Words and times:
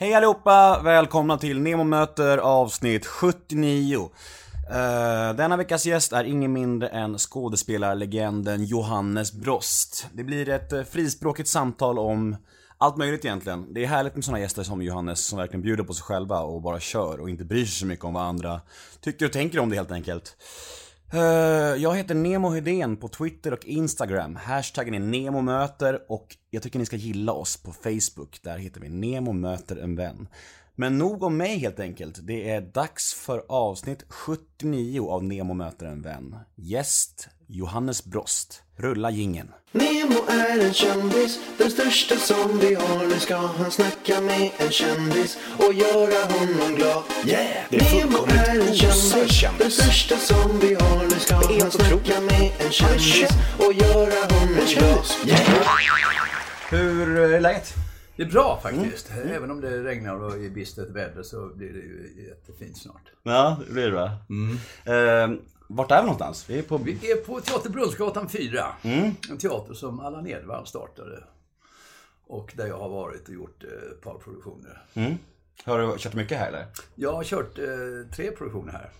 Hej 0.00 0.14
allihopa! 0.14 0.80
Välkomna 0.84 1.38
till 1.38 1.60
Nemo 1.60 1.84
möter 1.84 2.38
avsnitt 2.38 3.06
79. 3.06 4.10
Uh, 4.70 4.76
eh, 4.76 5.34
denna 5.34 5.56
veckas 5.56 5.86
gäst 5.86 6.12
är 6.12 6.24
ingen 6.24 6.52
mindre 6.52 6.88
än 6.88 7.18
skådespelarlegenden 7.18 8.64
Johannes 8.64 9.32
Brost. 9.32 10.06
Det 10.12 10.24
blir 10.24 10.48
ett 10.48 10.72
eh, 10.72 10.82
frispråkigt 10.82 11.48
samtal 11.48 11.98
om 11.98 12.36
allt 12.78 12.96
möjligt 12.96 13.24
egentligen. 13.24 13.74
Det 13.74 13.84
är 13.84 13.88
härligt 13.88 14.14
med 14.14 14.24
såna 14.24 14.40
gäster 14.40 14.62
som 14.62 14.82
Johannes 14.82 15.26
som 15.26 15.38
verkligen 15.38 15.62
bjuder 15.62 15.84
på 15.84 15.94
sig 15.94 16.04
själva 16.04 16.40
och 16.40 16.62
bara 16.62 16.80
kör 16.80 17.20
och 17.20 17.30
inte 17.30 17.44
bryr 17.44 17.64
sig 17.64 17.74
så 17.74 17.86
mycket 17.86 18.04
om 18.04 18.14
vad 18.14 18.22
andra 18.22 18.60
tycker 19.00 19.26
och 19.26 19.32
tänker 19.32 19.58
om 19.58 19.70
det 19.70 19.76
helt 19.76 19.92
enkelt. 19.92 20.36
Uh, 21.14 21.20
jag 21.82 21.96
heter 21.96 22.14
Nemo 22.14 22.48
Hedén 22.48 22.96
på 22.96 23.08
Twitter 23.08 23.52
och 23.52 23.64
Instagram. 23.64 24.36
Hashtaggen 24.36 24.94
är 24.94 24.98
NEMOMÖTER 24.98 26.00
och 26.08 26.36
jag 26.50 26.62
tycker 26.62 26.78
ni 26.78 26.86
ska 26.86 26.96
gilla 26.96 27.32
oss 27.32 27.56
på 27.56 27.72
Facebook. 27.72 28.42
Där 28.42 28.58
heter 28.58 28.80
vi 28.80 28.88
Nemo 28.88 29.32
möter 29.32 29.76
en 29.76 29.96
vän. 29.96 30.28
Men 30.80 30.98
nog 30.98 31.22
om 31.22 31.36
mig 31.36 31.58
helt 31.58 31.80
enkelt. 31.80 32.18
Det 32.22 32.50
är 32.50 32.60
dags 32.60 33.14
för 33.14 33.42
avsnitt 33.48 34.04
79 34.08 35.08
av 35.08 35.24
Nemo 35.24 35.54
möter 35.54 35.86
en 35.86 36.02
vän. 36.02 36.36
Gäst 36.56 37.28
Johannes 37.46 38.04
Brost. 38.04 38.62
Rulla 38.76 39.10
gingen. 39.10 39.50
Nemo 39.72 40.26
är 40.28 40.66
en 40.66 40.74
kändis, 40.74 41.40
den 41.58 41.70
största 41.70 42.16
som 42.16 42.58
vi 42.58 42.74
har. 42.74 43.06
Nu 43.06 43.18
ska 43.18 43.36
han 43.36 43.70
snacka 43.70 44.20
med 44.20 44.50
en 44.58 44.70
kändis 44.70 45.38
och 45.58 45.74
göra 45.74 46.24
honom 46.32 46.74
glad. 46.76 47.02
Yeah! 47.26 47.66
Det 47.70 47.76
är 47.76 48.06
Nemo 48.06 48.18
är 48.26 48.68
en 48.68 48.74
kändis, 48.74 49.42
den 49.58 49.70
största 49.70 50.16
som 50.16 50.58
vi 50.60 50.74
har. 50.74 51.04
Nu 51.04 51.20
ska 51.20 51.34
är 51.34 51.42
han 51.44 51.54
helt 51.54 51.72
snacka 51.72 52.20
med 52.20 52.52
en 52.58 52.72
kändis 52.72 53.02
känd. 53.02 53.32
och 53.58 53.72
göra 53.72 54.20
honom 54.34 54.66
glad. 54.66 55.06
Yeah! 55.26 55.40
Hur 56.70 57.18
är 57.18 57.40
läget? 57.40 57.87
Det 58.18 58.24
är 58.24 58.30
bra 58.30 58.60
faktiskt. 58.62 59.10
Även 59.24 59.50
om 59.50 59.60
det 59.60 59.82
regnar 59.82 60.14
och 60.14 60.34
är 60.34 60.50
bistert 60.50 60.90
väder 60.90 61.22
så 61.22 61.48
blir 61.54 61.72
det 61.72 61.78
ju 61.78 62.26
jättefint 62.28 62.78
snart. 62.78 63.02
Ja, 63.22 63.58
det 63.66 63.72
blir 63.72 63.86
det 63.90 63.94
va? 63.94 64.10
Mm. 64.30 65.40
vart 65.68 65.90
är 65.90 65.96
vi 65.96 66.02
någonstans? 66.02 66.50
Vi 66.50 66.58
är 66.58 66.62
på... 66.62 66.78
Vi 66.78 67.12
är 67.12 67.16
på 67.16 67.40
Teater 67.40 67.70
Brunnsgatan 67.70 68.28
4. 68.28 68.66
En 69.30 69.38
teater 69.38 69.74
som 69.74 70.00
Allan 70.00 70.26
Edwall 70.26 70.66
startade. 70.66 71.24
Och 72.26 72.52
där 72.56 72.66
jag 72.66 72.78
har 72.78 72.88
varit 72.88 73.28
och 73.28 73.34
gjort 73.34 73.64
eh, 73.64 73.92
ett 73.92 74.00
par 74.00 74.14
produktioner. 74.14 74.82
Har 75.64 75.78
du 75.78 75.98
kört 75.98 76.14
mycket 76.14 76.38
här 76.38 76.48
eller? 76.48 76.66
Jag 76.94 77.12
har 77.12 77.24
kört 77.24 77.58
eh, 77.58 77.64
tre 78.16 78.30
produktioner 78.30 78.72
här. 78.72 78.90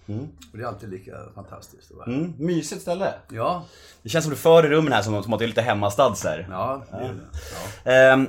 Och 0.52 0.58
det 0.58 0.64
är 0.64 0.66
alltid 0.66 0.88
lika 0.88 1.12
fantastiskt 1.34 1.90
att 1.90 1.96
vara 1.96 2.06
här. 2.06 2.18
Mm, 2.18 2.34
mysigt 2.38 2.82
ställe. 2.82 3.14
Ja, 3.30 3.64
Det 4.02 4.08
känns 4.08 4.24
som 4.24 4.30
du 4.30 4.36
för 4.36 4.66
i 4.66 4.68
rummen 4.68 4.92
här 4.92 5.02
som, 5.02 5.22
som 5.22 5.32
att 5.32 5.38
det 5.38 5.44
är 5.44 5.48
lite 5.48 5.62
hemmastad 5.62 6.14
så 6.14 6.28
här. 6.28 6.46
ja, 6.50 6.84
det 6.90 6.96
är 6.96 7.12
det. 7.12 7.20
Ja. 7.84 7.92
Ehm, 7.92 8.28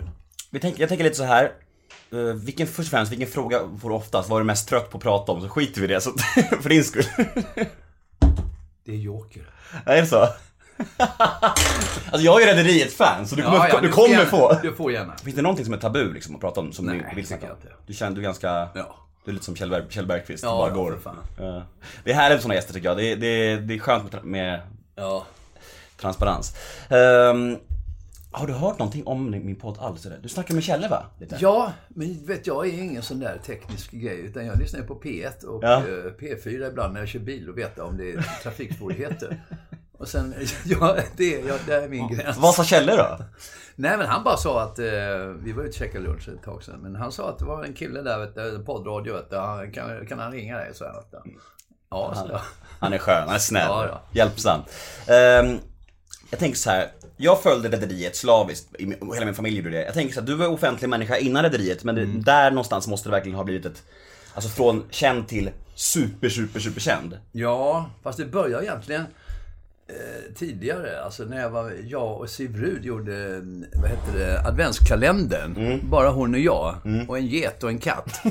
vi 0.50 0.60
tänker, 0.60 0.80
jag 0.80 0.90
tänker 0.90 1.04
lite 1.04 1.16
så 1.18 1.24
här. 1.24 1.52
Uh, 2.14 2.34
vilken, 2.34 2.68
först 2.68 2.80
och 2.88 2.92
främst, 2.92 3.12
vilken 3.12 3.28
fråga 3.28 3.60
får 3.82 3.90
du 3.90 3.96
oftast? 3.96 4.30
Vad 4.30 4.38
är 4.38 4.40
du 4.42 4.46
mest 4.46 4.70
trött 4.70 4.90
på 4.90 4.98
att 4.98 5.04
prata 5.04 5.32
om? 5.32 5.42
Så 5.42 5.50
skiter 5.50 5.82
vi 5.82 5.86
i 5.86 5.94
det, 5.94 6.02
så, 6.02 6.12
för 6.62 6.70
din 6.70 6.84
skull. 6.84 7.04
Det 8.86 8.92
är 8.92 8.96
Joker. 8.98 9.44
är 9.86 10.02
det 10.02 10.08
så? 10.08 10.18
alltså 12.12 12.26
jag 12.26 12.42
är 12.42 12.46
ju 12.48 12.52
Rederiet-fan, 12.54 13.28
så 13.28 13.36
du 13.36 13.42
kommer, 13.44 13.58
Ja, 13.58 13.70
ja, 13.74 13.80
du 13.82 13.88
får 13.90 13.96
kommer 13.96 14.10
gärna- 14.16 14.26
få. 14.30 14.58
Du 14.62 14.74
får 14.76 14.92
gärna. 14.92 15.18
Finns 15.18 15.36
det 15.36 15.42
någonting 15.42 15.66
som 15.66 15.74
är 15.74 15.78
tabu 15.78 16.14
liksom 16.14 16.36
att 16.36 16.42
prata 16.42 16.60
om, 16.60 16.74
som 16.74 16.86
Nej, 16.86 17.06
du 17.10 17.16
vill 17.16 17.28
snacka 17.28 17.52
om? 17.52 17.58
Du 17.88 17.94
känner, 17.94 18.16
du 18.16 18.22
är 18.22 18.24
ganska, 18.24 18.48
Ja. 18.76 18.96
du 19.26 19.32
är 19.32 19.34
lite 19.34 19.46
som 19.46 19.56
Kjell, 19.56 19.70
Berg, 19.70 19.84
Kjell 19.90 20.06
Bergqvist, 20.06 20.44
Ja, 20.44 20.52
du 20.52 20.58
bara 20.74 20.84
går. 20.84 21.00
fan. 21.04 21.16
Ja. 21.40 21.64
Det 22.04 22.12
är 22.12 22.16
härligt 22.16 22.36
med 22.36 22.42
såna 22.42 22.56
gäster 22.56 22.74
tycker 22.74 22.88
jag, 22.88 22.98
det, 22.98 23.12
är- 23.12 23.16
det, 23.16 23.56
det 23.56 23.74
är 23.74 23.80
skönt 23.80 24.14
med, 24.14 24.24
med 24.26 24.62
Ja. 24.96 25.26
transparens. 25.98 26.56
Ehm, 26.90 27.58
har 28.32 28.48
du 28.48 28.54
hört 28.54 28.80
någonting 28.80 29.08
om 29.08 29.30
min 29.32 29.56
podd 29.56 29.78
alls? 29.80 30.06
eller? 30.06 30.18
Du 30.18 30.30
snackar 30.30 30.54
med 30.54 30.64
Kjelle 30.64 30.88
va? 30.88 31.06
Lite? 31.20 31.38
Ja, 31.40 31.72
men 31.90 32.26
vet 32.26 32.48
jag 32.48 32.68
är 32.68 32.74
ingen 32.84 33.02
sån 33.04 33.20
där 33.20 33.38
teknisk 33.46 33.92
grej. 33.92 34.18
Utan 34.20 34.46
jag 34.46 34.58
lyssnar 34.60 34.82
på 34.82 34.96
P1 34.96 35.44
och 35.44 35.64
Ja. 35.64 35.78
eh, 35.78 35.84
P4 36.20 36.68
ibland 36.70 36.94
när 36.94 37.00
jag 37.00 37.10
kör 37.10 37.20
bil 37.20 37.50
och 37.50 37.58
vet 37.58 37.80
om 37.80 37.98
det 37.98 38.12
är 38.12 38.26
trafiksvårigheter. 38.44 39.42
Och 39.98 40.08
sen, 40.08 40.34
ja, 40.66 40.98
det, 41.18 41.30
ja, 41.48 41.54
det 41.66 41.74
är 41.76 41.90
min 41.90 42.08
gräns. 42.08 42.38
Vad 42.38 42.56
sa 42.56 42.64
Kjelle 42.64 42.96
då? 42.98 43.18
Nej, 43.76 43.98
men 43.98 44.08
han 44.08 44.24
bara 44.24 44.38
sa 44.38 44.62
att, 44.62 44.80
eh, 44.80 44.86
vi 45.40 45.52
var 45.52 45.64
ute 45.64 45.68
och 45.70 45.74
käkade 45.74 46.04
lunch 46.04 46.30
ett 46.30 46.44
tag 46.44 46.64
sedan, 46.64 46.80
men 46.80 46.96
han 46.96 47.12
sa 47.12 47.30
att 47.30 47.40
det 47.40 47.46
var 47.46 47.64
en 47.64 47.74
kille 47.74 48.02
där, 48.02 48.20
vet 48.20 48.36
du, 48.36 48.64
poddradio, 48.66 49.14
vet 49.14 49.30
du, 49.30 49.36
han, 49.38 49.72
kan, 49.72 50.06
kan 50.06 50.20
han 50.20 50.32
ringa 50.32 50.58
dig? 50.58 50.72
Så 50.74 50.84
här, 50.86 50.94
vet 50.94 51.12
du. 51.12 51.18
Ja, 51.92 52.26
jag. 52.30 52.42
Han 52.80 52.94
är 52.94 52.98
skön, 52.98 53.24
han 53.28 53.36
är 53.36 53.40
snäll, 53.40 53.68
Ja, 53.70 53.88
ja. 53.88 54.02
hjälpsam. 54.12 54.62
Ehm, 55.08 55.58
jag 56.30 56.40
tänker 56.40 56.58
så 56.58 56.70
här. 56.70 56.92
jag 57.18 57.44
följde 57.44 57.70
Rederiet 57.70 58.16
slaviskt, 58.16 58.68
hela 59.14 59.26
min 59.26 59.34
familj 59.36 59.58
gjorde 59.58 59.70
det. 59.70 59.84
Jag 59.86 59.94
tänker 59.94 60.14
så 60.14 60.20
här, 60.20 60.28
du 60.28 60.36
var 60.36 60.48
offentlig 60.48 60.90
människa 60.90 61.18
innan 61.18 61.44
Rederiet, 61.44 61.84
men 61.84 61.98
Mm. 61.98 62.24
där 62.24 62.52
någonstans 62.52 62.88
måste 62.88 63.10
det 63.10 63.12
verkligen 63.12 63.36
ha 63.38 63.44
blivit 63.44 63.66
ett, 63.66 63.84
alltså 64.34 64.50
från 64.50 64.84
känd 64.90 65.28
till 65.28 65.50
super, 65.76 66.30
super, 66.30 66.60
super 66.60 66.82
känd. 66.82 67.18
Ja, 67.32 67.90
fast 68.04 68.18
det 68.18 68.26
började 68.26 68.66
egentligen 68.66 69.02
eh, 69.88 70.34
tidigare. 70.36 71.04
Alltså 71.04 71.24
när 71.24 71.42
jag 71.42 71.50
var, 71.50 71.74
jag 71.88 72.18
och 72.22 72.30
Siv 72.30 72.56
Rud 72.58 72.86
gjorde, 72.86 73.14
eh, 73.36 73.42
vad 73.82 73.90
heter 73.90 74.18
det, 74.20 74.40
adventskalendern. 74.48 75.80
Bara 75.90 76.10
hon 76.10 76.34
och 76.34 76.40
jag. 76.40 76.76
Och 77.08 77.18
en 77.18 77.28
get 77.28 77.64
och 77.64 77.70
en 77.70 77.80
katt. 77.80 78.22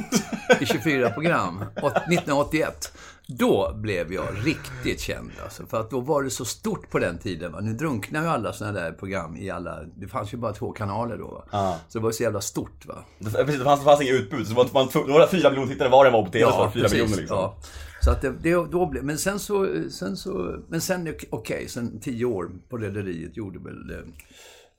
I 0.61 0.67
24 0.67 1.11
program. 1.11 1.65
Åt- 1.83 1.97
1981. 1.97 2.93
Då 3.33 3.73
blev 3.75 4.13
jag 4.13 4.27
riktigt 4.45 5.01
känd 5.01 5.31
alltså. 5.43 5.67
För 5.67 5.81
att 5.81 5.91
då 5.91 6.01
var 6.01 6.23
det 6.23 6.31
så 6.31 6.45
stort 6.45 6.91
på 6.91 6.99
den 6.99 7.19
tiden. 7.19 7.53
Va? 7.53 7.61
Nu 7.61 7.73
drunknar 7.73 8.23
ju 8.23 8.29
alla 8.29 8.53
sådana 8.53 8.81
där 8.81 8.93
program 8.93 9.37
i 9.37 9.51
alla... 9.51 9.83
Det 9.83 10.09
fanns 10.09 10.35
ju 10.35 10.37
bara 10.37 10.53
två 10.53 10.73
kanaler 10.73 11.19
då. 11.19 11.45
Va? 11.51 11.79
Så 11.89 11.99
det 11.99 12.05
var 12.05 12.11
så 12.11 12.23
jävla 12.23 12.41
stort 12.41 12.87
va. 12.87 13.05
Det, 13.19 13.31
precis, 13.31 13.59
det, 13.59 13.65
fanns, 13.65 13.81
det 13.81 13.85
fanns 13.85 14.01
inget 14.01 14.15
utbud, 14.15 14.47
så 14.47 14.53
det 14.53 14.57
var, 14.57 14.69
man, 14.73 15.07
det 15.07 15.13
var 15.13 15.27
fyra 15.27 15.51
miljoner 15.51 15.73
tittare 15.73 15.89
var 15.89 16.05
det 16.05 16.11
var 16.11 16.23
på 16.25 16.31
TV, 16.31 16.45
det 16.45 16.71
fyra 16.73 16.89
miljoner 16.89 17.17
liksom. 17.17 17.37
Ja. 17.37 17.57
Så 18.01 18.11
att 18.11 18.23
det, 18.23 18.31
det, 18.43 18.51
då 18.51 18.87
blev, 18.87 19.05
men 19.05 19.19
sen 19.19 19.39
så, 19.39 19.69
sen 19.91 20.17
så, 20.17 20.57
men 20.69 20.81
sen, 20.81 21.15
okej, 21.31 21.69
sen 21.69 22.01
tio 22.01 22.25
år 22.25 22.51
på 22.69 22.77
Rederiet 22.77 23.37
gjorde 23.37 23.59
väl, 23.59 23.91
eh, 23.91 23.97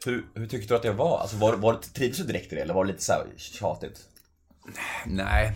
Hur, 0.05 0.25
hur 0.33 0.47
tyckte 0.47 0.73
du 0.73 0.75
att 0.75 0.83
det 0.83 0.91
var? 0.91 1.19
Alltså 1.19 1.37
var, 1.37 1.55
var 1.55 1.73
det, 1.73 1.79
trivdes 1.79 2.17
du 2.17 2.23
direkt 2.23 2.53
i 2.53 2.55
det, 2.55 2.61
eller 2.61 2.73
var 2.73 2.85
det 2.85 2.91
lite 2.91 3.03
så 3.03 3.11
här 3.11 3.23
tjatigt? 3.37 3.99
nej. 5.05 5.55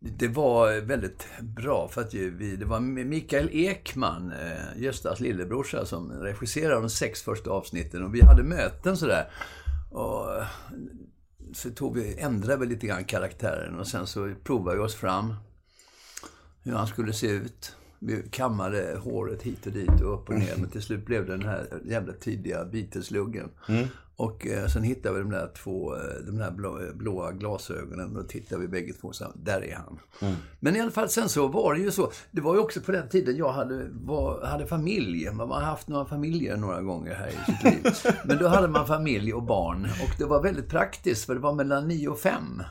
Det 0.00 0.28
var 0.28 0.80
väldigt 0.80 1.26
bra 1.40 1.88
för 1.88 2.00
att 2.00 2.14
vi, 2.14 2.56
det 2.56 2.64
var 2.64 2.80
Mikael 2.80 3.48
Ekman, 3.52 4.32
eh, 4.32 4.82
Göstas 4.82 5.20
lillebrorsa, 5.20 5.86
som 5.86 6.12
regisserade 6.12 6.74
de 6.74 6.90
sex 6.90 7.22
första 7.22 7.50
avsnitten 7.50 8.04
och 8.04 8.14
vi 8.14 8.20
hade 8.20 8.42
möten 8.42 8.96
sådär. 8.96 9.30
Och 9.90 10.36
eh, 10.36 10.46
så 11.52 11.70
tog 11.70 11.96
vi, 11.96 12.18
ändrade 12.18 12.60
vi 12.60 12.66
lite 12.66 12.86
grann 12.86 13.04
karaktären 13.04 13.78
och 13.78 13.86
sen 13.86 14.06
så 14.06 14.34
provade 14.44 14.76
vi 14.76 14.82
oss 14.82 14.94
fram 14.94 15.34
hur 16.62 16.72
han 16.72 16.86
skulle 16.86 17.12
se 17.12 17.26
ut. 17.26 17.76
Vi 17.98 18.22
kammade 18.30 18.98
håret 18.98 19.42
hit 19.42 19.66
och 19.66 19.72
dit 19.72 20.00
och 20.00 20.14
upp 20.14 20.28
och 20.28 20.34
ner. 20.34 20.56
Men 20.56 20.70
till 20.70 20.82
slut 20.82 21.06
blev 21.06 21.26
det 21.26 21.32
den 21.32 21.48
här 21.48 21.80
jävla 21.84 22.12
tidiga 22.12 22.64
Beatles-luggen. 22.64 23.48
Och 24.18 24.46
eh, 24.46 24.66
sen 24.66 24.82
hittade 24.82 25.14
vi 25.14 25.20
de 25.20 25.30
där 25.30 25.50
två, 25.62 25.96
eh, 25.96 26.00
de 26.26 26.38
där 26.38 26.50
blå, 26.50 26.80
blåa 26.94 27.32
glasögonen. 27.32 28.14
Då 28.14 28.22
tittade 28.22 28.60
vi 28.60 28.68
bägge 28.68 28.92
två 28.92 29.08
och 29.08 29.14
sa, 29.14 29.32
där 29.34 29.64
är 29.64 29.74
han. 29.74 29.98
Men 30.60 30.76
i 30.76 30.80
alla 30.80 30.90
fall 30.90 31.08
sen 31.08 31.28
så 31.28 31.48
var 31.48 31.74
det 31.74 31.80
ju 31.80 31.90
så. 31.90 32.12
Det 32.30 32.40
var 32.40 32.54
ju 32.54 32.60
också 32.60 32.80
på 32.80 32.92
den 32.92 33.08
tiden 33.08 33.36
jag 33.36 33.52
hade, 33.52 33.88
var, 33.90 34.44
hade 34.44 34.66
familj. 34.66 35.30
Man 35.30 35.50
har 35.50 35.60
haft 35.60 35.88
några 35.88 36.04
familjer 36.04 36.56
några 36.56 36.82
gånger 36.82 37.14
här 37.14 37.28
i 37.28 37.52
sitt 37.52 37.64
liv. 37.64 37.92
Men 38.24 38.38
då 38.38 38.48
hade 38.48 38.68
man 38.68 38.86
familj 38.86 39.34
och 39.34 39.42
barn. 39.42 39.84
Och 39.84 40.14
det 40.18 40.24
var 40.24 40.42
väldigt 40.42 40.68
praktiskt 40.68 41.26
för 41.26 41.34
det 41.34 41.40
var 41.40 41.54
mellan 41.54 41.88
nio 41.88 42.08
och 42.08 42.18
fem. 42.18 42.62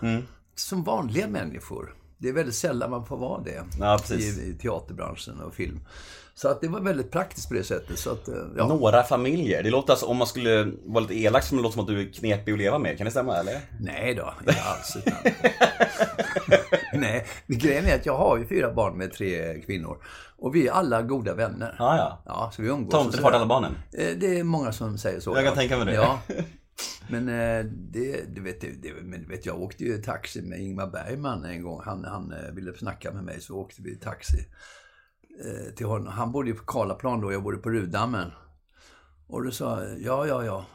Som 0.56 0.84
vanliga 0.84 1.28
människor. 1.28 1.96
Det 2.18 2.30
är 2.30 2.34
väldigt 2.34 2.56
sällan 2.56 2.90
man 2.90 3.06
får 3.06 3.18
vara 3.18 3.42
det 3.44 3.64
Ja, 3.80 4.00
i, 4.12 4.16
i 4.16 4.58
teaterbranschen 4.62 5.42
och 5.42 5.54
film. 5.54 5.80
Så 6.38 6.48
att 6.48 6.62
det 6.62 6.68
var 6.68 6.80
väldigt 6.80 7.12
praktiskt 7.12 7.48
på 7.48 7.54
det 7.54 7.64
sättet. 7.64 8.00
Så 8.00 8.12
att, 8.12 8.28
eh, 8.28 8.36
ja. 8.58 8.68
Några 8.68 9.04
familjer. 9.04 9.64
Det 9.64 9.70
låter 9.70 9.94
alltså, 9.94 10.06
om 10.06 10.18
man 10.18 10.28
skulle 10.28 10.72
vara 10.86 11.00
lite 11.00 11.20
elak, 11.20 11.44
så 11.44 11.56
låter 11.56 11.70
som 11.70 11.82
att 11.82 11.88
du 11.88 12.02
är 12.02 12.14
knepig 12.14 12.52
att 12.52 12.58
leva 12.58 12.78
med. 12.80 12.98
Kan 12.98 13.06
det 13.06 13.12
stämma 13.12 13.38
eller? 13.38 13.60
Nej 13.80 14.16
då, 14.16 14.34
inte 14.40 14.62
alls. 14.62 14.96
Utan... 14.96 15.14
Nej, 17.02 17.26
grejen 17.48 17.86
är 17.86 17.96
att 17.96 18.06
jag 18.06 18.18
har 18.18 18.38
ju 18.38 18.48
fyra 18.48 18.74
barn 18.74 18.98
med 18.98 19.14
tre 19.14 19.62
kvinnor. 19.62 19.98
Och 20.38 20.56
vi 20.56 20.68
är 20.68 20.72
alla 20.72 21.02
goda 21.02 21.34
vänner. 21.34 21.76
Ja, 21.80 21.98
ja. 21.98 22.24
Ja, 22.26 22.52
så 22.56 22.62
vi 22.62 22.68
umgås. 22.68 22.92
Tomtefar 22.94 23.32
alla 23.32 23.46
barnen. 23.46 23.78
Eh, 23.94 24.18
Det 24.18 24.40
är 24.40 24.44
många 24.44 24.72
som 24.72 24.98
säger 24.98 25.20
så. 25.20 25.36
Jag 25.36 25.46
kan 25.46 25.56
tänka 25.56 25.78
mig 25.78 25.86
det. 25.86 25.94
Ja. 25.94 26.20
Men 27.10 27.30
eh, 27.30 27.66
det, 27.66 28.36
det, 28.36 28.42
vet, 28.42 28.62
det, 28.62 28.94
men 29.04 29.22
du 29.22 29.28
vet, 29.28 29.46
jag 29.46 29.62
åkte 29.62 29.84
ju 29.84 29.98
taxi 29.98 30.42
med 30.42 30.60
Ingmar 30.60 30.88
Bergman 30.88 31.46
en 31.46 31.64
gång. 31.64 31.82
Han, 31.86 32.06
han 32.06 32.34
ville 32.54 32.74
snacka 32.74 33.12
med 33.12 33.24
mig, 33.24 33.42
så 33.42 33.56
åkte 33.56 33.82
vi 33.82 33.96
taxi 33.96 34.46
till 35.76 35.86
honom. 35.86 36.08
Han 36.08 36.32
bodde 36.32 36.54
på 36.54 36.66
Karlaplan 36.66 37.22
då, 37.22 37.32
jag 37.32 37.44
bodde 37.44 37.58
på 37.58 37.70
Rudammen. 37.70 38.32
Och 39.30 39.44
då 39.44 39.52
sa 39.52 39.84
jag, 39.84 40.02
ja, 40.02 40.28
ja, 40.28 40.46
ja. 40.46 40.66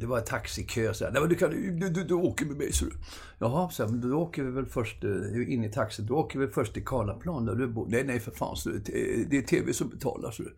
Det 0.00 0.06
var 0.06 0.18
en 0.18 0.24
taxikö. 0.24 0.94
Så 0.94 1.04
Nej, 1.04 1.20
men 1.20 1.28
du, 1.28 1.34
kan, 1.34 1.50
du, 1.50 1.88
du, 1.88 2.04
du 2.04 2.14
åker 2.14 2.46
med 2.46 2.56
mig, 2.56 2.72
så 2.72 2.84
du. 2.84 2.92
Jaha, 3.38 3.70
så 3.70 3.88
men 3.88 4.00
då 4.00 4.16
åker 4.16 4.42
vi 4.42 4.50
väl 4.50 4.66
först 4.66 5.04
eh, 5.04 5.52
in 5.52 5.64
i 5.64 5.72
taxin. 5.72 6.06
Då 6.06 6.14
åker 6.14 6.38
vi 6.38 6.48
först 6.48 6.74
till 6.74 6.84
Karlaplan 6.84 7.44
där 7.44 7.54
du 7.54 7.68
bor. 7.68 7.86
Nej, 7.88 8.04
nej, 8.04 8.20
för 8.20 8.30
fan. 8.30 8.56
Så 8.56 8.70
det, 8.70 9.38
är 9.38 9.42
TV 9.42 9.72
som 9.72 9.88
betalar. 9.88 10.30
Så 10.30 10.42
du. 10.42 10.54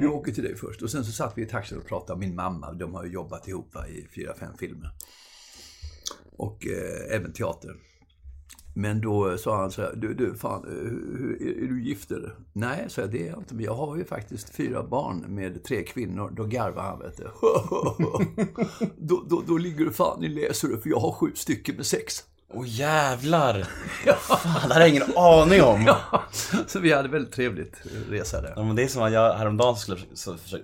Vi 0.00 0.06
åker 0.06 0.32
till 0.32 0.44
dig 0.44 0.56
först. 0.56 0.82
Och 0.82 0.90
sen 0.90 1.04
så 1.04 1.12
satt 1.12 1.38
vi 1.38 1.42
i 1.42 1.46
taxin 1.46 1.78
och 1.78 1.86
pratade 1.86 2.12
om 2.12 2.20
min 2.20 2.34
mamma. 2.34 2.72
De 2.72 2.94
har 2.94 3.04
ju 3.04 3.10
jobbat 3.10 3.48
ihop 3.48 3.74
va, 3.74 3.88
i 3.88 4.08
fyra, 4.14 4.34
fem 4.38 4.52
filmer. 4.58 4.90
Och 6.36 6.66
eh, 6.66 7.16
även 7.16 7.32
teater. 7.32 7.76
Men 8.74 9.00
då 9.00 9.38
sa 9.38 9.56
han 9.60 9.70
så 9.70 9.82
här, 9.82 9.92
du, 9.96 10.14
du 10.14 10.34
fan, 10.34 10.64
eh, 10.64 11.46
är, 11.48 11.64
är 11.64 11.68
du 11.68 11.82
gift 11.84 12.10
eller? 12.10 12.34
Nej, 12.52 12.84
så 12.88 13.00
jag, 13.00 13.10
det 13.10 13.22
är 13.26 13.30
jag 13.30 13.38
inte. 13.38 13.54
Men 13.54 13.64
jag 13.64 13.74
har 13.74 13.96
ju 13.96 14.04
faktiskt 14.04 14.54
fyra 14.56 14.82
barn 14.82 15.24
med 15.28 15.64
tre 15.64 15.82
kvinnor. 15.82 16.30
Då 16.36 16.44
garvade 16.44 16.88
han, 16.88 16.98
vet 16.98 17.16
du. 17.16 17.24
då, 18.96 19.24
då, 19.28 19.42
då 19.46 19.56
ligger 19.58 19.84
du 19.84 19.92
fan 19.92 20.24
i 20.24 20.28
läser 20.28 20.68
för 20.68 20.90
jag 20.90 20.98
har 21.00 21.12
sju 21.12 21.32
stycken 21.34 21.76
med 21.76 21.86
sex. 21.86 22.24
Åh 22.54 22.64
jävlar! 22.68 23.62
Fan, 24.18 24.68
det 24.68 24.74
har 24.74 24.80
jag 24.80 24.88
ingen 24.90 25.16
aning 25.16 25.62
om. 25.62 25.84
Ja, 25.86 26.22
så 26.66 26.78
vi 26.80 26.92
hade 26.92 27.08
väldigt 27.08 27.32
trevligt 27.32 27.76
resa 28.08 28.40
där. 28.42 28.52
Ja, 28.56 28.64
men 28.64 28.76
det 28.76 28.82
är 28.82 28.88
som 28.88 29.02
att 29.02 29.12
jag 29.12 29.34
häromdagen 29.34 29.76
skulle, 29.76 30.00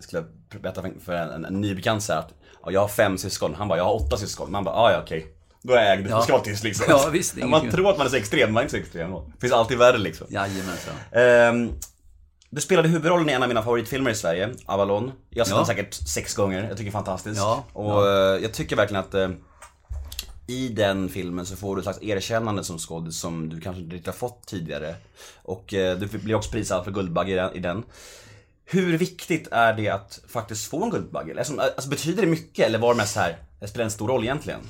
skulle 0.00 0.24
berätta 0.62 0.82
för- 1.00 1.12
en, 1.12 1.30
en, 1.30 1.44
en 1.44 1.60
ny 1.60 1.74
bekant 1.74 2.10
att 2.10 2.34
ja, 2.64 2.70
jag 2.70 2.80
har 2.80 2.88
fem 2.88 3.18
syskon. 3.18 3.54
Han 3.54 3.68
bara, 3.68 3.78
jag 3.78 3.84
har 3.84 3.94
åtta 4.06 4.16
syskon. 4.16 4.50
Man 4.52 4.64
bara, 4.64 4.74
ah, 4.74 4.92
ja 4.92 5.00
okej. 5.02 5.34
Då 5.62 5.72
är 5.74 5.82
jag 5.84 5.92
ägd. 5.98 6.06
Ja. 6.10 6.40
Tyst 6.44 6.64
liksom. 6.64 6.86
Ja, 6.88 7.08
visst, 7.12 7.36
man 7.36 7.70
tror 7.70 7.90
att 7.90 7.98
man 7.98 8.06
är 8.06 8.10
så 8.10 8.16
extrem, 8.16 8.52
man 8.52 8.60
är 8.60 8.64
inte 8.64 8.70
så 8.76 8.80
extrem. 8.82 9.10
Det 9.12 9.40
finns 9.40 9.52
alltid 9.52 9.78
värre 9.78 9.98
liksom. 9.98 10.26
Jajamensan. 10.30 10.94
Ehm, 11.12 11.72
du 12.50 12.60
spelade 12.60 12.88
huvudrollen 12.88 13.30
i 13.30 13.32
en 13.32 13.42
av 13.42 13.48
mina 13.48 13.62
favoritfilmer 13.62 14.10
i 14.10 14.14
Sverige, 14.14 14.54
Avalon. 14.66 15.12
Jag 15.30 15.40
har 15.40 15.44
sett 15.44 15.50
Ja. 15.52 15.56
den 15.56 15.66
säkert 15.66 15.94
sex 15.94 16.34
gånger, 16.34 16.58
jag 16.68 16.70
tycker 16.70 16.82
det 16.84 16.88
är 16.90 16.92
fantastiskt. 16.92 17.36
Ja, 17.36 17.64
Och 17.72 18.06
eh, 18.08 18.42
jag 18.42 18.52
tycker 18.52 18.76
verkligen 18.76 19.00
att 19.04 19.14
eh, 19.14 19.28
i 20.46 20.68
den 20.68 21.08
filmen 21.08 21.46
så 21.46 21.56
får 21.56 21.76
du 21.76 21.80
ett 21.80 21.84
slags 21.84 22.02
erkännande 22.02 22.64
som 22.64 22.78
skådis 22.78 23.20
som 23.20 23.48
du 23.48 23.60
kanske 23.60 23.82
inte 23.82 23.94
riktigt 23.96 24.06
har 24.06 24.28
fått 24.28 24.46
tidigare. 24.46 24.94
Och 25.42 25.74
eh, 25.74 25.98
du 25.98 26.06
blir 26.18 26.34
också 26.34 26.50
prisad 26.50 26.84
för 26.84 26.90
Guldbagge 26.90 27.50
i 27.54 27.58
den-. 27.58 27.82
Hur 28.64 28.98
viktigt 28.98 29.48
är 29.50 29.72
det 29.72 29.88
att 29.88 30.20
faktiskt 30.28 30.70
få 30.70 30.84
en 30.84 30.90
Guldbagge? 30.90 31.34
Alltså, 31.38 31.60
alltså 31.60 31.90
betyder 31.90 32.22
det 32.22 32.28
mycket 32.28 32.66
eller 32.66 32.78
var 32.78 32.94
det 32.94 32.96
mest 32.98 33.16
här, 33.16 33.36
det 33.60 33.68
spelar 33.68 33.84
en 33.84 33.90
stor 33.90 34.08
roll 34.08 34.24
egentligen? 34.24 34.60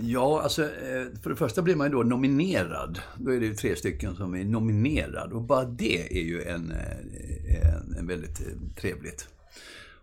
Ja, 0.00 0.42
alltså 0.42 0.62
eh, 0.64 1.06
för 1.22 1.30
det 1.30 1.36
första 1.36 1.62
blir 1.62 1.76
man 1.76 1.86
ju 1.86 1.92
då 1.92 2.02
nominerad. 2.02 3.00
Då 3.16 3.32
är 3.32 3.40
det 3.40 3.46
ju 3.46 3.54
tre 3.54 3.76
stycken 3.76 4.16
som 4.16 4.34
är 4.34 4.44
nominerad. 4.44 5.32
Och 5.32 5.42
bara 5.42 5.64
det 5.64 6.18
är 6.18 6.24
ju 6.24 6.42
en, 6.42 6.70
eh, 6.70 7.74
en, 7.74 7.96
en 7.98 8.06
väldigt 8.06 8.40
eh, 8.40 8.46
trevligt. 8.80 9.28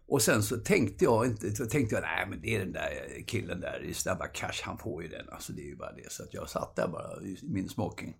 Och 0.07 0.21
sen 0.21 0.43
så 0.43 0.57
tänkte 0.57 1.03
jag 1.05 1.25
inte, 1.25 1.55
så 1.55 1.65
tänkte 1.65 1.95
jag, 1.95 2.01
nej 2.01 2.27
men 2.29 2.41
det 2.41 2.55
är 2.55 2.59
den 2.59 2.71
där 2.71 2.89
killen 3.27 3.59
där 3.59 3.83
i 3.83 3.93
Snabba 3.93 4.27
Cash, 4.27 4.61
han 4.63 4.77
får 4.77 5.03
ju 5.03 5.09
den. 5.09 5.29
Alltså 5.29 5.53
det 5.53 5.61
är 5.61 5.65
ju 5.67 5.75
bara 5.75 5.91
det. 5.91 6.11
Så 6.11 6.23
att 6.23 6.33
jag 6.33 6.49
satt 6.49 6.75
där 6.75 6.87
bara 6.87 7.21
i 7.21 7.37
min 7.43 7.69
smoking. 7.69 8.13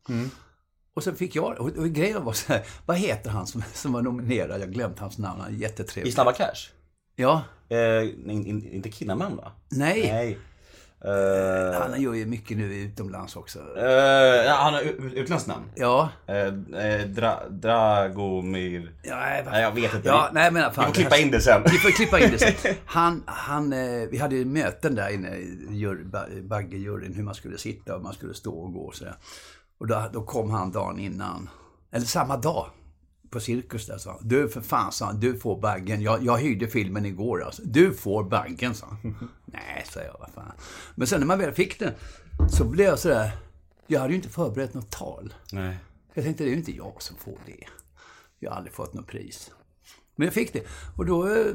Och 0.93 1.03
sen 1.03 1.15
fick 1.15 1.35
jag, 1.35 1.59
och, 1.59 1.77
och 1.77 1.89
grejen 1.89 2.23
var 2.23 2.33
så 2.33 2.53
här, 2.53 2.65
vad 2.85 2.97
heter 2.97 3.29
han 3.29 3.47
som, 3.47 3.63
som 3.73 3.93
var 3.93 4.01
nominerad? 4.01 4.61
Jag 4.61 4.71
glömt 4.73 4.99
hans 4.99 5.17
namn, 5.17 5.41
han 5.41 5.53
är 5.55 5.57
jättetrevlig. 5.57 6.09
I 6.09 6.13
Snabba 6.13 6.31
Cash? 6.33 6.69
Ja, 7.15 7.43
Eh, 7.69 8.03
in, 8.03 8.45
in, 8.45 8.73
inte 8.73 8.91
Kinnaman 8.91 9.35
va? 9.35 9.51
nej. 9.71 10.01
Nej. 10.01 10.37
Eh, 11.05 11.81
Han 11.81 12.01
gör 12.01 12.13
ju 12.13 12.25
mycket 12.25 12.57
nu 12.57 12.75
utomlands 12.75 13.35
också. 13.35 13.59
Ja, 14.45 14.55
han 14.59 14.73
har 14.73 14.81
utländskt 15.15 15.47
namn. 15.49 15.65
Ja, 15.75 16.09
eh, 16.27 17.07
Dra, 17.07 17.39
Dragomir... 17.49 18.91
Ja, 19.03 19.15
nej, 19.51 19.61
jag 19.61 19.71
vet 19.71 19.93
inte. 19.93 20.07
Ja, 20.07 20.29
nej, 20.33 20.51
men 20.51 20.71
fan, 20.73 20.83
Vi 20.83 20.87
får 20.87 20.93
klippa 20.93 21.15
här- 21.15 21.21
in 21.21 21.31
det 21.31 21.41
sen. 21.41 21.61
Vi 21.65 21.77
får 21.77 21.89
klippa 21.91 22.19
in 22.19 22.31
det 22.31 22.37
sen. 22.39 22.73
Han, 22.85 23.23
han, 23.25 23.69
vi 24.11 24.17
hade 24.21 24.35
ju 24.35 24.45
möten 24.45 24.95
där 24.95 25.09
inne 25.13 25.35
i 25.35 25.67
jury- 25.69 26.09
ba- 26.11 26.41
Baggejuryn, 26.49 27.13
hur 27.13 27.23
man 27.23 27.35
skulle 27.35 27.57
sitta 27.57 27.95
och 27.95 28.01
man 28.01 28.13
skulle 28.13 28.33
stå 28.33 28.53
och 28.59 28.73
gå 28.73 28.79
och 28.85 28.95
sådär. 28.95 29.15
Och 29.79 29.87
då, 29.87 30.09
då 30.13 30.23
kom 30.23 30.49
han 30.51 30.71
dagen 30.71 30.99
innan, 30.99 31.49
eller 31.91 32.05
samma 32.05 32.37
dag, 32.37 32.65
på 33.29 33.39
Cirkus 33.39 33.87
där 33.87 33.97
sa 33.97 34.11
han. 34.11 34.27
Du 34.27 34.49
för 34.49 34.61
fan, 34.61 34.91
sa 34.91 35.05
han, 35.05 35.19
du 35.19 35.39
får 35.39 35.61
baggen. 35.61 36.01
Jag, 36.01 36.23
jag 36.23 36.37
hyrde 36.37 36.67
filmen 36.67 37.05
igår 37.05 37.43
alltså. 37.43 37.61
Du 37.65 37.93
får 37.93 38.23
baggen, 38.23 38.75
sa 38.75 38.85
han. 38.87 39.29
Nej, 39.45 39.85
sa 39.89 39.99
jag, 40.01 40.15
vad 40.19 40.29
fan. 40.33 40.51
Men 40.95 41.07
sen 41.07 41.19
när 41.19 41.27
man 41.27 41.39
väl 41.39 41.53
fick 41.53 41.79
den, 41.79 41.93
så 42.49 42.65
blev 42.65 42.87
jag 42.87 42.99
sådär, 42.99 43.31
jag 43.87 43.99
hade 43.99 44.13
ju 44.13 44.17
inte 44.17 44.29
förberett 44.29 44.73
något 44.73 44.89
tal. 44.89 45.33
Nej. 45.51 45.77
Jag 46.13 46.23
tänkte, 46.23 46.43
det 46.43 46.49
är 46.49 46.51
ju 46.51 46.57
inte 46.57 46.75
jag 46.75 47.01
som 47.01 47.17
får 47.17 47.37
det. 47.45 47.63
Jag 48.39 48.51
har 48.51 48.57
aldrig 48.57 48.73
fått 48.73 48.93
något 48.93 49.07
pris. 49.07 49.51
Men 50.15 50.25
jag 50.25 50.33
fick 50.33 50.53
det. 50.53 50.63
Och 50.95 51.05
då 51.05 51.27
eh, 51.35 51.45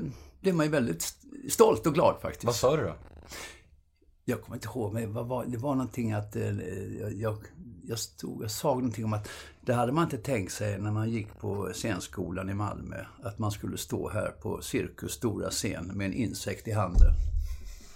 blev 0.40 0.54
man 0.54 0.66
ju 0.66 0.72
väldigt 0.72 1.02
st- 1.02 1.50
stolt 1.50 1.86
och 1.86 1.94
glad 1.94 2.16
faktiskt. 2.22 2.44
Vad 2.44 2.54
sa 2.56 2.76
du 2.76 2.82
då? 2.82 2.94
Jag 4.24 4.42
kommer 4.42 4.56
inte 4.56 4.68
ihåg, 4.68 4.92
men 4.92 5.02
det 5.50 5.56
var 5.58 5.74
någonting 5.74 6.12
att... 6.12 6.36
eh, 6.36 6.42
Jag, 7.00 7.12
jag, 7.12 7.38
jag, 7.84 7.98
stod, 7.98 8.42
jag 8.44 8.50
sa 8.50 8.74
någonting 8.74 9.04
om 9.04 9.12
att 9.12 9.28
det 9.70 9.76
hade 9.76 9.92
man 9.92 10.04
inte 10.04 10.18
tänkt 10.18 10.52
sig 10.52 10.78
när 10.78 10.90
man 10.90 11.10
gick 11.10 11.38
på 11.38 11.70
scenskolan 11.74 12.50
i 12.50 12.54
Malmö. 12.54 12.96
Att 13.22 13.38
man 13.38 13.50
skulle 13.50 13.78
stå 13.78 14.08
här 14.10 14.28
på 14.42 14.62
Cirkus 14.62 15.12
stora 15.12 15.50
scen 15.50 15.86
med 15.94 16.06
en 16.06 16.12
insekt 16.12 16.68
i 16.68 16.72
handen. 16.72 17.12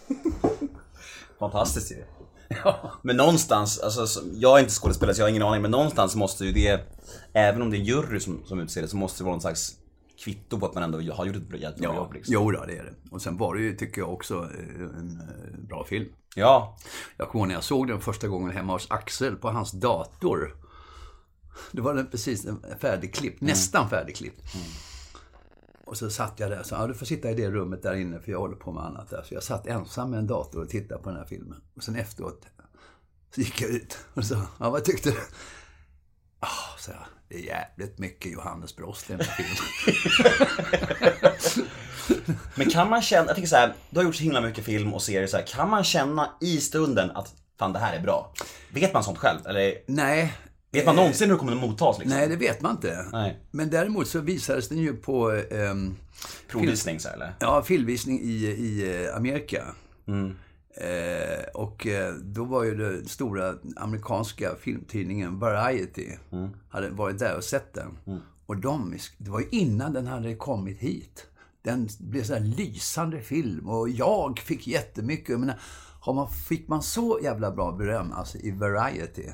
Fantastiskt 1.38 1.92
ju. 1.92 2.04
Men 3.02 3.16
någonstans, 3.16 3.78
alltså, 3.78 4.06
så- 4.06 4.20
jag 4.34 4.56
är 4.58 4.60
inte 4.62 4.72
skådespelare 4.74 5.14
så 5.14 5.20
jag 5.20 5.24
har 5.24 5.30
ingen 5.30 5.42
aning, 5.42 5.62
men 5.62 5.70
någonstans 5.70 6.16
måste 6.16 6.44
ju 6.44 6.52
det, 6.52 6.80
även 7.32 7.62
om 7.62 7.70
det 7.70 7.76
är 7.76 7.78
jury 7.80 8.20
som, 8.20 8.42
som 8.44 8.60
utser 8.60 8.82
det, 8.82 8.88
så 8.88 8.96
måste 8.96 9.20
det 9.20 9.24
vara 9.24 9.34
någon 9.34 9.40
slags 9.40 9.74
kvitto 10.24 10.58
på 10.60 10.66
att 10.66 10.74
man 10.74 10.82
ändå 10.82 11.12
har 11.12 11.26
gjort 11.26 11.36
ett 11.36 11.48
bra 11.48 11.58
jättebra 11.58 11.94
jobb 11.94 12.12
liksom. 12.12 12.34
Jo 12.34 12.50
då, 12.50 12.64
det 12.66 12.78
är 12.78 12.84
det. 12.84 12.94
Och 13.10 13.22
sen 13.22 13.36
var 13.36 13.54
det 13.54 13.60
ju, 13.62 13.76
tycker 13.76 14.00
jag 14.00 14.12
också, 14.12 14.34
eh, 14.34 14.98
en 14.98 15.20
eh, 15.20 15.58
bra 15.68 15.84
film. 15.84 16.08
Ja. 16.34 16.76
Jag 17.16 17.28
kommer 17.28 17.42
ihåg 17.42 17.48
när 17.48 17.54
jag 17.54 17.64
såg 17.64 17.88
den 17.88 18.00
första 18.00 18.28
gången 18.28 18.50
hemma 18.50 18.72
hos 18.72 18.90
Axel 18.90 19.36
på 19.36 19.50
hans 19.50 19.72
dator. 19.72 20.56
Då 21.72 21.82
var 21.82 21.94
den 21.94 22.06
precis 22.06 22.46
färdigklippt, 22.78 23.40
nästan 23.40 23.90
färdigklippt. 23.90 24.42
Och 25.84 25.96
så 25.96 26.10
satt 26.10 26.40
jag 26.40 26.50
där 26.50 26.60
och 26.60 26.66
sa, 26.66 26.76
ja, 26.76 26.86
du 26.86 26.94
får 26.94 27.06
sitta 27.06 27.30
i 27.30 27.34
det 27.34 27.50
rummet 27.50 27.82
där 27.82 27.94
inne 27.94 28.20
för 28.20 28.32
jag 28.32 28.38
håller 28.38 28.56
på 28.56 28.72
med 28.72 28.84
annat 28.84 29.10
där. 29.10 29.22
Så 29.22 29.34
jag 29.34 29.42
satt 29.42 29.66
ensam 29.66 30.10
med 30.10 30.18
en 30.18 30.26
dator 30.26 30.62
och 30.62 30.68
tittade 30.68 31.02
på 31.02 31.10
den 31.10 31.18
här 31.18 31.26
filmen. 31.26 31.60
Och 31.76 31.82
sen 31.82 31.96
efteråt 31.96 32.46
så 33.34 33.40
gick 33.40 33.62
jag 33.62 33.70
ut 33.70 33.98
och 34.14 34.24
sa, 34.24 34.42
ja 34.58 34.70
vad 34.70 34.84
tyckte 34.84 35.10
du? 35.10 35.16
Ja, 36.40 36.48
så 36.78 36.90
jag, 36.90 37.00
det 37.28 37.34
är 37.34 37.40
jävligt 37.40 37.98
mycket 37.98 38.32
Johannes 38.32 38.76
Brost 38.76 39.10
i 39.10 39.12
den 39.12 39.26
här 39.26 39.36
filmen. 39.36 39.56
Men 42.54 42.70
kan 42.70 42.90
man 42.90 43.02
känna, 43.02 43.26
jag 43.26 43.34
tänker 43.34 43.48
så 43.48 43.56
här, 43.56 43.74
du 43.90 43.98
har 43.98 44.04
gjort 44.04 44.16
så 44.16 44.22
himla 44.22 44.40
mycket 44.40 44.64
film 44.64 44.94
och 44.94 45.02
serier 45.02 45.26
så 45.26 45.36
här, 45.36 45.46
kan 45.46 45.70
man 45.70 45.84
känna 45.84 46.30
i 46.40 46.60
stunden 46.60 47.10
att 47.10 47.34
fan 47.58 47.72
det 47.72 47.78
här 47.78 47.96
är 47.96 48.00
bra? 48.00 48.32
Vet 48.72 48.94
man 48.94 49.04
sånt 49.04 49.18
själv? 49.18 49.46
Eller 49.46 49.74
Nej, 49.86 50.34
vet 50.74 50.86
man 50.86 50.96
någonsin 50.96 51.30
hur 51.30 51.36
kommer 51.36 51.52
att 51.52 51.60
mottas 51.60 51.98
liksom? 51.98 52.18
nej 52.18 52.28
det 52.28 52.36
vet 52.36 52.62
man 52.62 52.72
inte. 52.72 53.06
Nej. 53.12 53.40
Men 53.50 53.70
däremot 53.70 54.08
så 54.08 54.20
visades 54.20 54.68
den 54.68 54.78
ju 54.78 54.96
på 54.96 55.30
ehm, 55.50 55.96
Provvisning 56.48 56.98
här, 57.04 57.14
eller? 57.14 57.34
Ja, 57.40 57.62
filmvisning 57.62 58.20
i, 58.20 58.46
i 58.46 59.04
eh, 59.06 59.16
Amerika. 59.16 59.64
Eh, 60.76 61.44
och 61.54 61.86
eh, 61.86 62.14
då 62.14 62.44
var 62.44 62.64
ju 62.64 62.74
den 62.74 63.08
stora 63.08 63.54
amerikanska 63.76 64.54
filmtidningen 64.60 65.38
Variety 65.38 66.08
hade 66.68 66.90
varit 66.90 67.18
där 67.18 67.36
och 67.36 67.44
sett 67.44 67.74
den. 67.74 68.20
Och 68.46 68.56
de, 68.56 68.98
det 69.18 69.30
var 69.30 69.40
ju 69.40 69.46
innan 69.50 69.92
den 69.92 70.06
hade 70.06 70.34
kommit 70.34 70.78
hit. 70.78 71.26
Den 71.62 71.88
blev 71.98 72.22
så 72.22 72.34
här 72.34 72.40
lysande 72.40 73.20
film 73.20 73.68
och 73.68 73.88
jag 73.88 74.38
fick 74.38 74.66
jättemycket. 74.66 75.40
Menar, 75.40 75.60
har 76.00 76.14
man, 76.14 76.28
fick 76.30 76.68
man 76.68 76.82
så 76.82 77.18
jävla 77.22 77.50
bra 77.50 77.72
beröm 77.72 78.12
alltså, 78.12 78.38
i 78.38 78.50
Variety 78.50 79.28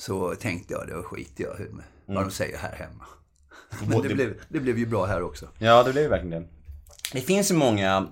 så 0.00 0.34
tänkte 0.34 0.72
jag, 0.72 0.88
då 0.88 1.02
skiter 1.02 1.44
jag 1.44 1.60
i 1.60 1.66
vad 2.06 2.24
de 2.24 2.30
säger 2.30 2.58
här 2.58 2.72
hemma. 2.72 3.04
Men 3.88 4.02
det 4.02 4.14
blev, 4.14 4.34
det 4.48 4.60
blev 4.60 4.78
ju 4.78 4.86
bra 4.86 5.06
här 5.06 5.22
också. 5.22 5.46
Ja, 5.58 5.82
det 5.82 5.92
blev 5.92 6.04
ju 6.04 6.10
verkligen 6.10 6.42
det. 6.42 6.48
Det 7.12 7.20
finns 7.20 7.50
ju 7.50 7.54
många, 7.54 8.06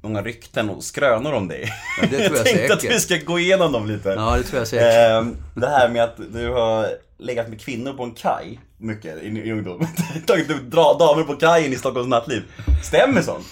många 0.00 0.22
rykten 0.22 0.70
och 0.70 0.84
skrönor 0.84 1.32
om 1.32 1.48
dig. 1.48 1.72
Ja, 2.00 2.08
det 2.10 2.28
tror 2.28 2.36
jag 2.36 2.46
tänkte 2.46 2.74
att 2.74 2.80
säkert. 2.80 2.96
vi 2.96 3.00
ska 3.00 3.16
gå 3.16 3.38
igenom 3.38 3.72
dem 3.72 3.86
lite. 3.86 4.08
Ja, 4.08 4.36
det 4.36 4.42
tror 4.42 4.58
jag 4.58 4.68
säkert. 4.68 5.10
Ehm, 5.10 5.36
det 5.54 5.68
här 5.68 5.88
med 5.88 6.04
att 6.04 6.16
du 6.32 6.48
har 6.48 6.88
legat 7.18 7.48
med 7.48 7.60
kvinnor 7.60 7.92
på 7.92 8.02
en 8.02 8.14
kaj, 8.14 8.60
mycket 8.78 9.22
i, 9.22 9.26
i 9.26 9.52
ungdom. 9.52 9.86
Tagit 10.26 10.50
upp 10.50 10.62
damer 10.70 11.22
på 11.22 11.36
kajen 11.36 11.72
i 11.72 11.76
Stockholms 11.76 12.08
nattliv. 12.08 12.42
Stämmer 12.84 13.22
sånt? 13.22 13.46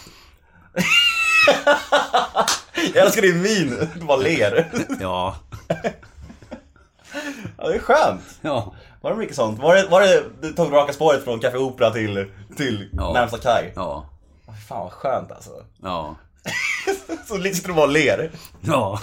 Jag 2.95 3.07
älskar 3.07 3.23
din 3.23 3.43
min, 3.43 3.88
du 3.95 4.05
bara 4.05 4.17
ler. 4.17 4.71
Ja. 5.00 5.37
Ja, 7.58 7.68
det 7.68 7.74
är 7.74 7.78
skönt. 7.78 8.22
Ja. 8.42 8.74
Var 9.00 9.10
det 9.10 9.16
mycket 9.16 9.36
sånt? 9.36 9.58
Var 9.58 9.74
det, 9.74 9.86
var 9.88 10.00
det 10.00 10.24
du 10.42 10.52
tog 10.52 10.72
raka 10.72 10.92
spåret 10.92 11.24
från 11.24 11.40
Café 11.40 11.56
Opera 11.58 11.90
till, 11.90 12.30
till 12.56 12.88
Ja. 12.92 13.12
närmsta 13.12 13.38
kaj? 13.38 13.72
Ja. 13.76 14.10
Fan 14.68 14.80
vad 14.84 14.92
skönt 14.92 15.32
alltså. 15.32 15.50
Ja. 15.82 16.16
Så 17.28 17.36
lite 17.36 17.56
sitter 17.56 17.68
du 17.68 17.74
bara 17.74 17.86
och 17.86 17.92
ler. 17.92 18.30
Ja. 18.60 19.00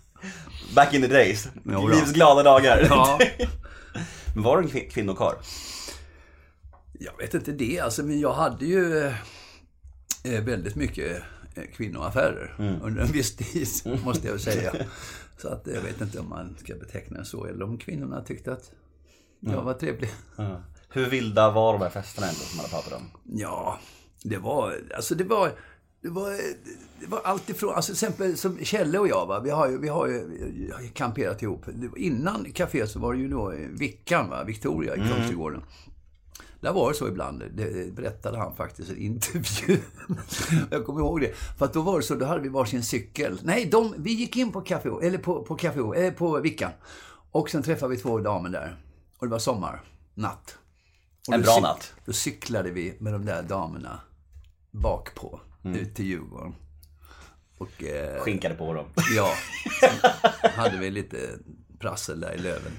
Back 0.74 0.94
in 0.94 1.02
the 1.02 1.08
days. 1.08 1.48
Då. 1.64 1.88
Livs 1.88 2.12
glada 2.12 2.42
dagar. 2.42 2.86
Ja. 2.90 3.18
Men 4.34 4.42
var 4.44 4.56
du 4.56 4.62
en 4.62 4.68
kvin- 4.70 4.90
kvinnokarl? 4.90 5.34
Jag 7.02 7.16
vet 7.18 7.34
inte 7.34 7.52
det, 7.52 7.80
alltså, 7.80 8.02
men 8.02 8.20
jag 8.20 8.32
hade 8.32 8.64
ju 8.66 9.06
eh, 10.24 10.40
väldigt 10.42 10.74
mycket 10.74 11.22
eh, 11.54 11.62
kvinnoaffärer 11.76 12.54
under 12.82 13.02
en 13.02 13.12
viss 13.12 13.36
tid, 13.36 13.68
måste 14.04 14.28
jag 14.28 14.40
säga. 14.40 14.72
Så 15.42 15.48
att 15.48 15.66
jag 15.66 15.82
vet 15.82 16.00
inte 16.00 16.20
om 16.20 16.28
man 16.28 16.56
ska 16.58 16.74
beteckna 16.74 17.18
det 17.18 17.24
så, 17.24 17.44
eller 17.44 17.64
om 17.64 17.78
kvinnorna 17.78 18.22
tyckte 18.22 18.52
att 18.52 18.72
jag 19.40 19.62
var 19.62 19.74
trevlig. 19.74 20.10
Hur 20.88 21.10
vilda 21.10 21.50
var 21.50 21.72
de 21.72 21.82
här 21.82 21.90
festerna 21.90 22.26
ändå 22.26 22.40
som 22.40 22.56
man 22.56 22.66
har 22.70 22.70
pratat 22.70 23.00
om? 23.00 23.10
Ja, 23.24 23.78
det 24.22 24.38
var, 24.38 24.74
alltså 24.96 25.14
det 25.14 25.24
var, 25.24 25.52
det 26.02 26.08
var, 26.08 26.30
det 27.00 27.06
var 27.06 27.20
allt 27.24 27.50
ifrån, 27.50 27.74
alltså 27.74 27.94
till 27.94 28.06
exempel 28.06 28.36
som 28.36 28.64
Kjelle 28.64 28.98
och 28.98 29.08
jag, 29.08 29.26
va? 29.26 29.40
Vi, 29.40 29.50
har 29.50 29.68
ju, 29.68 29.78
vi 29.78 29.88
har 29.88 30.06
ju 30.06 30.90
kamperat 30.94 31.42
ihop. 31.42 31.64
Innan 31.96 32.44
caféet 32.44 32.86
så 32.86 32.98
var 32.98 33.14
det 33.14 33.20
ju 33.20 33.28
då 33.28 33.54
Vickan, 33.70 34.30
va? 34.30 34.44
Victoria 34.44 34.96
i 34.96 34.98
Kungsträdgården. 34.98 35.62
Där 36.60 36.72
var 36.72 36.88
det 36.88 36.94
så 36.94 37.08
ibland, 37.08 37.42
det 37.54 37.94
berättade 37.94 38.38
han 38.38 38.56
faktiskt 38.56 38.90
i 38.90 38.92
en 38.92 38.98
intervju. 39.00 39.78
Jag 40.70 40.86
kommer 40.86 41.00
ihåg 41.00 41.20
det. 41.20 41.34
För 41.58 41.64
att 41.64 41.72
då 41.72 41.82
var 41.82 41.96
det 41.96 42.02
så, 42.04 42.14
då 42.14 42.26
hade 42.26 42.40
vi 42.40 42.48
varsin 42.48 42.82
cykel. 42.82 43.38
Nej, 43.42 43.66
de, 43.66 43.94
vi 43.98 44.12
gick 44.12 44.36
in 44.36 44.52
på 44.52 44.60
café, 44.60 44.88
eller 45.02 45.18
på, 45.18 45.42
på 45.44 45.56
café, 45.56 45.80
eller 45.80 46.10
på 46.10 46.40
Vickan. 46.40 46.70
Och 47.30 47.50
sen 47.50 47.62
träffade 47.62 47.94
vi 47.96 48.02
två 48.02 48.18
damer 48.18 48.48
där. 48.50 48.76
Och 49.18 49.26
det 49.26 49.30
var 49.30 49.38
sommar, 49.38 49.82
natt. 50.14 50.58
Och 51.28 51.34
En 51.34 51.42
bra 51.42 51.52
cyk- 51.52 51.62
natt. 51.62 51.94
Då 52.04 52.12
cyklade 52.12 52.70
vi 52.70 52.96
med 53.00 53.12
de 53.12 53.24
där 53.24 53.42
damerna 53.42 54.00
bak 54.70 55.14
på 55.14 55.40
Mm. 55.64 55.78
ut 55.80 55.94
till 55.94 56.04
Djurgården. 56.06 56.54
Och 57.58 57.84
eh, 57.84 58.20
Skinkade 58.20 58.54
på 58.54 58.74
dem. 58.74 58.86
ja, 59.16 59.30
hade 60.50 60.78
vi 60.78 60.90
lite 60.90 61.16
prassel 61.78 62.20
där 62.20 62.32
i 62.34 62.38
löven. 62.38 62.72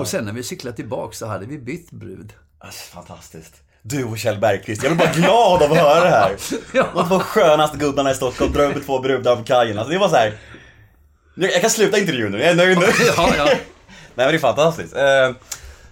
Och 0.00 0.08
sen 0.08 0.24
när 0.24 0.32
vi 0.32 0.42
cyklade 0.42 0.76
tillbaka 0.76 1.12
så 1.12 1.26
hade 1.26 1.46
vi 1.46 1.58
bytt 1.58 1.90
brud. 1.90 2.32
Alltså, 2.58 2.94
fantastiskt. 2.94 3.54
Du 3.82 4.04
och 4.04 4.18
Kjell 4.18 4.38
Bergqvist, 4.38 4.82
jag 4.82 4.96
blir 4.96 5.06
bara 5.06 5.14
glad 5.14 5.62
av 5.62 5.72
att 5.72 5.78
höra 5.78 6.04
det 6.04 6.10
här. 6.10 6.36
De 6.94 7.08
två 7.08 7.18
skönaste 7.18 7.78
gubbarna 7.78 8.10
i 8.10 8.14
Stockholm 8.14 8.52
drar 8.52 8.76
upp 8.76 8.86
två 8.86 8.98
brudar 8.98 9.36
på 9.36 9.44
kajen. 9.44 9.78
Alltså 9.78 9.92
det 9.92 9.98
var 9.98 10.08
så 10.08 10.16
här. 10.16 10.38
Jag, 11.34 11.60
kan 11.60 11.70
sluta 11.70 11.98
intervjun 11.98 12.32
nu, 12.32 12.38
jag 12.38 12.50
är 12.50 12.54
nöjd 12.54 12.78
nu. 12.78 12.86
Ja, 13.16 13.30
ja. 13.36 13.44
Nej 13.44 13.56
men 14.14 14.28
det 14.28 14.34
är 14.34 14.38
fantastiskt. 14.38 14.96
Eh, 14.96 15.30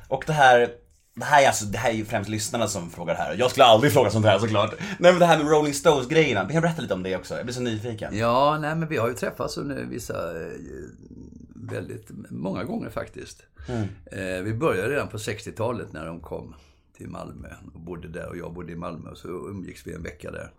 och 0.09 0.25
det 0.27 0.33
här, 0.33 0.69
det 1.17 1.25
här, 1.25 1.43
är 1.43 1.47
alltså, 1.47 1.65
det 1.65 1.79
här 1.79 1.91
är 1.91 1.95
ju 1.95 2.05
främst 2.05 2.31
lyssnarna 2.31 2.69
som 2.69 2.91
frågar 2.91 3.15
det 3.15 3.21
här. 3.21 3.35
Jag 3.39 3.51
skulle 3.51 3.65
aldrig 3.65 3.93
fråga 3.93 4.11
sånt 4.11 4.27
här 4.27 4.39
såklart. 4.39 4.75
Nej 4.99 5.13
men 5.13 5.19
det 5.19 5.27
här 5.27 5.39
med 5.39 5.49
Rolling 5.49 5.75
Stones-grejerna, 5.75 6.41
kan 6.41 6.55
jag 6.55 6.63
berätta 6.63 6.83
lite 6.83 6.95
om 6.95 7.03
det 7.03 7.17
också? 7.17 7.37
Jag 7.37 7.47
blir 7.47 7.55
så 7.55 7.61
nyfiken. 7.61 8.19
Ja, 8.19 8.59
nej 8.61 8.75
men 8.75 8.89
vi 8.89 8.97
har 8.97 9.09
ju 9.09 9.15
träffats 9.15 9.57
under 9.57 9.85
vissa, 9.85 10.15
eh, 10.15 10.49
väldigt, 11.67 12.11
många 12.31 12.65
gånger 12.65 12.91
faktiskt. 12.91 13.43
Eh, 14.13 14.43
vi 14.43 14.55
började 14.55 14.89
redan 14.91 15.09
på 15.09 15.17
60-talet 15.17 15.93
när 15.93 16.07
de 16.07 16.21
kom 16.21 16.55
till 16.97 17.09
Malmö 17.09 17.49
och 17.75 17.81
bodde 17.81 18.09
där 18.09 18.29
och 18.29 18.37
jag 18.37 18.53
bodde 18.55 18.73
i 18.73 18.77
Malmö 18.77 19.11
och 19.11 19.19
så 19.19 19.29
umgicks 19.29 19.87
vi 19.87 19.95
en 19.95 20.03
vecka 20.03 20.31
där. 20.31 20.51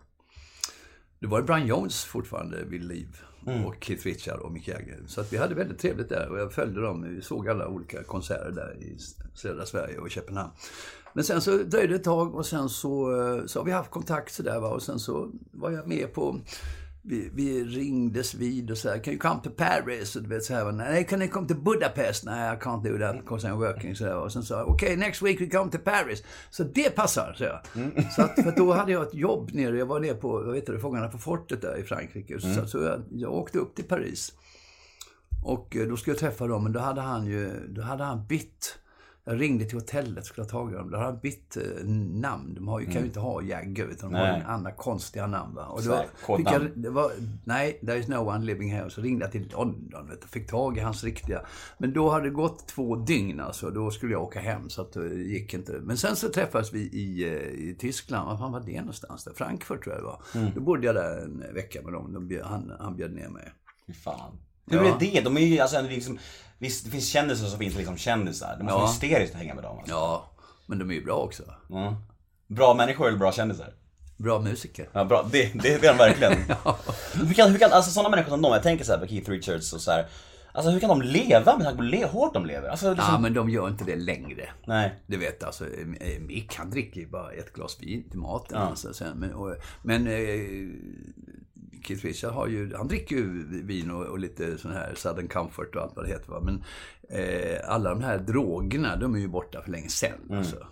Då 1.20 1.28
var 1.28 1.38
det 1.38 1.44
Brian 1.44 1.66
Jones 1.66 2.04
fortfarande 2.04 2.64
vid 2.64 2.84
liv 2.84 3.22
och 3.66 3.74
Keith 3.80 4.04
Richard 4.04 4.40
och 4.40 4.52
Mick 4.52 4.68
Jagger. 4.68 5.00
Så 5.06 5.20
att 5.20 5.32
vi 5.32 5.36
hade 5.36 5.54
väldigt 5.54 5.78
trevligt 5.78 6.08
där 6.08 6.28
och 6.28 6.38
jag 6.38 6.52
följde 6.52 6.80
dem. 6.80 7.14
Vi 7.14 7.22
såg 7.22 7.48
alla 7.48 7.68
olika 7.68 8.02
konserter 8.02 8.50
där 8.50 8.76
i 8.80 8.96
södra 9.34 9.66
Sverige 9.66 9.98
och 9.98 10.06
i 10.06 10.10
Köpenhamn. 10.10 10.50
Men 11.12 11.24
sen 11.24 11.40
så 11.40 11.50
dröjde 11.56 11.86
det 11.86 11.94
ett 11.94 12.04
tag 12.04 12.34
och 12.34 12.46
sen 12.46 12.68
så, 12.68 13.20
eh, 13.20 13.46
så 13.46 13.60
har 13.60 13.64
vi 13.64 13.72
haft 13.72 13.90
kontakt 13.90 14.32
sådär 14.32 14.60
va 14.60 14.68
och 14.68 14.82
sen 14.82 14.98
så 14.98 15.30
var 15.50 15.70
jag 15.70 15.88
med 15.88 16.12
på 16.14 16.40
vi, 17.08 17.30
vi 17.34 17.64
ringdes 17.64 18.34
vid 18.34 18.70
och 18.70 18.78
så 18.78 18.88
här, 18.88 18.98
can 18.98 19.12
you 19.12 19.20
come 19.20 19.40
to 19.44 19.50
Paris? 19.50 20.16
Och 20.16 20.22
du 20.22 20.28
vet 20.28 20.44
så 20.44 20.54
här, 20.54 20.72
nej, 20.72 21.04
can 21.04 21.22
you 21.22 21.30
come 21.30 21.48
to 21.48 21.54
Budapest? 21.54 22.24
Nej, 22.24 22.54
I 22.54 22.56
can't 22.56 22.82
do 22.82 22.98
that 22.98 23.16
because 23.16 23.48
I'm 23.48 23.56
working. 23.56 23.96
Så 23.96 24.04
här, 24.04 24.16
och 24.16 24.32
sen 24.32 24.42
sa 24.42 24.58
jag, 24.58 24.68
okay, 24.68 24.96
next 24.96 25.22
week 25.22 25.40
we 25.40 25.46
come 25.46 25.70
to 25.70 25.78
Paris. 25.78 26.22
Så 26.50 26.64
det 26.64 26.90
passar, 26.96 27.34
så 27.38 27.44
jag. 27.44 27.60
Så 28.16 28.22
att, 28.22 28.34
för 28.34 28.56
då 28.56 28.72
hade 28.72 28.92
jag 28.92 29.02
ett 29.02 29.14
jobb 29.14 29.50
nere, 29.52 29.78
jag 29.78 29.86
var 29.86 30.00
nere 30.00 30.14
på, 30.14 30.28
vad 30.28 30.54
heter 30.54 30.72
det, 30.72 30.78
Fångarna 30.78 31.08
på 31.08 31.18
fortet 31.18 31.62
där 31.62 31.78
i 31.78 31.82
Frankrike. 31.82 32.40
Så, 32.40 32.66
så 32.66 32.78
jag, 32.78 33.02
jag 33.10 33.32
åkte 33.32 33.58
upp 33.58 33.74
till 33.74 33.84
Paris. 33.84 34.32
Och 35.44 35.76
eh, 35.76 35.88
då 35.88 35.96
skulle 35.96 36.14
jag 36.14 36.20
träffa 36.20 36.46
dem, 36.46 36.62
men 36.62 36.72
då 36.72 36.80
hade 36.80 37.00
han 37.00 37.26
ju, 37.26 37.50
då 37.68 37.82
hade 37.82 38.04
han 38.04 38.26
bytt. 38.26 38.78
Jag 39.28 39.40
ringde 39.40 39.64
till 39.64 39.78
hotellet 39.78 40.26
skulle 40.26 40.44
ha 40.44 40.50
tagit 40.50 40.76
dem. 40.76 40.90
Då 40.90 40.96
hade 40.96 41.10
han 41.10 41.18
bytt 41.18 41.56
eh, 41.56 41.84
namn. 41.84 42.54
De 42.54 42.68
har 42.68 42.80
ju, 42.80 42.86
kan 42.86 43.00
ju 43.00 43.06
inte 43.06 43.20
ha 43.20 43.42
Jagger, 43.42 43.86
utan 43.86 44.12
de 44.12 44.18
har 44.18 44.26
Nej. 44.26 44.40
en 44.40 44.46
andra 44.46 44.72
konstiga 44.72 45.26
namn. 45.26 45.54
Va? 45.54 45.66
Och 45.66 45.82
då 45.82 46.04
fick 46.36 46.46
jag, 46.50 46.70
det 46.74 46.90
var, 46.90 47.10
nej, 47.44 47.80
there 47.86 47.98
is 47.98 48.08
no 48.08 48.16
one 48.16 48.44
living 48.44 48.72
here. 48.72 48.90
Så 48.90 49.00
ringde 49.00 49.24
jag 49.24 49.32
till 49.32 49.48
London 49.52 50.10
du, 50.20 50.26
fick 50.28 50.50
tag 50.50 50.78
i 50.78 50.80
hans 50.80 51.04
riktiga. 51.04 51.42
Men 51.78 51.92
då 51.92 52.10
hade 52.10 52.24
det 52.24 52.30
gått 52.30 52.68
två 52.68 52.96
dygn 52.96 53.40
alltså. 53.40 53.70
Då 53.70 53.90
skulle 53.90 54.12
jag 54.12 54.22
åka 54.22 54.40
hem 54.40 54.70
så 54.70 54.82
att 54.82 54.92
det 54.92 55.14
gick 55.14 55.54
inte. 55.54 55.72
Men 55.72 55.96
sen 55.96 56.16
så 56.16 56.28
träffades 56.28 56.72
vi 56.72 56.80
i, 56.80 57.24
eh, 57.24 57.68
i 57.68 57.76
Tyskland. 57.78 58.28
Var 58.28 58.36
fan 58.36 58.52
var 58.52 58.60
det 58.60 58.80
någonstans? 58.80 59.24
Där? 59.24 59.32
Frankfurt 59.32 59.84
tror 59.84 59.94
jag 59.94 60.02
det 60.02 60.06
var. 60.06 60.22
Mm. 60.34 60.54
Då 60.54 60.60
bodde 60.60 60.86
jag 60.86 60.94
där 60.94 61.22
en 61.24 61.54
vecka 61.54 61.82
med 61.82 61.92
dem. 61.92 62.28
De 62.28 62.40
han, 62.44 62.72
han 62.80 62.96
bjöd 62.96 63.14
ner 63.14 63.28
mig. 63.28 63.52
Fy 63.86 63.92
fan. 63.92 64.38
Hur 64.70 64.84
Ja. 64.84 64.94
är 64.94 64.98
det? 65.00 65.20
De 65.20 65.36
är 65.36 65.40
ju 65.40 65.58
alltså 65.60 65.80
liksom, 65.82 66.18
visst 66.58 66.84
det 66.84 66.90
finns 66.90 67.08
kändisar 67.08 67.46
så 67.46 67.56
finns 67.58 67.76
liksom 67.76 67.96
kändisar. 67.96 68.56
Det 68.58 68.64
måste 68.64 68.74
Ja. 68.74 68.78
vara 68.78 68.88
hysteriskt 68.90 69.34
att 69.34 69.40
hänga 69.40 69.54
med 69.54 69.64
dem. 69.64 69.78
Alltså. 69.78 69.94
Ja, 69.94 70.30
men 70.66 70.78
de 70.78 70.90
är 70.90 70.94
ju 70.94 71.04
bra 71.04 71.14
också. 71.16 71.42
Ja. 71.68 71.96
Bra 72.46 72.74
människor 72.74 73.08
eller 73.08 73.18
bra 73.18 73.32
kändisar? 73.32 73.72
Bra 74.16 74.38
musiker. 74.40 74.88
Ja, 74.92 75.04
bra. 75.04 75.28
Det, 75.32 75.42
det, 75.54 75.58
det 75.62 75.74
är 75.86 75.92
de 75.92 75.98
verkligen. 75.98 76.32
Hur 77.26 77.34
kan, 77.34 77.50
hur 77.50 77.58
kan, 77.58 77.72
alltså 77.72 77.90
sådana 77.90 78.08
människor 78.08 78.30
som 78.30 78.42
de, 78.42 78.52
jag 78.52 78.62
tänker 78.62 78.84
så 78.84 78.92
här 78.92 78.98
på 78.98 79.06
Keith 79.06 79.30
Richards 79.30 79.72
och 79.72 79.80
så 79.80 79.90
här. 79.90 80.06
Alltså 80.52 80.70
hur 80.70 80.80
kan 80.80 80.88
de 80.88 81.02
leva 81.02 81.56
med 81.56 81.64
tanke 81.66 81.76
på 81.76 81.82
hur 81.84 82.06
hårt 82.06 82.34
de 82.34 82.46
lever? 82.46 82.68
Alltså, 82.68 82.90
liksom, 82.90 83.08
Ja, 83.14 83.18
men 83.18 83.34
de 83.34 83.50
gör 83.50 83.68
inte 83.68 83.84
det 83.84 83.96
längre. 83.96 84.48
Nej. 84.66 84.94
Du 85.06 85.16
vet 85.16 85.42
alltså, 85.42 85.64
Mick 86.20 86.54
han 86.54 86.70
dricker 86.70 87.00
ju 87.00 87.06
bara 87.06 87.32
ett 87.32 87.52
glas 87.52 87.76
vin 87.80 88.10
till 88.10 88.18
maten. 88.18 88.58
Ja. 88.60 88.66
Alltså, 88.66 88.94
sen, 88.94 89.18
men 89.18 89.32
och, 89.34 89.56
men 89.82 90.06
eh, 90.06 90.14
Keith 91.88 92.04
Richard 92.04 92.32
har 92.32 92.46
ju, 92.46 92.74
han 92.76 92.88
dricker 92.88 93.16
ju 93.16 93.44
vin 93.62 93.90
och, 93.90 94.06
och 94.06 94.18
lite 94.18 94.58
sån 94.58 94.72
här 94.72 94.92
Southern 94.96 95.28
Comfort 95.28 95.76
och 95.76 95.82
allt 95.82 95.96
vad 95.96 96.04
det 96.04 96.08
heter. 96.08 96.30
Va? 96.30 96.40
Men 96.40 96.62
eh, 97.10 97.58
alla 97.68 97.90
de 97.90 98.02
här 98.02 98.18
drogerna, 98.18 98.96
de 98.96 99.14
är 99.14 99.18
ju 99.18 99.28
borta 99.28 99.62
för 99.62 99.70
länge 99.70 99.88
sedan. 99.88 100.18
Mm. 100.26 100.38
Alltså. 100.38 100.66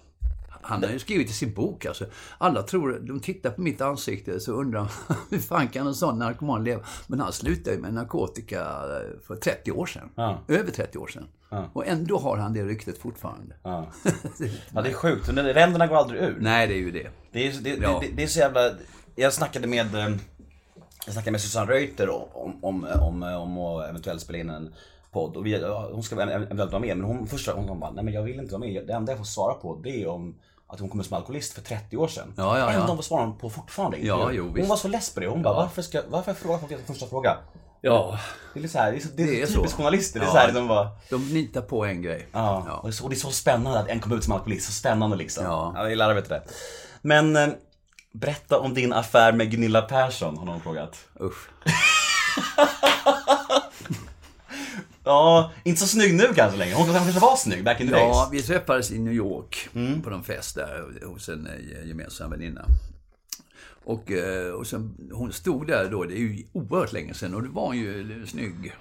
Han 0.63 0.83
har 0.83 0.91
ju 0.91 0.99
skrivit 0.99 1.31
i 1.31 1.33
sin 1.33 1.55
bok 1.55 1.87
alltså. 1.87 2.05
Alla 2.39 2.63
tror, 2.63 2.99
de 3.03 3.21
tittar 3.21 3.51
på 3.51 3.61
mitt 3.61 3.81
ansikte 3.81 4.41
så 4.41 4.53
undrar 4.53 4.93
hur 5.31 5.39
fan 5.39 5.69
kan 5.69 5.87
en 5.87 5.95
sån 5.95 6.19
narkoman 6.19 6.65
leva? 6.65 6.83
Men 7.07 7.21
han 7.21 7.33
slutade 7.33 7.77
ju 7.77 7.83
med 7.83 7.95
narkotika 7.95 8.61
eh, 8.61 9.21
för 9.27 9.37
30 9.37 9.73
år 9.73 9.87
sedan. 9.87 10.09
Ja. 10.15 10.41
Över 10.49 10.71
30 10.71 10.99
år 10.99 11.07
sedan. 11.07 11.27
Och 11.73 11.87
ändå 11.87 12.19
har 12.19 12.37
han 12.37 12.53
det 12.53 12.65
ryktet 12.65 12.99
fortfarande. 12.99 13.55
Ja. 13.63 13.87
ja, 14.75 14.83
det 14.83 14.89
är 14.89 14.95
sjukt. 14.95 15.29
Ränderna 15.29 15.87
går 15.87 15.97
aldrig 15.97 16.23
ur. 16.23 16.37
Nej, 16.41 16.67
det 16.67 16.75
är 16.75 16.79
ju 16.79 16.91
det. 16.91 17.09
Det 17.33 17.47
är, 17.47 17.53
det, 17.63 17.71
Ja. 17.83 17.99
det, 18.03 18.17
det 18.17 18.23
är 18.23 18.27
så 18.27 18.39
jävla... 18.39 18.71
Jag 19.15 19.33
snackade 19.33 19.67
med... 19.67 19.87
Jag 21.07 21.13
snackade 21.13 21.31
med 21.33 21.41
Susanne 21.41 21.73
Reuter 21.73 22.11
om, 22.11 22.59
om, 22.65 22.87
om, 23.01 23.23
om 23.23 23.59
att 23.59 23.89
eventuellt 23.89 24.21
spela 24.23 24.39
in 24.39 24.51
en 24.51 24.75
podd. 25.13 25.37
Och 25.37 25.47
vi, 25.47 25.61
ja, 25.61 25.89
hon 25.93 26.03
ska 26.03 26.21
eventuellt 26.23 26.73
vara 26.73 26.81
med, 26.81 26.97
men 26.97 27.07
hon 27.07 27.27
första 27.27 27.53
hon 27.53 27.69
kom 27.69 27.81
bara, 27.81 27.91
nej 27.91 28.05
men 28.05 28.15
jag 28.15 28.23
vill 28.23 28.39
inte 28.41 28.53
vara 28.53 28.61
med. 28.67 28.87
Det 28.87 28.93
enda 28.93 29.13
jag 29.13 29.19
får 29.19 29.25
svara 29.25 29.55
på 29.55 29.81
det 29.85 30.03
är 30.03 30.09
om 30.09 30.39
att 30.67 30.81
hon 30.81 30.89
kommer 30.89 31.05
som 31.05 31.17
alkoholist 31.17 31.53
för 31.55 31.63
30 31.63 31.97
år 31.97 32.09
sedan. 32.09 32.35
Ja, 32.37 32.59
ja, 32.59 32.73
ja. 32.73 32.81
Ändå 32.91 33.03
svarar 33.03 33.25
hon 33.27 33.39
på 33.39 33.51
fortfarande. 33.51 33.99
Ja, 33.99 34.31
jo, 34.33 34.45
Hon 34.45 34.55
visst. 34.55 34.69
var 34.69 34.77
så 34.77 34.89
less 34.89 35.15
på 35.15 35.21
det. 35.21 35.27
Hon 35.27 35.43
bara, 35.43 35.55
varför 35.55 35.83
ska, 35.83 36.03
varför 36.09 36.35
frågar 36.35 36.59
folk 36.59 36.87
första 36.87 37.07
fråga? 37.07 37.37
Ja, 37.81 38.19
Det 38.55 38.61
är 38.65 38.69
så 38.69 38.79
här, 38.79 38.93
det 38.93 38.99
är, 38.99 39.01
så, 39.01 39.09
det 39.17 39.23
är, 39.23 39.27
Det 39.27 39.43
är 39.43 39.47
typiskt 39.47 39.71
så. 39.71 39.77
journalister. 39.77 40.21
Det 40.21 40.25
är 40.27 40.29
Ja. 40.29 40.33
så 40.33 40.39
här, 40.39 40.53
de 40.53 40.69
bara, 40.69 40.89
de 41.11 41.29
nitar 41.35 41.61
på 41.61 41.85
en 41.85 42.03
grej. 42.03 42.29
Ja, 42.33 42.79
Och, 42.83 42.89
det 42.89 42.91
är 42.91 42.93
så, 42.93 43.05
och 43.05 43.11
det 43.11 43.17
är 43.17 43.19
så 43.19 43.31
spännande 43.31 43.79
att 43.81 43.89
en 43.89 44.01
kommer 44.01 44.17
ut 44.17 44.25
som 44.25 44.33
alkoholist. 44.33 44.67
Så 44.67 44.73
spännande 44.73 45.17
liksom. 45.17 45.45
Ja. 45.45 45.73
jag 45.77 45.91
gillar 45.91 46.15
vet 46.15 46.29
det. 46.29 46.43
Men 47.03 47.37
eh, 47.37 47.49
berätta 48.21 48.59
om 48.59 48.75
din 48.75 48.93
affär 48.93 49.33
med 49.33 49.51
Gunilla 49.51 49.83
Persson, 49.83 50.39
har 50.39 50.45
någon 50.47 50.61
frågat. 50.61 50.99
Usch. 51.21 51.49
Ja, 55.05 55.53
inte 55.65 55.81
så 55.81 55.87
snygg 55.87 56.15
nu 56.15 56.25
kanske 56.35 56.59
längre. 56.59 56.75
Hon 56.75 56.87
kanske 56.95 57.21
var 57.21 57.37
snygg 57.37 57.65
back 57.65 57.81
in 57.81 57.89
the 57.89 57.93
Ja, 57.95 58.29
days. 58.31 58.43
vi 58.43 58.47
träffades 58.47 58.91
i 58.91 58.99
New 58.99 59.13
York 59.15 59.69
på 60.05 60.11
någon 60.11 60.25
fest 60.25 60.55
där 60.55 61.05
hos 61.07 61.29
en 61.29 61.47
eh, 61.47 61.89
gemensam 61.89 62.31
väninna. 62.31 62.65
Och, 63.85 64.13
eh, 64.13 64.51
och 64.53 64.67
sen, 64.67 64.95
hon 65.13 65.33
stod 65.33 65.67
där 65.67 65.91
då, 65.91 66.05
det 66.05 66.15
är 66.15 66.19
ju 66.19 66.45
oerhört 66.53 66.93
länge 66.93 67.15
sedan, 67.15 67.35
och 67.35 67.43
det 67.43 67.49
var 67.49 67.67
hon 67.67 67.77
ju 67.79 68.27
snygg. 68.27 68.73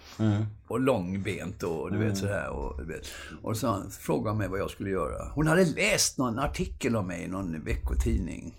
Och 0.67 0.79
långbent 0.79 1.63
och 1.63 1.91
du 1.91 1.97
vet 1.97 2.17
sådär. 2.17 2.49
Och, 2.49 2.77
du 2.77 2.85
vet. 2.93 3.07
och 3.41 3.57
så 3.57 3.83
frågade 3.99 4.29
hon 4.29 4.37
mig 4.37 4.47
vad 4.47 4.59
jag 4.59 4.69
skulle 4.69 4.89
göra. 4.89 5.31
Hon 5.33 5.47
hade 5.47 5.65
läst 5.65 6.17
någon 6.17 6.39
artikel 6.39 6.95
om 6.95 7.07
mig 7.07 7.23
i 7.23 7.27
någon 7.27 7.63
veckotidning. 7.63 8.53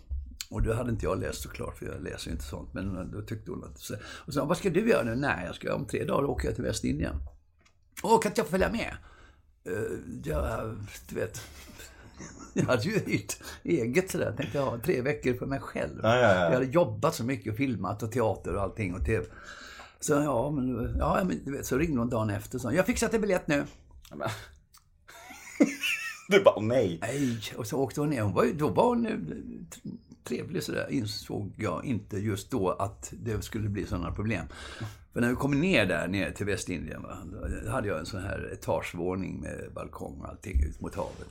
Och 0.50 0.62
det 0.62 0.74
hade 0.74 0.90
inte 0.90 1.04
jag 1.06 1.20
läst 1.20 1.42
såklart, 1.42 1.78
för 1.78 1.86
jag 1.86 2.02
läser 2.02 2.30
inte 2.30 2.44
sånt. 2.44 2.74
Men 2.74 3.10
då 3.12 3.22
tyckte 3.22 3.50
hon 3.50 3.64
att... 3.64 3.90
Och 4.26 4.34
så 4.34 4.44
vad 4.44 4.56
ska 4.56 4.70
du 4.70 4.88
göra 4.90 5.02
nu? 5.04 5.16
Nej, 5.16 5.46
jag 5.46 5.54
ska 5.54 5.74
om 5.74 5.86
tre 5.86 6.04
dagar 6.04 6.24
åka 6.28 6.52
till 6.52 6.64
Västindien. 6.64 7.16
Åh, 8.02 8.20
kan 8.20 8.30
inte 8.30 8.40
jag 8.40 8.46
få 8.46 8.50
följa 8.50 8.72
med? 8.72 8.96
Uh, 9.68 9.98
ja, 10.24 10.74
du 11.08 11.14
vet. 11.14 11.40
Jag 12.54 12.64
hade 12.64 12.82
ju 12.82 12.98
hyrt 12.98 13.36
eget 13.64 14.10
sådär. 14.10 14.26
Jag 14.26 14.36
tänkte 14.36 14.58
ha 14.58 14.78
tre 14.78 15.00
veckor 15.02 15.34
för 15.34 15.46
mig 15.46 15.60
själv. 15.60 16.00
Ja, 16.02 16.16
ja, 16.16 16.34
ja. 16.34 16.44
Jag 16.44 16.50
hade 16.52 16.64
jobbat 16.66 17.14
så 17.14 17.24
mycket 17.24 17.50
och 17.52 17.56
filmat 17.56 18.02
och 18.02 18.12
teater 18.12 18.54
och 18.56 18.62
allting 18.62 18.94
och 18.94 19.04
tv. 19.04 19.26
Så 20.00 20.12
ja, 20.12 20.50
men, 20.50 20.96
ja, 20.98 21.20
men 21.24 21.44
du 21.44 21.52
vet, 21.52 21.66
så 21.66 21.78
ringde 21.78 21.98
hon 21.98 22.10
dagen 22.10 22.30
efter 22.30 22.58
och 22.58 22.62
sa, 22.62 22.72
jag 22.72 22.86
fixat 22.86 23.14
en 23.14 23.20
biljett 23.20 23.46
nu. 23.48 23.64
Men- 24.14 24.28
Du 26.28 26.42
bara, 26.42 26.60
nej. 26.60 26.98
Nej, 27.02 27.40
och 27.56 27.66
så 27.66 27.78
åkte 27.78 28.00
hon 28.00 28.10
ner. 28.10 28.22
Hon 28.22 28.32
var, 28.32 28.44
ju- 28.44 28.54
då 28.54 28.68
var 28.68 28.84
hon 28.84 29.06
eh, 29.06 29.12
trevlig 30.26 30.62
sådär, 30.62 30.86
insåg 30.90 31.52
jag 31.56 31.84
inte 31.84 32.18
just 32.18 32.50
då 32.50 32.70
att 32.70 33.12
det 33.12 33.44
skulle 33.44 33.68
bli 33.68 33.86
sådana 33.86 34.12
problem. 34.12 34.46
För 35.12 35.20
när 35.20 35.28
vi 35.28 35.34
kom 35.34 35.60
ner 35.60 35.86
där, 35.86 36.08
ner 36.08 36.30
till 36.30 36.46
Västindien, 36.46 37.02
va, 37.02 37.18
då 37.64 37.70
hade 37.70 37.88
jag 37.88 37.98
en 37.98 38.06
sån 38.06 38.22
här 38.22 38.50
etagevåning 38.52 39.40
med 39.40 39.70
balkong 39.74 40.20
och 40.20 40.28
allting 40.28 40.64
ut 40.68 40.80
mot 40.80 40.94
havet. 40.94 41.28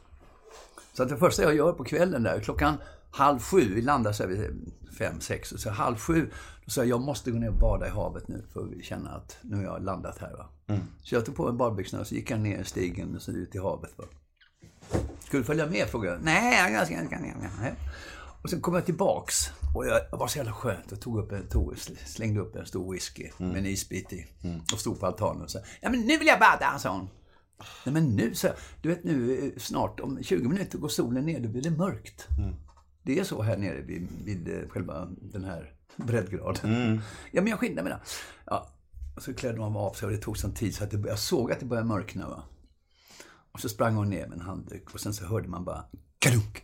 Så 0.93 1.03
att 1.03 1.09
det 1.09 1.17
första 1.17 1.43
jag 1.43 1.55
gör 1.55 1.73
på 1.73 1.83
kvällen 1.83 2.23
där, 2.23 2.39
klockan 2.39 2.77
halv 3.11 3.39
sju, 3.39 3.73
vi 3.75 3.81
landar 3.81 4.11
så 4.11 4.23
här 4.23 4.29
vid 4.29 4.73
fem, 4.97 5.19
sex, 5.19 5.51
och 5.51 5.59
så 5.59 5.69
halv 5.69 5.95
sju, 5.95 6.29
då 6.65 6.71
sa 6.71 6.81
jag 6.81 6.87
jag 6.87 7.01
måste 7.01 7.31
gå 7.31 7.37
ner 7.37 7.49
och 7.49 7.59
bada 7.59 7.87
i 7.87 7.89
havet 7.89 8.27
nu 8.27 8.43
för 8.53 8.61
att 8.61 8.83
känna 8.83 9.09
att 9.09 9.37
nu 9.41 9.55
har 9.55 9.63
jag 9.63 9.83
landat 9.83 10.17
här. 10.17 10.33
Va? 10.33 10.77
Så 11.03 11.15
jag 11.15 11.25
tog 11.25 11.35
på 11.35 11.43
mig 11.43 11.53
badbyxorna 11.53 12.01
och 12.01 12.07
så 12.07 12.15
gick 12.15 12.31
jag 12.31 12.39
ner 12.39 12.63
stigen 12.63 13.15
och 13.15 13.21
så 13.21 13.31
ut 13.31 13.55
i 13.55 13.57
havet. 13.57 13.97
Va? 13.97 14.03
Ska 15.19 15.37
du 15.37 15.43
följa 15.43 15.65
med? 15.65 15.87
frågade 15.87 16.15
jag. 16.15 16.23
Nej, 16.23 16.73
jag 16.73 16.85
ska 16.85 17.01
inte. 17.01 17.15
Och 18.45 18.49
sen 18.51 18.61
kom 18.61 18.73
jag 18.75 18.85
tillbaks 18.85 19.49
och 19.75 19.87
jag 19.87 20.01
det 20.11 20.17
var 20.17 20.27
så 20.27 20.37
jävla 20.37 20.53
skönt. 20.53 20.85
Jag 20.89 20.99
tog 20.99 21.19
upp 21.19 21.31
en, 21.31 21.47
tog, 21.47 21.77
slängde 22.05 22.39
upp 22.39 22.55
en 22.55 22.65
stor 22.65 22.93
whisky 22.93 23.29
med 23.37 23.57
en 23.57 23.65
isbit 23.65 24.13
i 24.13 24.25
och 24.73 24.79
stod 24.79 24.99
på 24.99 25.05
altanen 25.05 25.41
och 25.41 25.51
sa 25.51 25.59
Ja 25.81 25.89
men 25.89 25.99
nu 25.99 26.17
vill 26.17 26.27
jag 26.27 26.39
bada, 26.39 26.79
sa 26.79 26.89
hon. 26.89 27.09
Nej 27.85 27.93
men 27.93 28.15
nu, 28.15 28.35
så 28.35 28.47
Du 28.81 28.89
vet 28.89 29.03
nu 29.03 29.45
eh, 29.45 29.59
snart 29.59 29.99
om 29.99 30.23
20 30.23 30.47
minuter 30.47 30.77
går 30.77 30.87
solen 30.87 31.25
ner, 31.25 31.39
då 31.39 31.49
blir 31.49 31.61
det 31.61 31.71
mörkt. 31.71 32.27
Det 33.03 33.19
är 33.19 33.23
så 33.23 33.41
här 33.41 33.57
nere 33.57 33.81
vid, 33.81 34.07
vid 34.25 34.47
eh, 34.47 34.69
själva 34.69 35.07
den 35.21 35.43
här 35.43 35.73
breddgraden. 35.95 37.01
Ja 37.31 37.41
men 37.41 37.47
jag 37.47 37.59
skyndar 37.59 37.83
mig 37.83 37.93
då. 37.93 37.99
Ja, 38.45 38.69
och 39.15 39.23
så 39.23 39.33
klädde 39.33 39.59
man 39.59 39.75
av 39.75 39.93
sig 39.93 40.05
och 40.05 40.11
det 40.11 40.17
tog 40.17 40.37
sån 40.37 40.53
tid 40.53 40.75
så 40.75 40.83
att 40.83 40.91
det, 40.91 41.07
jag 41.07 41.19
såg 41.19 41.51
att 41.51 41.59
det 41.59 41.65
började 41.65 41.87
mörkna. 41.87 42.29
Va? 42.29 42.43
Och 43.51 43.59
så 43.59 43.69
sprang 43.69 43.95
hon 43.95 44.09
ner 44.09 44.27
med 44.27 44.33
en 44.33 44.45
handduk 44.45 44.93
och 44.93 44.99
sen 44.99 45.13
så 45.13 45.25
hörde 45.25 45.47
man 45.47 45.65
bara 45.65 45.85
kadunk. 46.19 46.63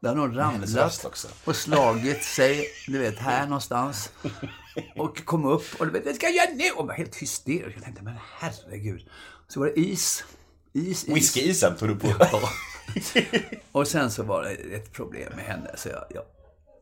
Där 0.00 0.16
hon 0.16 0.38
Hennes 0.38 0.74
ramlat 0.74 1.26
och 1.44 1.56
slagit 1.56 2.24
sig, 2.24 2.68
du 2.86 2.98
vet, 2.98 3.18
här 3.18 3.46
någonstans. 3.46 4.10
Och 4.96 5.24
kom 5.24 5.44
upp 5.44 5.64
och 5.78 5.86
du 5.86 5.92
vet, 5.92 6.06
vad 6.06 6.14
ska 6.14 6.28
jag 6.28 6.56
nu? 6.56 6.70
Och 6.70 6.86
var 6.86 6.94
helt 6.94 7.16
hysterisk. 7.16 7.76
Jag 7.76 7.84
tänkte, 7.84 8.02
men 8.02 8.14
herregud. 8.38 9.08
Så 9.48 9.60
var 9.60 9.66
det 9.66 9.80
is. 9.80 10.24
Is, 10.72 11.04
is. 11.04 11.08
Whiskyisen 11.08 11.76
tog 11.76 11.88
du 11.88 11.96
på. 11.96 12.14
Ja. 12.18 12.40
Och 13.72 13.88
sen 13.88 14.10
så 14.10 14.22
var 14.22 14.42
det 14.42 14.50
ett 14.50 14.92
problem 14.92 15.32
med 15.36 15.44
henne. 15.44 15.70
Så 15.76 15.88
jag, 15.88 16.04
jag, 16.10 16.24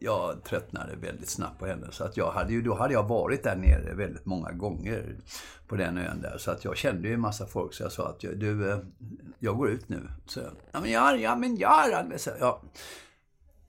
jag 0.02 0.45
tröttnade 0.45 0.97
väldigt 0.97 1.28
snabbt 1.28 1.59
på 1.59 1.66
henne. 1.66 1.87
Så 1.90 2.04
att 2.04 2.16
jag 2.16 2.30
hade 2.30 2.52
ju, 2.52 2.62
då 2.62 2.75
hade 2.75 2.95
jag 2.95 3.09
varit 3.09 3.42
där 3.42 3.57
nere 3.57 3.95
väldigt 3.95 4.26
många 4.26 4.52
gånger 4.52 5.16
på 5.66 5.76
den 5.76 5.99
ön 5.99 6.21
där. 6.21 6.38
Så 6.38 6.50
att 6.50 6.64
jag 6.64 6.76
kände 6.76 7.09
ju 7.09 7.14
en 7.14 7.21
massa 7.21 7.47
folk. 7.47 7.75
Så 7.75 7.83
jag 7.83 7.92
sa 7.92 8.09
att 8.09 8.21
du, 8.21 8.71
eh, 8.71 8.78
jag 9.38 9.57
går 9.57 9.71
ut 9.71 9.88
nu. 9.88 10.09
Så 10.26 10.40
ja 10.73 10.80
men 10.80 10.90
gör, 10.90 11.14
ja 11.14 11.37
men 11.37 11.57
gör. 11.57 12.19
Så, 12.19 12.30
ja. 12.40 12.62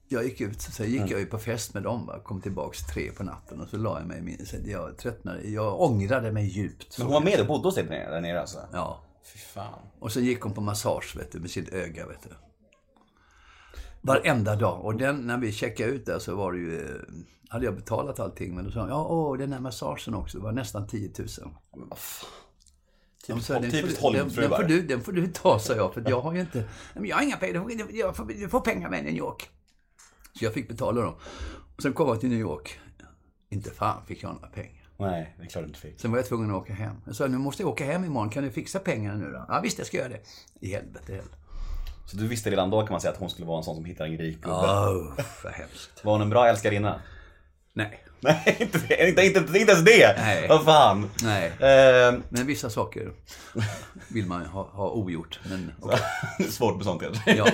Jag 0.08 0.24
gick 0.24 0.40
ut, 0.40 0.62
så 0.62 0.84
gick 0.84 1.10
jag 1.10 1.20
ju 1.20 1.26
på 1.26 1.38
fest 1.38 1.74
med 1.74 1.82
dem. 1.82 2.06
Va? 2.06 2.20
Kom 2.24 2.40
tillbaks 2.40 2.86
tre 2.86 3.10
på 3.10 3.24
natten 3.24 3.60
och 3.60 3.68
så 3.68 3.76
la 3.76 3.98
jag 3.98 4.08
mig 4.08 4.18
i 4.18 4.22
min... 4.22 4.46
Jag 4.64 4.98
tröttnade. 4.98 5.48
Jag 5.48 5.80
ångrade 5.80 6.32
mig 6.32 6.46
djupt. 6.46 6.98
Men 6.98 7.06
hon 7.06 7.14
var 7.14 7.20
med 7.20 7.40
och 7.40 7.46
bodde 7.46 7.68
hos 7.68 7.74
dig 7.74 7.84
där 7.84 8.20
nere 8.20 8.40
alltså? 8.40 8.58
Ja. 8.72 9.00
Fy 9.32 9.38
fan. 9.38 9.80
Och 9.98 10.12
så 10.12 10.20
gick 10.20 10.40
hon 10.40 10.52
på 10.52 10.60
massage 10.60 11.16
vet 11.16 11.32
du, 11.32 11.40
med 11.40 11.50
sitt 11.50 11.68
öga. 11.68 12.06
Vet 12.06 12.22
du. 12.22 12.28
Varenda 14.02 14.56
dag. 14.56 14.84
Och 14.84 14.94
den, 14.96 15.16
när 15.26 15.38
vi 15.38 15.52
checkade 15.52 15.90
ut 15.90 16.06
där 16.06 16.18
så 16.18 16.34
var 16.36 16.52
det 16.52 16.58
ju... 16.58 16.80
eh, 16.86 16.96
Hade 17.48 17.64
jag 17.64 17.74
betalat 17.74 18.20
allting. 18.20 18.54
Men 18.54 18.64
då 18.64 18.70
sa 18.70 18.80
hon, 18.80 18.88
ja, 18.88 19.06
åh, 19.08 19.38
den 19.38 19.52
här 19.52 19.60
massagen 19.60 20.14
också. 20.14 20.38
Det 20.38 20.44
var 20.44 20.52
nästan 20.52 20.86
10 20.86 21.10
000. 21.18 21.28
Men 21.76 21.88
vad 21.88 21.98
fan. 21.98 22.28
Ja, 23.26 23.34
men 23.34 23.44
Typiskt 23.44 23.62
den 23.62 23.70
får 23.70 23.78
typiskt 23.78 24.02
du- 24.02 24.12
den, 24.12 24.48
den, 24.48 24.50
får 24.50 24.62
du, 24.64 24.82
den 24.82 25.00
får 25.00 25.12
du 25.12 25.26
ta, 25.26 25.58
sa 25.58 25.74
jag. 25.74 25.94
För 25.94 26.04
jag 26.08 26.20
har 26.20 26.34
ju 26.34 26.40
inte... 26.40 26.58
"Nej, 26.58 26.66
Men 26.94 27.04
jag 27.04 27.16
har 27.16 27.22
inga 27.22 27.36
pengar. 27.36 27.64
Du 27.90 27.98
Jag 27.98 28.16
får, 28.16 28.24
du 28.24 28.48
får 28.48 28.60
pengar 28.60 28.90
med 28.90 29.04
New 29.04 29.14
York. 29.14 29.50
Så 30.38 30.44
jag 30.44 30.54
fick 30.54 30.68
betala 30.68 31.00
dem. 31.02 31.14
Och 31.76 31.82
sen 31.82 31.92
kom 31.92 32.08
jag 32.08 32.20
till 32.20 32.28
New 32.28 32.38
York. 32.40 32.78
Inte 33.50 33.70
fan 33.70 34.06
fick 34.06 34.22
jag 34.22 34.34
några 34.34 34.48
pengar. 34.48 34.88
Nej, 34.98 35.34
det 35.38 35.42
är 35.44 35.48
klart 35.48 35.64
du 35.64 35.68
inte 35.68 35.80
fick. 35.80 36.00
Sen 36.00 36.10
var 36.10 36.18
jag 36.18 36.26
tvungen 36.26 36.50
att 36.50 36.56
åka 36.56 36.72
hem. 36.72 36.96
Jag 37.06 37.16
sa, 37.16 37.26
nu 37.26 37.38
måste 37.38 37.62
jag 37.62 37.70
åka 37.70 37.84
hem 37.84 38.04
imorgon. 38.04 38.30
Kan 38.30 38.44
du 38.44 38.50
fixa 38.50 38.78
pengarna 38.78 39.18
nu 39.18 39.30
då? 39.32 39.44
Ja, 39.48 39.60
visst, 39.62 39.78
jag 39.78 39.86
ska 39.86 39.96
göra 39.96 40.08
det. 40.08 40.20
I 40.60 40.72
helvete 40.74 41.12
heller. 41.12 41.32
Så 42.06 42.16
du 42.16 42.26
visste 42.28 42.50
redan 42.50 42.70
då 42.70 42.82
kan 42.82 42.92
man 42.92 43.00
säga 43.00 43.12
att 43.12 43.18
hon 43.18 43.30
skulle 43.30 43.46
vara 43.46 43.58
en 43.58 43.64
sån 43.64 43.74
som 43.74 43.84
hittar 43.84 44.04
en 44.06 44.18
rik 44.18 44.40
gubbe. 44.40 44.56
Åh, 44.56 45.12
vad 45.44 45.52
hemskt. 45.52 45.90
Var 46.04 46.12
hon 46.12 46.22
en 46.22 46.30
bra 46.30 46.48
älskarinna? 46.48 47.00
Nej. 47.72 48.04
Nej, 48.20 48.56
inte, 48.60 48.78
det. 48.78 49.08
inte, 49.08 49.22
inte, 49.26 49.58
inte 49.58 49.72
ens 49.72 49.84
det! 49.84 50.14
Nej. 50.18 50.48
Vad 50.48 50.64
fan. 50.64 51.10
Nej. 51.22 51.52
Ehm, 51.60 52.22
Men 52.28 52.46
vissa 52.46 52.70
saker 52.70 53.12
vill 54.08 54.26
man 54.26 54.46
ha, 54.46 54.62
ha 54.72 54.90
ogjort. 54.90 55.40
Men 55.50 55.72
är 56.38 56.50
svårt 56.50 56.76
med 56.76 56.84
sånt 56.84 57.02
kanske. 57.02 57.34
ja, 57.34 57.46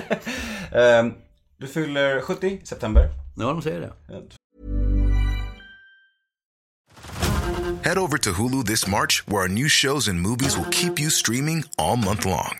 Ehm, 0.79 1.13
du 1.57 1.67
fyller 1.67 2.21
70 2.21 2.47
i 2.47 2.65
september. 2.65 3.09
ja 3.37 3.45
de 3.45 3.61
säger 3.61 3.79
det. 3.79 3.93
Head 7.83 7.97
over 7.97 8.17
to 8.17 8.29
Hulu 8.31 8.63
this 8.65 8.87
March, 8.87 9.23
where 9.27 9.41
our 9.41 9.47
new 9.47 9.67
shows 9.69 10.07
and 10.07 10.21
movies 10.21 10.57
will 10.57 10.69
keep 10.71 10.99
you 10.99 11.09
streaming 11.09 11.63
all 11.77 11.95
month 11.97 12.25
long. 12.25 12.59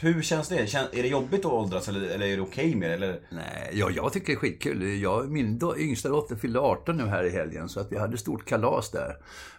Hur 0.00 0.22
känns 0.22 0.48
det? 0.48 0.66
Kän, 0.66 0.86
är 0.92 1.02
det 1.02 1.08
jobbigt 1.08 1.44
att 1.44 1.52
åldras 1.52 1.88
eller, 1.88 2.08
eller 2.08 2.26
är 2.26 2.36
det 2.36 2.42
okej 2.42 2.74
med 2.74 2.90
det? 2.90 2.94
Eller? 2.94 3.20
Nej, 3.30 3.70
ja, 3.72 3.90
jag 3.90 4.12
tycker 4.12 4.26
det 4.26 4.32
är 4.32 4.36
skitkul. 4.36 5.00
Jag, 5.00 5.30
min 5.30 5.58
do, 5.58 5.76
yngsta 5.76 6.08
dotter 6.08 6.36
fyllde 6.36 6.60
18 6.60 6.96
nu 6.96 7.06
här 7.06 7.24
i 7.24 7.30
helgen, 7.30 7.68
så 7.68 7.80
att 7.80 7.92
vi 7.92 7.98
hade 7.98 8.18
stort 8.18 8.44
kalas 8.44 8.90
där. 8.90 9.16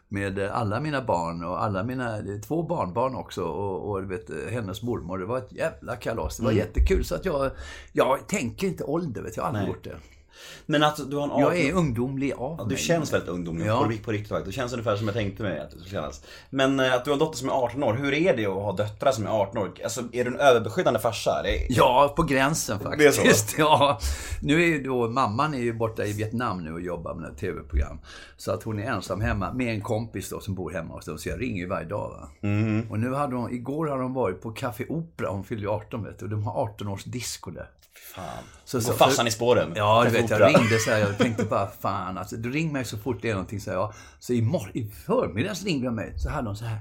Med 0.07 0.39
alla 0.39 0.79
mina 0.79 1.01
barn 1.01 1.43
och 1.43 1.63
alla 1.63 1.83
mina, 1.83 2.17
två 2.47 2.63
barnbarn 2.63 3.15
också 3.15 3.43
och, 3.43 3.91
och 3.91 4.11
vet, 4.11 4.29
hennes 4.51 4.81
mormor. 4.83 5.17
Det 5.17 5.25
var 5.25 5.37
ett 5.37 5.51
jävla 5.51 5.95
kalas. 5.95 6.37
Det 6.37 6.43
var 6.43 6.51
jättekul. 6.51 7.05
Så 7.05 7.15
att 7.15 7.25
jag, 7.25 7.51
jag 7.91 8.27
tänker 8.27 8.67
inte 8.67 8.83
ålder, 8.83 9.21
vet 9.21 9.37
jag. 9.37 9.43
Jag 9.43 9.51
har 9.51 9.59
aldrig 9.59 9.63
Nej. 9.63 9.75
gjort 9.75 9.83
det. 9.83 10.18
Men 10.65 10.83
att 10.83 11.09
du 11.11 11.15
har 11.17 11.23
en 11.23 11.39
Jag 11.39 11.59
är 11.59 11.73
ungdomlig 11.73 12.33
av 12.33 12.55
Ja, 12.57 12.63
du 12.63 12.69
mig. 12.69 12.77
känns 12.77 13.13
väldigt 13.13 13.29
ungdomlig 13.29 13.65
Ja. 13.67 13.83
på, 13.83 14.03
på 14.03 14.11
riktigt 14.11 14.29
faktiskt. 14.29 14.45
Du 14.45 14.51
känns 14.51 14.73
ungefär 14.73 14.95
som 14.95 15.07
jag 15.07 15.15
tänkte 15.15 15.43
mig 15.43 15.59
att 15.59 15.71
du 15.71 15.77
skulle 15.77 15.91
kännas. 15.91 16.21
Men 16.49 16.79
eh, 16.79 16.93
att 16.93 17.05
du 17.05 17.09
har 17.11 17.13
en 17.15 17.19
dotter 17.19 17.37
som 17.37 17.49
är 17.49 17.53
18 17.53 17.83
år, 17.83 17.93
hur 17.93 18.13
är 18.13 18.37
det 18.37 18.45
att 18.45 18.53
ha 18.53 18.71
döttrar 18.71 19.11
som 19.11 19.25
är 19.25 19.29
18 19.29 19.57
år? 19.57 19.71
Alltså, 19.83 20.01
är 20.11 20.23
du 20.25 20.31
en 20.31 20.39
överbeskyddande 20.39 20.99
farsa? 20.99 21.43
Är... 21.45 21.65
Ja, 21.69 22.13
på 22.15 22.23
gränsen 22.23 22.79
Det 22.97 23.05
är 23.05 23.11
faktiskt. 23.11 23.49
så? 23.49 23.55
Ja. 23.61 23.99
Nu 24.41 24.61
är 24.63 24.67
ju 24.67 24.83
då, 24.83 25.07
mamman 25.09 25.53
är 25.53 25.59
ju 25.59 25.73
borta 25.73 26.05
i 26.05 26.13
Vietnam 26.13 26.63
nu 26.63 26.73
och 26.73 26.81
jobbar 26.81 27.13
med 27.15 27.29
ett 27.31 27.37
tv-program. 27.37 27.99
Så 28.37 28.51
att 28.51 28.63
hon 28.63 28.79
är 28.79 28.83
ensam 28.83 29.21
hemma 29.21 29.53
med 29.53 29.73
en 29.73 29.81
kompis 29.81 30.29
då 30.29 30.39
som 30.39 30.55
bor 30.55 30.71
hemma 30.71 30.93
hos 30.93 31.05
dem. 31.05 31.17
Så 31.17 31.29
jag 31.29 31.41
ringer 31.41 31.57
ju 31.61 31.67
varje 31.67 31.87
dag. 31.87 32.29
Mm. 32.43 32.91
Och 32.91 32.99
nu 32.99 33.13
hade 33.13 33.35
hon, 33.35 33.53
igår 33.53 33.87
hade 33.87 34.03
hon 34.03 34.13
varit 34.13 34.41
på 34.41 34.51
Café 34.51 34.85
Opera, 34.89 35.29
hon 35.29 35.43
fyllde 35.43 35.63
ju 35.63 35.69
18 35.71 36.03
vet 36.03 36.19
du. 36.19 36.25
Och 36.25 36.31
de 36.31 36.43
har 36.43 36.67
18-års 36.67 37.03
disco 37.03 37.51
där. 37.51 37.69
Fan. 38.15 38.23
Så, 38.65 38.77
Går 38.79 38.93
farsan 38.93 39.27
i 39.27 39.31
spåren? 39.31 39.71
Ja, 39.75 40.03
du 40.03 40.09
Café 40.09 40.21
vet, 40.29 40.39
jag 40.53 40.59
ringde 40.61 40.79
så 40.79 40.91
här, 40.91 40.97
jag 40.99 41.17
tänkte 41.17 41.43
bara 41.45 41.67
fan 41.67 42.17
alltså, 42.17 42.35
du 42.37 42.51
ring 42.51 42.71
mig 42.73 42.85
så 42.85 42.97
fort 42.97 43.21
det 43.21 43.29
är 43.29 43.33
någonting, 43.33 43.59
så 43.61 43.69
jag. 43.71 43.93
Så 44.19 44.33
i, 44.33 44.41
mor- 44.41 44.71
i 44.73 44.87
förmiddags 45.05 45.63
ringde 45.63 45.85
jag 45.85 45.93
mig, 45.93 46.19
så 46.19 46.29
hade 46.29 46.47
hon 46.49 46.57
så 46.57 46.65
här. 46.65 46.75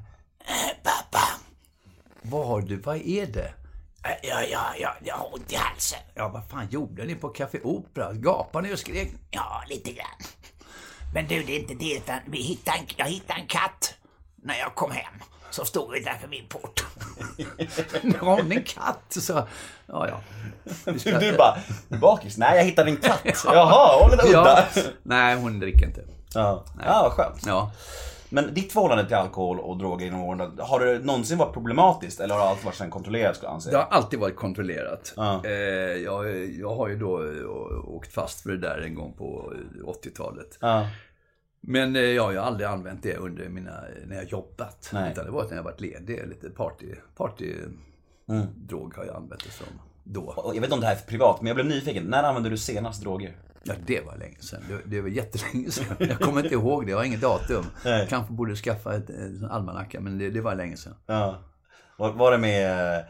"Eh, 0.45 0.83
Pappa, 0.83 1.25
vad 2.23 2.47
har 2.47 2.61
du, 2.61 2.77
vad 2.77 2.97
är 2.97 3.27
det? 3.27 3.53
"Eh, 4.05 4.11
Ja, 4.29 4.43
ja, 4.51 4.65
ja, 4.81 4.95
jag 5.05 5.15
har 5.15 5.35
ont 5.35 5.53
i 5.53 5.57
halsen. 5.57 5.99
Ja, 6.15 6.29
vad 6.29 6.49
fan 6.49 6.69
gjorde 6.71 7.05
ni 7.05 7.15
på 7.15 7.29
Café 7.29 7.61
Opera? 7.65 8.13
Gapade 8.13 8.69
ni 8.69 8.75
och 8.75 8.79
skrek? 8.79 9.13
Ja, 9.31 9.63
lite 9.69 9.93
grann. 9.93 10.07
Men 11.15 11.27
du, 11.27 11.43
det 11.43 11.57
är 11.57 11.61
inte 11.61 11.75
det, 11.75 11.95
utan 11.97 12.19
vi 12.27 12.39
hittade 12.43 12.79
en, 12.79 12.85
jag 12.97 13.07
hittade 13.07 13.41
en 13.41 13.47
katt. 13.47 13.95
när 14.43 14.59
jag 14.59 14.75
kom 14.75 14.91
hem 14.91 15.15
så 15.51 15.65
stod 15.65 15.93
vid 15.93 16.07
min 16.31 16.47
port. 16.49 16.85
Har 18.21 18.37
hon 18.43 18.53
en 18.53 18.63
katt? 18.63 19.03
Så, 19.09 19.43
ja, 19.87 20.09
ja. 20.09 20.21
Ska- 20.99 21.19
Du 21.19 21.37
bara, 21.37 21.59
bakis? 22.01 22.37
Nej, 22.39 22.57
jag 22.57 22.65
hittade 22.65 22.91
en 22.91 22.97
katt. 22.97 23.21
Jaha, 23.45 24.03
hon 24.03 24.13
är 24.19 24.27
udda. 24.29 24.33
ja. 24.75 24.83
Nej, 25.03 25.37
hon 25.37 25.61
dricker 25.61 25.87
inte. 25.87 26.01
Ja, 26.35 26.65
ja 26.85 27.01
vad 27.03 27.13
skönt. 27.13 27.47
Ja. 27.47 27.71
Men 28.31 28.55
ditt 28.55 28.73
förhållande 28.73 29.07
till 29.07 29.17
alkohol 29.17 29.61
och 29.61 29.77
droger 29.79 30.05
genom 30.05 30.21
åren, 30.23 30.59
har 30.61 30.81
det 30.81 30.99
någonsin 30.99 31.39
varit 31.39 31.53
problematiskt? 31.53 32.21
Eller 32.21 32.35
har 32.35 32.43
det 32.43 32.49
alltid 32.49 32.65
varit 32.65 32.75
sen 32.77 32.91
kontrollerat 32.91 33.37
skulle 33.37 33.49
jag 33.49 33.55
anse? 33.55 33.71
Det 33.71 33.77
har 33.77 33.85
alltid 33.91 34.19
varit 34.19 34.37
kontrollerat. 34.37 35.13
Ja. 35.17 35.41
Eh, 35.45 35.51
jag, 36.05 36.47
jag 36.47 36.75
har 36.75 36.89
ju 36.89 36.99
då 36.99 37.23
eh, 37.23 37.89
åkt 37.95 38.13
fast 38.15 38.41
för 38.41 38.51
det 38.51 38.59
där 38.59 38.79
en 38.87 38.95
gång 38.95 39.13
på 39.13 39.53
eh, 39.83 39.89
80-talet. 39.89 40.59
Ja. 40.61 40.87
Men 41.61 41.97
eh, 41.97 42.03
jag 42.03 42.23
har 42.23 42.33
ju 42.33 42.38
aldrig 42.38 42.68
använt 42.68 43.03
det 43.03 43.16
under 43.16 43.49
mina, 43.49 43.73
när 44.07 44.16
jag 44.16 44.25
jobbat. 44.25 44.90
Nej. 44.92 45.12
Utan 45.12 45.25
det 45.25 45.31
var 45.31 45.44
när 45.49 45.57
jag 45.57 45.62
varit 45.62 45.81
ledig. 45.81 46.29
Lite 46.29 46.51
party, 46.51 46.94
party 47.16 47.55
Mm. 48.31 48.47
drog 48.57 48.94
har 48.97 49.05
jag 49.05 49.16
använt 49.16 49.44
det 49.44 49.51
som 49.51 49.66
då. 50.05 50.35
Jag 50.37 50.53
vet 50.55 50.62
inte 50.64 50.75
om 50.75 50.81
det 50.81 50.87
här 50.87 50.97
är 50.97 51.01
privat, 51.01 51.40
men 51.40 51.47
jag 51.47 51.55
blev 51.55 51.66
nyfiken. 51.66 52.05
När 52.05 52.23
använde 52.23 52.51
du 52.51 52.57
senast 52.57 53.03
droger? 53.03 53.37
Ja, 53.62 53.75
det 53.87 54.01
var 54.07 54.16
länge 54.16 54.37
sedan. 54.40 54.62
Det, 54.68 54.81
det 54.85 55.01
var 55.01 55.09
jättelänge 55.09 55.71
sedan. 55.71 55.97
Jag 55.99 56.18
kommer 56.21 56.42
inte 56.42 56.55
ihåg 56.55 56.87
det. 56.87 56.90
Jag 56.90 56.99
har 56.99 57.05
inget 57.05 57.21
datum. 57.21 57.64
Nej. 57.85 58.07
Kanske 58.11 58.33
borde 58.33 58.57
skaffa 58.57 58.94
ett, 58.94 59.11
ett 59.11 59.51
almanacka, 59.51 60.01
men 60.01 60.18
det, 60.18 60.31
det 60.31 60.40
var 60.40 60.55
länge 60.55 60.77
sedan. 60.77 60.94
Ja. 61.07 61.38
Var, 61.97 62.12
var 62.12 62.33
det 62.33 62.38
med 62.38 62.97
eh, 62.99 63.05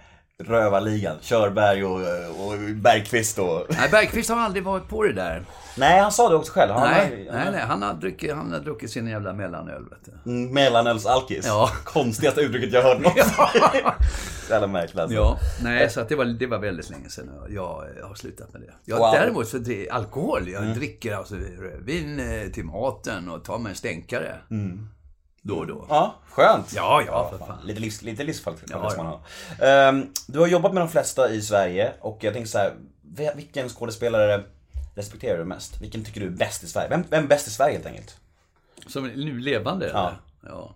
Rövarligan? 0.45 1.17
Körberg 1.21 1.85
och, 1.85 2.01
eh, 2.01 2.41
och 2.41 2.59
Bergqvist 2.75 3.39
och... 3.39 3.67
Nej, 3.69 3.89
Bergqvist 3.91 4.31
har 4.31 4.37
aldrig 4.37 4.65
varit 4.65 4.89
på 4.89 5.03
det 5.03 5.13
där. 5.13 5.45
Nej, 5.77 6.01
han 6.01 6.13
sa 6.13 6.29
det 6.29 6.37
också 6.37 6.53
själv. 6.53 6.73
Han 6.73 6.91
Nej, 6.91 7.29
nej, 7.33 7.49
nej. 7.53 7.61
Han 7.61 7.83
har 7.83 7.95
druckit, 7.95 8.35
han 8.35 8.53
har 8.53 8.61
druckit 8.61 8.91
sin 8.91 9.07
jävla 9.07 9.33
mellanöl, 9.33 9.85
vet 9.91 10.23
du. 10.25 10.31
Mm, 10.31 10.55
Mellanölsalkis. 10.55 11.47
Ja. 11.47 11.71
Konstigaste 11.85 12.41
uttrycket 12.41 12.73
jag 12.73 12.83
hört 12.83 13.01
någonsin. 13.01 13.25
Så 14.47 14.53
jävla 14.53 14.67
märkligt 14.67 14.99
alltså. 14.99 15.17
Ja, 15.17 15.39
nej, 15.63 15.91
så 15.91 16.01
att 16.01 16.09
det, 16.09 16.17
var, 16.17 16.25
det 16.25 16.47
var 16.47 16.59
väldigt 16.59 16.91
länge 16.91 17.09
sedan 17.09 17.31
jag, 17.49 17.85
jag 18.01 18.07
har 18.07 18.15
slutat 18.15 18.53
med 18.53 18.63
det. 18.63 18.73
Jag, 18.85 18.99
Wow. 18.99 19.13
Däremot 19.13 19.49
så 19.49 19.59
det, 19.59 19.91
alkohol, 19.91 20.49
jag 20.49 20.75
dricker 20.75 21.15
alltså 21.17 21.35
rödvin 21.35 22.21
eh, 22.21 22.51
till 22.53 22.65
maten 22.65 23.29
och 23.29 23.45
tar 23.45 23.59
mig 23.59 23.71
en 23.71 23.77
stänkare. 23.77 24.35
Då 25.43 25.59
och 25.59 25.67
då. 25.67 25.87
Ja, 25.89 26.15
skönt. 26.31 26.73
Ja, 26.77 27.03
ja, 27.07 27.31
för 27.31 27.47
fan. 27.47 27.59
Lite, 27.65 27.81
livs, 27.81 28.03
lite 28.03 28.25
livskvalitet 28.25 28.71
Ja, 28.71 28.93
ja. 28.97 29.67
Ehm, 29.67 30.07
du 30.27 30.39
har 30.39 30.47
jobbat 30.47 30.75
med 30.75 30.83
de 30.83 30.89
flesta 30.89 31.31
i 31.31 31.43
Sverige 31.43 31.93
och 32.01 32.19
jag 32.21 32.33
tänker 32.35 32.49
så 32.49 32.59
här, 32.59 32.75
vilken 33.35 33.69
skådespelare 33.69 34.45
respekterar 34.95 35.39
du 35.39 35.45
mest? 35.45 35.81
Vilken 35.81 36.05
tycker 36.05 36.21
du 36.21 36.27
är 36.27 36.31
bäst 36.31 36.63
i 36.63 36.67
Sverige? 36.67 36.89
Vem, 36.89 37.05
vem 37.11 37.25
är 37.25 37.29
bäst 37.29 37.49
i 37.49 37.51
Sverige 37.51 37.73
helt 37.73 37.87
enkelt? 37.87 38.21
Som 38.87 39.07
nu 39.07 39.39
levande? 39.39 39.89
Ja. 39.89 40.09
eller? 40.09 40.19
ja. 40.55 40.75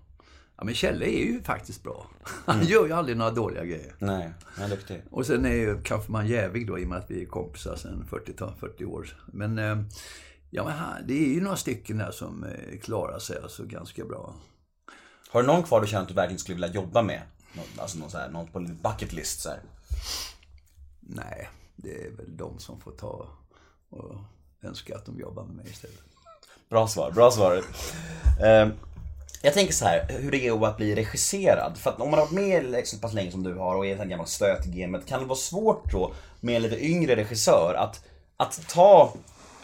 Ja, 0.57 0.65
men 0.65 0.75
Kjelle 0.75 1.07
är 1.07 1.25
ju 1.25 1.43
faktiskt 1.43 1.83
bra. 1.83 2.07
Han 2.45 2.65
gör 2.65 2.87
ju 2.87 2.93
aldrig 2.93 3.17
några 3.17 3.31
dåliga 3.31 3.65
grejer. 3.65 3.95
Nej, 3.99 4.33
han 4.45 4.65
är 4.65 4.69
duktig. 4.69 5.03
Och 5.11 5.27
sen 5.27 5.45
är 5.45 5.55
ju 5.55 5.83
kanske 5.83 6.13
man 6.13 6.27
jävig 6.27 6.67
då 6.67 6.79
i 6.79 6.85
och 6.85 6.89
med 6.89 6.99
att 6.99 7.11
vi 7.11 7.23
är 7.23 7.27
kompisar 7.27 7.77
sedan 7.77 8.07
40, 8.11 8.33
40 8.61 8.85
år. 8.85 9.17
Men, 9.27 9.59
eh, 9.59 9.79
ja, 10.51 10.65
men 10.65 11.07
det 11.07 11.15
är 11.15 11.35
ju 11.35 11.41
några 11.41 11.57
stycken 11.57 11.99
där 11.99 12.11
som 12.11 12.45
eh, 12.45 12.79
klarar 12.79 13.19
sig 13.19 13.39
alltså 13.43 13.65
ganska 13.65 14.05
bra. 14.05 14.35
Har 15.33 15.43
du 15.43 15.47
någon 15.47 15.63
kvar 15.63 15.81
du 15.81 15.87
känner 15.87 16.03
att 16.03 16.09
du 16.09 16.15
verkligen 16.15 16.39
skulle 16.39 16.55
vilja 16.55 16.69
jobba 16.69 17.03
med? 17.03 17.23
Alltså 17.79 17.99
någon, 17.99 18.11
så 18.11 18.19
här, 18.19 18.29
någon 18.29 18.47
på 18.47 18.59
din 18.59 18.79
bucket 18.83 19.13
list 19.13 19.41
så 19.41 19.49
här. 19.49 19.61
Nej, 21.01 21.49
det 21.77 22.05
är 22.05 22.11
väl 22.11 22.37
de 22.37 22.59
som 22.59 22.81
får 22.81 22.93
ta 22.93 23.29
och 23.91 24.15
önska 24.63 24.97
att 24.97 25.07
de 25.07 25.21
jobbar 25.21 25.45
med 25.45 25.57
mig 25.57 25.67
istället. 25.71 25.99
Bra 26.69 26.89
svar, 26.89 27.11
bra 27.11 27.31
svar. 27.31 27.65
Ehm, 28.45 28.73
jag 29.43 29.55
tänker 29.55 29.73
så 29.73 29.85
här, 29.85 30.07
hur 30.09 30.31
det 30.31 30.47
är 30.47 30.67
att 30.67 30.77
bli 30.77 30.95
regisserad. 30.95 31.79
För 31.79 31.91
att 31.91 32.01
om 32.01 32.11
man 32.11 32.19
har 32.19 32.27
varit 32.27 32.35
med 32.35 32.87
så 32.87 32.99
pass 32.99 33.13
länge 33.13 33.31
som 33.31 33.43
du 33.43 33.55
har 33.55 33.77
och 33.77 33.87
är 33.87 34.01
en 34.01 34.09
gammal 34.09 34.27
stöt 34.27 34.67
i 34.67 34.81
gamet, 34.81 35.07
kan 35.07 35.21
det 35.21 35.27
vara 35.27 35.39
svårt 35.39 35.93
då 35.93 36.15
med 36.41 36.57
en 36.57 36.63
lite 36.63 36.87
yngre 36.87 37.17
regissör 37.17 37.75
att, 37.75 38.05
att 38.37 38.69
ta 38.69 39.13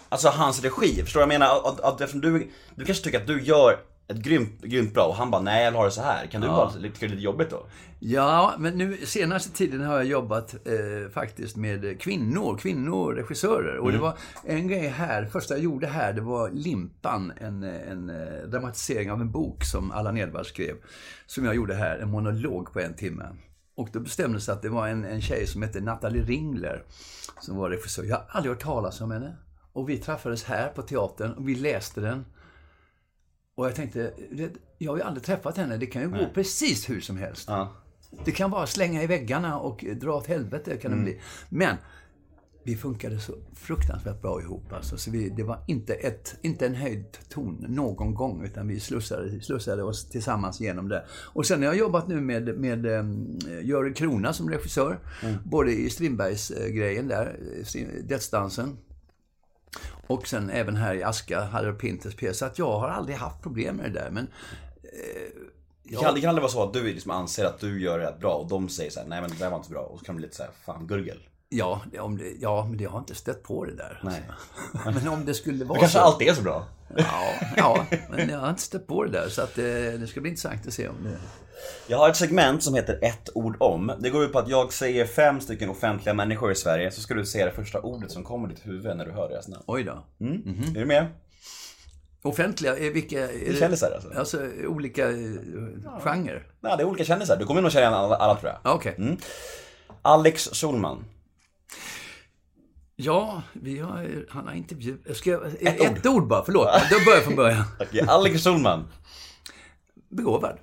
alltså 0.08 0.28
hans 0.28 0.62
regi? 0.62 1.02
Förstår 1.02 1.20
du 1.20 1.26
vad 1.26 1.34
jag 1.34 1.40
menar? 1.40 1.68
Att, 1.68 1.80
att, 1.80 2.00
eftersom 2.00 2.20
du, 2.20 2.50
du 2.74 2.84
kanske 2.84 3.04
tycker 3.04 3.20
att 3.20 3.26
du 3.26 3.42
gör 3.42 3.80
ett 4.08 4.16
grymt, 4.16 4.62
grymt 4.62 4.94
bra 4.94 5.06
och 5.06 5.14
han 5.14 5.30
bara 5.30 5.42
nej 5.42 5.64
jag 5.64 5.70
vill 5.70 5.78
ha 5.78 5.84
det 5.84 5.90
så 5.90 6.02
här. 6.02 6.26
Kan 6.26 6.40
du 6.40 6.48
bara 6.48 6.70
tycka 6.70 6.88
det 7.00 7.06
är 7.06 7.08
lite 7.08 7.22
jobbigt 7.22 7.50
då? 7.50 7.66
Ja, 8.00 8.54
men 8.58 8.78
nu 8.78 8.96
senaste 9.06 9.52
tiden 9.52 9.80
har 9.80 9.96
jag 9.96 10.04
jobbat 10.04 10.54
eh, 10.54 11.10
faktiskt 11.12 11.56
med 11.56 12.00
kvinnor, 12.00 12.58
kvinnoregissörer. 12.58 13.76
Och 13.78 13.92
det 13.92 13.98
var 13.98 14.14
en 14.44 14.68
grej 14.68 14.88
här, 14.88 15.24
första 15.26 15.54
jag 15.54 15.62
gjorde 15.62 15.86
här, 15.86 16.12
det 16.12 16.20
var 16.20 16.50
Limpan, 16.50 17.32
en, 17.36 17.62
en 17.62 18.10
eh, 18.10 18.48
dramatisering 18.48 19.10
av 19.10 19.20
en 19.20 19.30
bok 19.30 19.64
som 19.64 19.90
Allan 19.90 20.18
Edwall 20.18 20.44
skrev. 20.44 20.74
Som 21.26 21.44
jag 21.44 21.54
gjorde 21.54 21.74
här, 21.74 21.98
en 21.98 22.10
monolog 22.10 22.72
på 22.72 22.80
en 22.80 22.94
timme. 22.94 23.24
Och 23.76 23.88
då 23.92 24.00
bestämdes 24.00 24.46
det 24.46 24.52
att 24.52 24.62
det 24.62 24.68
var 24.68 24.88
en, 24.88 25.04
en 25.04 25.20
tjej 25.20 25.46
som 25.46 25.62
hette 25.62 25.80
Nathalie 25.80 26.22
Ringler 26.22 26.82
som 27.40 27.56
var 27.56 27.70
regissör. 27.70 28.04
Jag 28.04 28.16
har 28.16 28.24
aldrig 28.28 28.54
hört 28.54 28.62
talas 28.62 29.00
om 29.00 29.10
henne. 29.10 29.36
Och 29.72 29.88
vi 29.88 29.98
träffades 29.98 30.44
här 30.44 30.68
på 30.68 30.82
teatern 30.82 31.32
och 31.32 31.48
vi 31.48 31.54
läste 31.54 32.00
den. 32.00 32.24
Och 33.58 33.66
jag 33.66 33.74
tänkte, 33.74 34.12
det- 34.32 34.50
jag 34.78 34.92
har 34.92 34.96
ju 34.96 35.02
aldrig 35.02 35.24
träffat 35.24 35.56
henne, 35.56 35.76
det 35.76 35.86
kan 35.86 36.02
ju 36.02 36.08
gå 36.08 36.16
precis 36.34 36.90
hur 36.90 37.00
som 37.00 37.16
helst. 37.16 37.44
Ja. 37.48 37.72
Det 38.24 38.30
kan 38.32 38.50
bara 38.50 38.66
slänga 38.66 39.02
i 39.02 39.06
väggarna 39.06 39.58
och 39.58 39.84
dra 40.00 40.12
åt 40.16 40.26
helvete 40.26 40.76
kan 40.76 40.90
det 40.90 40.96
bli. 41.02 41.20
Men 41.48 41.76
vi 42.64 42.76
funkade 42.76 43.20
så 43.20 43.32
fruktansvärt 43.54 44.22
bra 44.22 44.40
ihop. 44.42 44.72
Alltså. 44.72 44.98
Så 44.98 45.10
vi, 45.10 45.28
det 45.28 45.42
var 45.42 45.64
inte, 45.66 45.94
ett, 45.94 46.36
inte 46.42 46.66
en 46.66 46.74
höjd 46.74 47.04
ton 47.28 47.64
någon 47.68 48.14
gång, 48.14 48.44
utan 48.44 48.68
vi 48.68 48.80
slussade, 48.80 49.40
slussade 49.40 49.82
oss 49.82 50.08
tillsammans 50.08 50.60
genom 50.60 50.88
det. 50.88 51.04
Och 51.10 51.46
sen 51.46 51.58
har 51.58 51.66
jag 51.66 51.76
jobbat 51.76 52.08
nu 52.08 52.20
med, 52.20 52.58
med 52.58 52.86
um, 52.86 53.38
Görel 53.62 53.94
Krona 53.94 54.32
som 54.32 54.50
regissör. 54.50 54.98
Både 55.44 55.72
i 55.72 55.90
Strindbergs-grejen 55.90 57.08
där, 57.08 57.38
eh, 57.76 58.04
Dödsdansen. 58.08 58.76
Och 60.08 60.28
sen 60.28 60.50
även 60.50 60.76
här 60.76 60.94
i 60.94 61.02
Aska, 61.02 61.40
Harry 61.40 61.72
Pinters 61.72 62.14
pjäs. 62.14 62.38
Så 62.38 62.44
att 62.44 62.58
jag 62.58 62.78
har 62.78 62.88
aldrig 62.88 63.16
haft 63.16 63.42
problem 63.42 63.76
med 63.76 63.92
det 63.92 64.00
där. 64.00 64.10
Men 64.10 64.28
Det 65.84 65.96
kan, 65.96 66.14
det 66.14 66.20
kan 66.20 66.28
aldrig 66.28 66.42
vara 66.42 66.52
så 66.52 66.62
att 66.62 66.72
du 66.72 66.82
liksom 66.84 67.10
anser 67.10 67.44
att 67.44 67.60
du 67.60 67.80
gör 67.82 67.98
det 67.98 68.04
rätt 68.06 68.20
bra 68.20 68.34
och 68.34 68.48
de 68.48 68.68
säger 68.68 68.90
så 68.90 69.00
här, 69.00 69.06
nej 69.06 69.20
men 69.20 69.30
det 69.30 69.36
där 69.38 69.50
var 69.50 69.56
inte 69.56 69.70
bra 69.70 69.80
och 69.82 69.98
så 69.98 70.04
kan 70.04 70.14
det 70.14 70.16
bli 70.18 70.26
lite 70.26 70.36
så 70.36 70.42
här, 70.42 70.52
fan 70.64 70.86
gurgel. 70.86 71.18
Ja, 71.48 71.80
det- 71.92 71.98
om 72.00 72.18
det, 72.18 72.32
ja, 72.40 72.66
men 72.70 72.78
jag 72.80 72.90
har 72.90 72.98
inte 72.98 73.14
stött 73.14 73.42
på 73.42 73.64
det 73.64 73.74
där. 73.74 74.00
Nej. 74.04 74.22
Men 74.94 75.08
om 75.08 75.24
det 75.24 75.34
skulle 75.34 75.64
vara 75.64 75.74
Det 75.74 75.80
kanske 75.80 75.98
så. 75.98 76.04
alltid 76.04 76.28
är 76.28 76.34
så 76.34 76.42
bra. 76.42 76.66
Ja, 76.96 77.32
ja, 77.56 77.86
men 78.10 78.28
jag 78.28 78.38
har 78.38 78.50
inte 78.50 78.62
stött 78.62 78.86
på 78.86 79.04
det 79.04 79.10
där. 79.10 79.28
Så 79.28 79.42
att, 79.42 79.58
eh, 79.58 79.64
det 80.00 80.06
ska 80.10 80.20
bli 80.20 80.30
intressant 80.30 80.66
att 80.66 80.72
se 80.72 80.88
om 80.88 80.94
det... 81.04 81.18
Jag 81.86 81.98
har 81.98 82.08
ett 82.08 82.16
segment 82.16 82.62
som 82.62 82.74
heter 82.74 82.98
ett 83.02 83.30
ord 83.34 83.56
om. 83.60 83.92
Det 83.98 84.10
går 84.10 84.24
ut 84.24 84.32
på 84.32 84.38
att 84.38 84.48
jag 84.48 84.72
säger 84.72 85.06
fem 85.06 85.40
stycken 85.40 85.70
offentliga 85.70 86.14
människor 86.14 86.52
i 86.52 86.54
Sverige, 86.54 86.90
så 86.90 87.00
ska 87.00 87.14
du 87.14 87.26
säga 87.26 87.44
det 87.46 87.52
första 87.52 87.80
ordet 87.80 88.10
som 88.10 88.24
kommer 88.24 88.48
i 88.48 88.54
ditt 88.54 88.66
huvud 88.66 88.96
när 88.96 89.06
du 89.06 89.12
hör 89.12 89.28
deras 89.28 89.48
namn. 89.48 89.64
Oj 89.66 89.84
då. 89.84 90.04
Är 90.20 90.80
du 90.80 90.84
med? 90.84 91.06
Offentliga, 92.22 92.76
är 92.76 92.90
vilka... 92.90 93.30
Är 93.30 93.52
det, 93.52 93.58
kändisar 93.58 93.90
alltså? 93.94 94.18
Alltså 94.18 94.50
olika 94.66 95.10
eh, 95.10 95.16
genrer? 96.00 96.46
Nej, 96.60 96.76
det 96.76 96.82
är 96.82 96.84
olika 96.84 97.04
kändisar. 97.04 97.36
Du 97.36 97.44
kommer 97.44 97.62
nog 97.62 97.72
känna 97.72 97.82
igen 97.82 97.94
alla, 97.94 98.16
alla 98.16 98.34
tror 98.34 98.52
jag. 98.52 98.60
Ja, 98.64 98.74
Okej. 98.74 98.94
Mm. 98.98 99.16
Alex 100.02 100.48
Schulman. 100.52 101.04
Ja, 102.96 103.42
vi 103.52 103.78
har, 103.78 104.26
han 104.28 104.46
har 104.46 104.54
intervjuat... 104.54 105.16
Ska 105.16 105.30
jag, 105.30 105.46
Ett 105.46 105.80
ett, 105.80 106.06
ord. 106.06 106.28
bara, 106.28 106.44
förlåt. 106.44 106.68
Då 106.90 107.04
börjar 107.04 107.16
jag 107.16 107.24
från 107.24 107.36
början. 107.36 107.64
Okej, 107.80 108.04
Alex 108.08 108.44
Schulman. 108.44 108.88
Begåvad. 110.08 110.58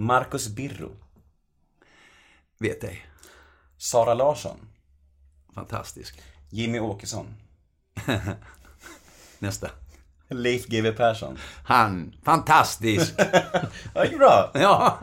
Marcus 0.00 0.48
Birro. 0.48 0.90
Vet 2.58 2.84
ej. 2.84 3.06
Sara 3.78 4.14
Larsson. 4.14 4.56
Fantastisk. 5.54 6.22
Jimmy 6.50 6.78
Åkesson. 6.78 7.26
Nästa. 9.38 9.70
Leif 10.28 10.66
GW 10.66 10.92
Persson. 10.92 11.38
Han. 11.64 12.14
Fantastisk. 12.24 13.14
Ja, 13.94 14.04
det 14.04 14.16
bra. 14.18 14.50
ja. 14.54 14.98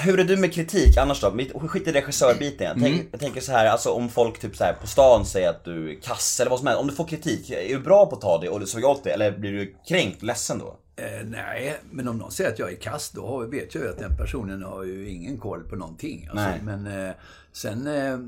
Hur 0.00 0.20
är 0.20 0.24
du 0.24 0.36
med 0.36 0.54
kritik 0.54 0.96
annars 0.96 1.20
då? 1.20 1.38
Skit 1.68 1.88
i 1.88 1.92
regissörbiten. 1.92 2.66
Jag, 2.66 2.80
tänk, 2.80 3.08
jag 3.12 3.20
tänker 3.20 3.40
så 3.40 3.52
här, 3.52 3.66
alltså 3.66 3.90
om 3.90 4.08
folk 4.08 4.40
typ 4.40 4.56
så 4.56 4.64
här 4.64 4.72
på 4.72 4.86
stan 4.86 5.26
säger 5.26 5.50
att 5.50 5.64
du 5.64 5.90
är 5.90 6.00
kass 6.00 6.40
eller 6.40 6.50
vad 6.50 6.58
som 6.58 6.68
helst. 6.68 6.80
Om 6.80 6.86
du 6.86 6.94
får 6.94 7.06
kritik, 7.06 7.50
är 7.50 7.68
du 7.68 7.78
bra 7.78 8.06
på 8.06 8.16
att 8.16 8.22
ta 8.22 8.38
det 8.38 8.48
och 8.48 8.68
såg 8.68 8.84
åt 8.84 9.04
det? 9.04 9.10
Eller 9.10 9.38
blir 9.38 9.52
du 9.52 9.76
kränkt, 9.88 10.22
ledsen 10.22 10.58
då? 10.58 10.78
Eh, 10.98 11.26
nej, 11.26 11.80
men 11.90 12.08
om 12.08 12.18
någon 12.18 12.30
säger 12.30 12.50
att 12.50 12.58
jag 12.58 12.72
är 12.72 12.76
kass, 12.76 13.10
då 13.10 13.38
vet 13.38 13.74
jag 13.74 13.84
ju 13.84 13.90
att 13.90 13.98
den 13.98 14.16
personen 14.16 14.62
har 14.62 14.84
ju 14.84 15.08
ingen 15.08 15.38
koll 15.38 15.64
på 15.64 15.76
någonting. 15.76 16.28
Alltså, 16.30 16.44
Nej. 16.44 16.60
Men 16.64 16.86
eh, 16.86 17.14
sen, 17.52 17.86
eh, 17.86 18.18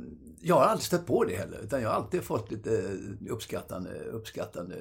jag 0.40 0.54
har 0.54 0.64
aldrig 0.64 0.86
stött 0.86 1.06
på 1.06 1.24
det 1.24 1.36
heller. 1.36 1.58
Utan 1.58 1.82
jag 1.82 1.88
har 1.88 1.96
alltid 1.96 2.22
fått 2.22 2.50
lite 2.50 2.96
uppskattande, 3.28 3.90
uppskattande 4.12 4.76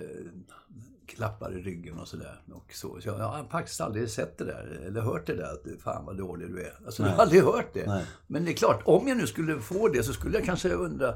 klappar 1.05 1.57
i 1.57 1.61
ryggen 1.61 1.99
och 1.99 2.07
sådär. 2.07 2.41
Så. 2.73 3.01
så 3.01 3.07
jag 3.07 3.13
har 3.13 3.43
faktiskt 3.43 3.81
aldrig 3.81 4.09
sett 4.09 4.37
det 4.37 4.45
där, 4.45 4.81
eller 4.87 5.01
hört 5.01 5.27
det 5.27 5.35
där 5.35 5.53
att 5.53 5.81
fan 5.81 6.05
vad 6.05 6.17
dålig 6.17 6.49
du 6.49 6.61
är. 6.61 6.73
Alltså, 6.85 7.03
jag 7.03 7.09
har 7.09 7.23
aldrig 7.23 7.43
hört 7.43 7.73
det. 7.73 7.87
Nej. 7.87 8.05
Men 8.27 8.45
det 8.45 8.51
är 8.51 8.55
klart, 8.55 8.81
om 8.85 9.07
jag 9.07 9.17
nu 9.17 9.27
skulle 9.27 9.59
få 9.59 9.87
det 9.87 10.03
så 10.03 10.13
skulle 10.13 10.37
jag 10.37 10.45
kanske 10.45 10.69
undra 10.69 11.15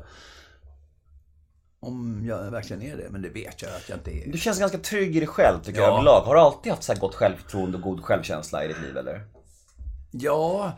om 1.84 2.24
jag 2.26 2.52
verkligen 2.52 2.82
är 2.82 2.98
det, 2.98 3.10
men 3.10 3.22
det 3.22 3.30
vet 3.30 3.62
jag 3.62 3.72
att 3.72 3.90
jag 3.90 3.98
inte 3.98 4.12
är. 4.12 4.32
Du 4.32 4.38
känns 4.38 4.60
ganska 4.60 4.78
trygg 4.78 5.16
i 5.16 5.20
dig 5.20 5.28
själv 5.28 5.60
tycker 5.64 5.80
jag 5.82 5.90
Ja. 5.90 5.94
överlag. 5.94 6.22
Har 6.22 6.36
du 6.36 6.42
alltid 6.42 6.72
haft 6.72 6.84
så 6.84 6.94
här 6.94 7.00
gott 7.00 7.16
självförtroende 7.16 7.78
och 7.78 7.84
god 7.84 8.02
självkänsla 8.04 8.66
i 8.66 8.68
ditt 8.68 8.82
liv 8.82 8.98
eller? 8.98 9.22
Ja, 10.12 10.78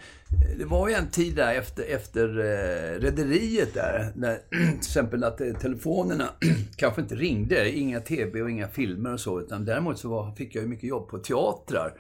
det 0.58 0.66
var 0.66 0.88
ju 0.90 0.94
en 0.96 1.08
tid 1.10 1.36
där 1.36 1.56
efter, 1.56 1.84
efter 1.84 2.40
eh, 2.40 3.00
rederiet 3.00 3.74
där. 3.74 4.12
När, 4.16 4.36
till 4.50 4.78
exempel 4.78 5.24
att 5.24 5.42
eh, 5.42 5.54
telefonerna 5.54 6.30
kanske 6.76 7.02
inte 7.02 7.16
ringde. 7.16 7.70
Inga 7.72 8.00
TV 8.00 8.42
och 8.42 8.50
inga 8.52 8.68
filmer 8.68 9.14
och 9.14 9.20
så. 9.20 9.40
Utan 9.42 9.66
däremot 9.66 10.00
så 10.00 10.10
var, 10.10 10.32
fick 10.32 10.56
jag 10.56 10.62
ju 10.62 10.68
mycket 10.68 10.90
jobb 10.90 11.08
på 11.10 11.18
teatrar. 11.18 11.94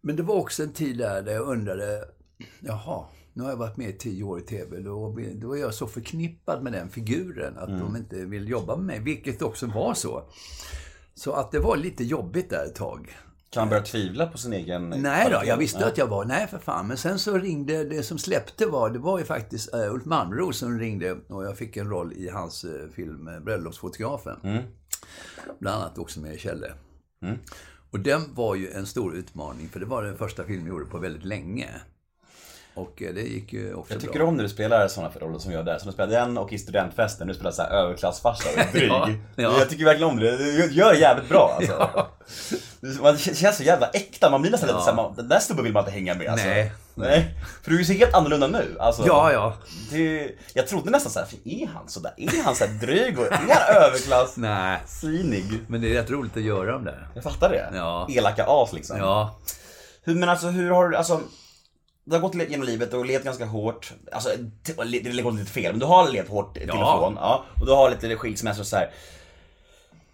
Men 0.00 0.16
det 0.16 0.22
var 0.22 0.34
också 0.34 0.62
en 0.62 0.72
tid 0.72 0.98
där, 0.98 1.22
där 1.22 1.32
jag 1.32 1.46
undrade, 1.48 2.04
jaha, 2.60 3.04
nu 3.36 3.42
har 3.42 3.50
jag 3.50 3.56
varit 3.56 3.76
med 3.76 3.88
i 3.88 3.92
tio 3.92 4.24
år 4.24 4.38
i 4.38 4.42
TV. 4.42 4.80
Då, 4.80 5.16
då 5.34 5.56
är 5.56 5.60
jag 5.60 5.74
så 5.74 5.86
förknippad 5.86 6.62
med 6.62 6.72
den 6.72 6.88
figuren 6.88 7.58
att 7.58 7.68
de 7.68 7.96
inte 7.96 8.24
vill 8.24 8.48
jobba 8.48 8.76
med 8.76 8.86
mig. 8.86 9.00
Vilket 9.00 9.42
också 9.42 9.66
var 9.66 9.94
så. 9.94 10.22
Så 11.14 11.32
att 11.32 11.52
det 11.52 11.58
var 11.58 11.76
lite 11.76 12.04
jobbigt 12.04 12.50
där 12.50 12.64
ett 12.64 12.74
tag. 12.74 13.16
Kan 13.50 13.60
man 13.60 13.68
börja 13.68 13.82
tvivla 13.82 14.26
på 14.26 14.38
sin 14.38 14.52
egen 14.52 14.88
Nej 14.88 15.30
då, 15.30 15.40
jag 15.44 15.56
visste 15.56 15.78
Nej. 15.78 15.88
att 15.88 15.98
jag 15.98 16.06
var, 16.06 16.24
nej 16.24 16.46
för 16.46 16.58
fan. 16.58 16.86
Men 16.86 16.96
sen 16.96 17.18
så 17.18 17.38
ringde, 17.38 17.84
det 17.84 18.02
som 18.02 18.18
släppte 18.18 18.66
var, 18.66 18.90
det 18.90 18.98
var 18.98 19.18
ju 19.18 19.24
faktiskt 19.24 19.74
uh, 19.74 19.94
Ulf 19.94 20.04
Malmros 20.04 20.58
som 20.58 20.78
ringde 20.78 21.12
och 21.28 21.44
jag 21.44 21.58
fick 21.58 21.76
en 21.76 21.90
roll 21.90 22.12
i 22.12 22.28
hans 22.28 22.64
eh, 22.64 22.88
film 22.94 23.28
eh, 23.28 23.40
Bröllopsfotografen. 23.40 24.62
Bland 25.58 25.82
annat 25.82 25.98
också 25.98 26.20
med 26.20 26.40
Kjelle. 26.40 26.72
Och 27.90 28.00
den 28.00 28.34
var 28.34 28.54
ju 28.54 28.70
en 28.70 28.86
stor 28.86 29.14
utmaning, 29.14 29.68
för 29.68 29.80
det 29.80 29.86
var 29.86 30.02
den 30.02 30.18
första 30.18 30.44
filmen 30.44 30.66
jag 30.66 30.72
gjorde 30.72 30.90
på 30.90 30.98
väldigt 30.98 31.24
länge. 31.24 31.68
Och 32.76 33.02
eh, 33.02 33.14
det 33.14 33.20
gick 33.20 33.52
ju 33.52 33.74
också 33.74 33.92
Jag 33.92 34.00
tycker 34.02 34.18
bra. 34.18 34.28
om 34.28 34.36
när 34.36 34.42
du 34.42 34.48
spelar 34.48 34.88
sådana 34.88 35.12
roller 35.20 35.38
som 35.38 35.52
jag 35.52 35.64
där. 35.64 35.78
Som 35.78 35.86
du 35.86 35.92
spelar 35.92 36.12
den 36.20 36.38
och 36.38 36.52
i 36.52 36.58
studentfesten, 36.58 37.26
du 37.28 37.34
spelar 37.34 37.50
så 37.50 37.62
här 37.62 37.70
överklassfarsa 37.70 38.48
och 38.48 38.72
dryg. 38.72 38.90
Ja, 38.90 39.08
ja. 39.36 39.58
Jag 39.58 39.68
tycker 39.70 39.84
verkligen 39.84 40.10
om 40.10 40.16
det. 40.20 40.36
Du 40.36 40.72
gör 40.72 40.92
det 40.92 40.98
jävligt 40.98 41.28
bra 41.28 41.56
alltså. 41.58 41.90
Man 43.02 43.14
det 43.14 43.36
känns 43.36 43.56
så 43.56 43.62
jävla 43.62 43.88
äkta, 43.88 44.30
man 44.30 44.40
blir 44.42 44.50
nästan 44.50 44.68
lite 44.68 44.80
såhär, 44.80 44.94
man- 44.96 45.14
den 45.16 45.28
där 45.28 45.38
snubben 45.38 45.64
vill 45.64 45.72
man 45.72 45.80
inte 45.82 45.90
hänga 45.92 46.14
med 46.14 46.26
alltså. 46.28 46.46
Nej. 46.46 46.72
Nej. 46.94 47.34
För 47.62 47.70
du 47.70 47.84
ser 47.84 47.94
helt 47.94 48.14
annorlunda 48.14 48.46
nu. 48.46 48.76
Alltså, 48.80 49.06
Ja, 49.06 49.32
ja. 49.32 49.54
Det, 49.90 50.30
jag 50.54 50.66
trodde 50.68 50.90
nästan 50.90 51.12
såhär, 51.12 51.28
är 51.44 51.66
han 51.66 51.88
sådär? 51.88 52.12
Är 52.16 52.42
han 52.44 52.54
såhär 52.54 52.72
dryg 52.72 53.18
och 53.18 53.26
är 53.26 53.32
han 53.32 53.76
överklass? 53.82 54.34
Nej, 54.36 54.78
Svinig. 54.86 55.44
men 55.68 55.80
det 55.80 55.90
är 55.90 55.94
rätt 56.02 56.10
roligt 56.10 56.36
att 56.36 56.42
göra 56.42 56.72
de 56.72 56.84
där. 56.84 57.08
Jag 57.14 57.22
fattar 57.24 57.48
det. 57.50 57.70
Ja. 57.74 58.08
Elaka 58.10 58.44
as 58.48 58.72
liksom. 58.72 58.98
Ja, 58.98 59.38
Hur, 60.02 60.14
men 60.14 60.28
alltså 60.28 60.46
hur 60.46 60.70
har 60.70 60.88
du, 60.88 60.96
alltså 60.96 61.20
du 62.06 62.12
har 62.14 62.20
gått 62.20 62.34
genom 62.34 62.66
livet 62.66 62.94
och 62.94 63.06
levt 63.06 63.24
ganska 63.24 63.44
hårt, 63.46 63.92
alltså 64.12 64.28
det 64.62 64.72
gått 65.22 65.34
lite 65.34 65.50
fel, 65.52 65.72
men 65.72 65.80
du 65.80 65.86
har 65.86 66.10
levt 66.12 66.28
hårt 66.28 66.54
till 66.54 66.70
och 66.70 66.76
Ja. 66.76 66.98
från. 67.00 67.14
Ja, 67.14 67.44
och 67.60 67.66
du 67.66 67.72
har 67.72 67.90
lite 67.90 68.16
skilsmässor 68.16 68.60
och 68.62 68.66
så 68.66 68.76
här. 68.76 68.90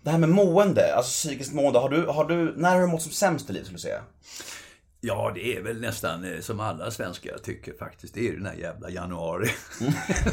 Det 0.03 0.11
här 0.11 0.19
med 0.19 0.29
mående, 0.29 0.95
alltså 0.95 1.11
psykiskt 1.29 1.53
mående, 1.53 1.79
har 1.79 1.89
du, 1.89 2.07
har 2.07 2.25
du, 2.25 2.55
när 2.57 2.75
har 2.75 2.81
du 2.81 2.87
mått 2.87 3.03
som 3.03 3.13
sämst 3.13 3.51
i 3.51 3.53
livet 3.53 3.67
skulle 3.67 3.77
du 3.79 3.83
säga? 3.83 4.03
Ja, 5.05 5.33
det 5.35 5.57
är 5.57 5.63
väl 5.63 5.81
nästan 5.81 6.25
eh, 6.25 6.41
som 6.41 6.61
alla 6.61 6.91
svenskar 6.91 7.39
tycker 7.43 7.73
faktiskt. 7.79 8.15
Det 8.15 8.21
är 8.21 8.25
ju 8.25 8.37
den 8.37 8.47
här 8.47 8.55
jävla 8.55 8.91
januari. 8.91 9.49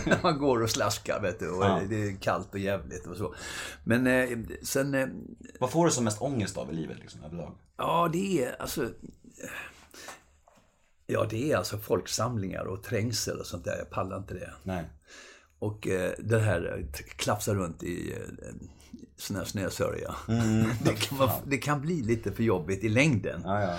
När 0.06 0.24
man 0.24 0.40
går 0.40 0.64
och 0.64 0.70
slaskar, 0.70 1.20
vet 1.22 1.40
du. 1.40 1.50
Och 1.50 1.64
Ja. 1.64 1.82
det 1.90 1.96
är 1.96 2.16
kallt 2.22 2.54
och 2.54 2.60
jävligt 2.60 3.08
och 3.08 3.18
så. 3.18 3.34
Men 3.84 4.08
eh, 4.08 4.30
sen... 4.64 4.94
Eh, 4.96 5.08
Vad 5.60 5.70
får 5.72 5.86
du 5.86 5.92
som 5.92 6.04
mest 6.04 6.22
ångest 6.22 6.58
av 6.58 6.72
i 6.72 6.76
livet 6.76 6.98
liksom 7.00 7.24
överlag? 7.24 7.52
ja, 7.78 8.10
det 8.14 8.44
är 8.44 8.62
alltså... 8.62 8.90
eh, 11.10 11.14
Ja, 11.14 11.28
det 11.30 11.52
är 11.52 11.58
alltså 11.58 11.78
folksamlingar 11.78 12.66
och 12.66 12.84
trängsel 12.84 13.40
och 13.40 13.46
sånt 13.46 13.66
där. 13.66 13.78
Jag 13.78 13.90
pallar 13.90 14.18
inte 14.18 14.34
det. 14.34 14.54
Nej. 14.64 14.86
Och 15.60 15.88
eh, 15.88 16.12
det 16.20 16.40
här 16.40 16.78
eh, 16.78 16.86
klafsa 17.16 17.54
runt 17.54 17.84
i 17.84 18.12
eh, 18.14 18.18
sån 19.18 19.36
här 19.36 19.44
snösörja. 19.46 20.16
det, 20.84 20.94
kan 21.00 21.18
vara, 21.18 21.32
det 21.46 21.58
kan 21.58 21.82
bli 21.82 22.02
lite 22.02 22.32
för 22.32 22.44
jobbigt 22.44 22.84
i 22.84 22.90
längden. 22.90 23.42
Ja, 23.46 23.62
ja. 23.62 23.78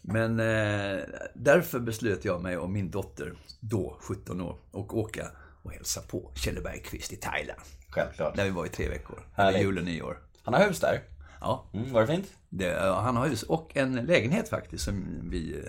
Men 0.00 0.40
eh, 0.40 1.00
därför 1.34 1.78
beslöt 1.80 2.24
jag 2.24 2.42
mig 2.42 2.56
och 2.56 2.70
min 2.70 2.90
dotter, 2.90 3.34
då 3.60 3.96
17 4.00 4.40
år, 4.40 4.56
och 4.70 4.98
åka 4.98 5.26
och 5.62 5.72
hälsa 5.72 6.00
på 6.00 6.30
Kjelle 6.34 6.60
Bergqvist 6.60 7.12
i 7.12 7.16
Thailand. 7.16 7.60
Självklart. 7.90 8.36
Där 8.36 8.44
vi 8.44 8.50
var 8.50 8.66
i 8.66 8.68
tre 8.68 8.88
veckor. 8.88 9.22
Härligt. 9.34 9.60
Jul 9.62 9.78
och 9.78 9.84
nyår. 9.84 10.18
Han 10.42 10.54
har 10.54 10.66
hus 10.66 10.80
där. 10.80 11.02
Ja, 11.40 11.70
Mm, 11.74 11.92
var 11.92 12.00
det 12.00 12.06
fint? 12.06 12.26
det, 12.48 12.64
ja, 12.64 13.00
han 13.00 13.16
har 13.16 13.28
hus 13.28 13.42
och 13.42 13.76
en 13.76 13.94
lägenhet 13.94 14.48
faktiskt 14.48 14.84
som 14.84 15.04
vi 15.30 15.58
eh, 15.58 15.64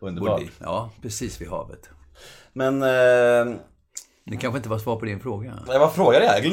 Underbart. 0.00 0.30
bodde 0.30 0.44
i. 0.44 0.50
Ja, 0.58 0.90
precis 1.02 1.40
vid 1.40 1.48
havet. 1.48 1.90
Men, 2.52 2.82
eh, 2.82 3.58
Det 4.24 4.36
kanske 4.36 4.56
inte 4.56 4.68
var 4.68 4.78
svar 4.78 4.96
på 4.96 5.04
din 5.04 5.20
fråga. 5.20 5.58
jag 5.66 5.80
bara 5.80 5.90
frågade 5.90 6.24
jag. 6.24 6.52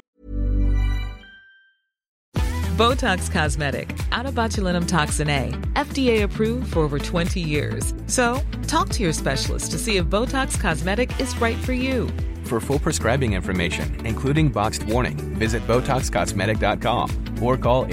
Botox 2.77 3.29
Cosmetic, 3.29 3.87
botulinum 4.35 4.85
toxin 4.85 5.29
A, 5.29 5.51
FDA 5.75 6.23
approved 6.23 6.67
for 6.67 6.79
over 6.81 6.99
20 6.99 7.39
years. 7.39 7.93
So, 8.07 8.39
talk 8.67 8.89
to 8.89 9.01
your 9.03 9.13
specialist 9.13 9.71
to 9.71 9.77
see 9.77 9.97
if 9.97 10.05
Botox 10.05 10.61
Cosmetic 10.61 11.09
is 11.19 11.41
right 11.41 11.57
for 11.65 11.73
you. 11.73 12.07
For 12.45 12.59
full 12.59 12.79
prescribing 12.79 13.33
information, 13.35 14.05
including 14.05 14.49
boxed 14.51 14.83
warning, 14.83 15.17
visit 15.39 15.67
BotoxCosmetic.com 15.67 17.09
or 17.41 17.57
call 17.57 17.85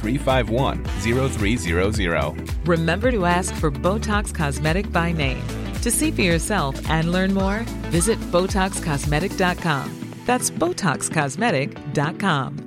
877-351-0300. 0.00 2.66
Remember 2.66 3.12
to 3.12 3.26
ask 3.26 3.54
for 3.56 3.70
Botox 3.70 4.34
Cosmetic 4.34 4.90
by 4.92 5.12
name. 5.12 5.42
To 5.82 5.90
see 5.90 6.10
for 6.10 6.22
yourself 6.22 6.90
and 6.90 7.12
learn 7.12 7.34
more, 7.34 7.60
visit 7.90 8.18
BotoxCosmetic.com. 8.32 9.90
That's 10.26 10.50
BotoxCosmetic.com. 10.50 12.66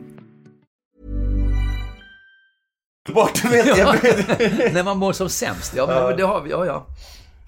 bort, 3.14 3.44
vet 3.46 3.78
jag. 3.78 3.96
när 4.74 4.84
man 4.84 4.98
mår 4.98 5.14
som 5.14 5.30
sämst. 5.30 5.74
Ja, 5.76 5.88
men 5.88 6.18
det 6.18 6.24
har 6.24 6.42
vi. 6.42 6.50
Ja, 6.50 6.66
ja. 6.66 6.86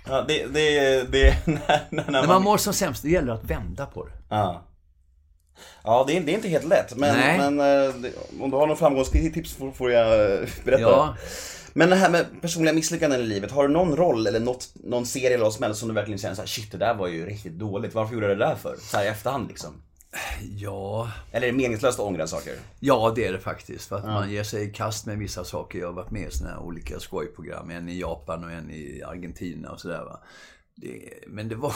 Ja, 0.08 0.26
det, 0.28 0.46
det, 0.46 1.04
det, 1.12 1.36
när, 1.48 1.80
när, 1.90 2.12
när 2.12 2.14
När 2.22 2.28
man 2.28 2.44
mår 2.44 2.58
som 2.58 2.74
sämst, 2.74 3.04
det 3.04 3.10
gäller 3.10 3.34
att 3.34 3.44
vända 3.44 3.86
på 3.86 4.06
det. 4.06 4.12
Ja. 4.30 4.62
Ja, 5.84 6.04
det 6.08 6.18
är, 6.18 6.22
det 6.22 6.32
är 6.32 6.36
inte 6.36 6.48
helt 6.48 6.66
lätt. 6.66 6.96
Men, 6.96 7.18
men 7.38 7.60
eh, 7.60 7.96
det, 7.96 8.12
om 8.40 8.52
du 8.52 8.58
har 8.58 8.68
någon 8.68 8.78
framgångstips 8.78 9.54
får, 9.54 9.72
får 9.72 9.92
jag 9.92 10.32
eh, 10.34 10.50
berätta. 10.64 10.82
Ja. 10.82 11.16
Men 11.74 11.90
det 11.90 11.96
här 11.96 12.10
med 12.10 12.26
personliga 12.42 12.74
misslyckanden 12.74 13.22
i 13.22 13.24
livet. 13.24 13.52
Har 13.52 13.68
du 13.68 13.74
någon 13.74 13.96
roll 13.96 14.28
eller 14.28 14.40
något, 14.40 14.70
någon 14.74 15.06
serie 15.06 15.34
eller 15.34 15.44
vad 15.44 15.54
som 15.54 15.64
helst 15.64 15.80
som 15.80 15.90
du 15.90 15.96
verkligen 15.96 16.20
känner 16.20 16.36
så 16.36 16.42
här, 16.42 16.48
shit 16.48 16.72
det 16.72 16.78
där 16.78 16.94
var 16.94 17.08
ju 17.08 17.26
riktigt 17.26 17.54
dåligt. 17.54 17.94
Varför 17.94 18.14
gjorde 18.14 18.28
jag 18.28 18.38
det 18.38 18.46
där 18.46 18.56
för? 18.56 18.76
Så 18.82 18.98
här 18.98 19.06
i 19.06 19.08
efterhand 19.08 19.48
liksom. 19.48 19.82
Ja, 20.58 21.12
Eller 21.32 21.48
är 21.48 21.52
det 21.52 21.58
meningslöst 21.58 22.00
att 22.00 22.06
ångra 22.06 22.28
saker? 22.28 22.54
Ja, 22.80 23.14
det 23.16 23.28
är 23.28 23.34
det 23.34 23.40
faktiskt. 23.40 23.90
För 23.90 23.96
att 23.96 24.06
man 24.06 24.32
ger 24.32 24.44
sig 24.44 24.64
i 24.64 24.72
kast 24.72 25.06
med 25.06 25.18
vissa 25.18 25.44
saker. 25.44 25.80
Jag 25.80 25.88
har 25.88 25.94
varit 25.94 26.12
med 26.12 26.28
i 26.28 26.32
såna 26.32 26.50
här 26.50 26.60
olika 26.60 27.00
skojprogram. 27.00 27.70
En 27.70 27.90
i 27.90 28.00
Japan 28.00 28.44
och 28.44 28.52
en 28.52 28.72
i 28.72 29.04
Argentina 29.06 29.72
och 29.72 29.80
sådär 29.80 30.04
va. 30.04 30.20
Men 31.28 31.50
det 31.50 31.56
var... 31.56 31.74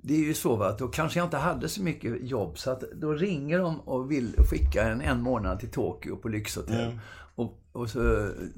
Det 0.00 0.14
är 0.14 0.18
ju 0.18 0.34
så 0.34 0.56
va, 0.56 0.68
att 0.68 0.78
då 0.78 0.88
kanske 0.88 1.18
jag 1.18 1.26
inte 1.26 1.36
hade 1.36 1.68
så 1.68 1.82
mycket 1.82 2.22
jobb. 2.22 2.58
Så 2.58 2.70
att 2.70 2.80
då 2.80 3.12
ringer 3.12 3.58
de 3.58 3.80
och 3.80 4.10
vill 4.10 4.34
skicka 4.50 4.88
en 4.88 5.00
en 5.00 5.22
månad 5.22 5.60
till 5.60 5.70
Tokyo 5.70 6.16
på 6.16 6.28
lyxhotell. 6.28 6.98
Och, 7.34 7.58
och 7.72 7.90
så... 7.90 7.98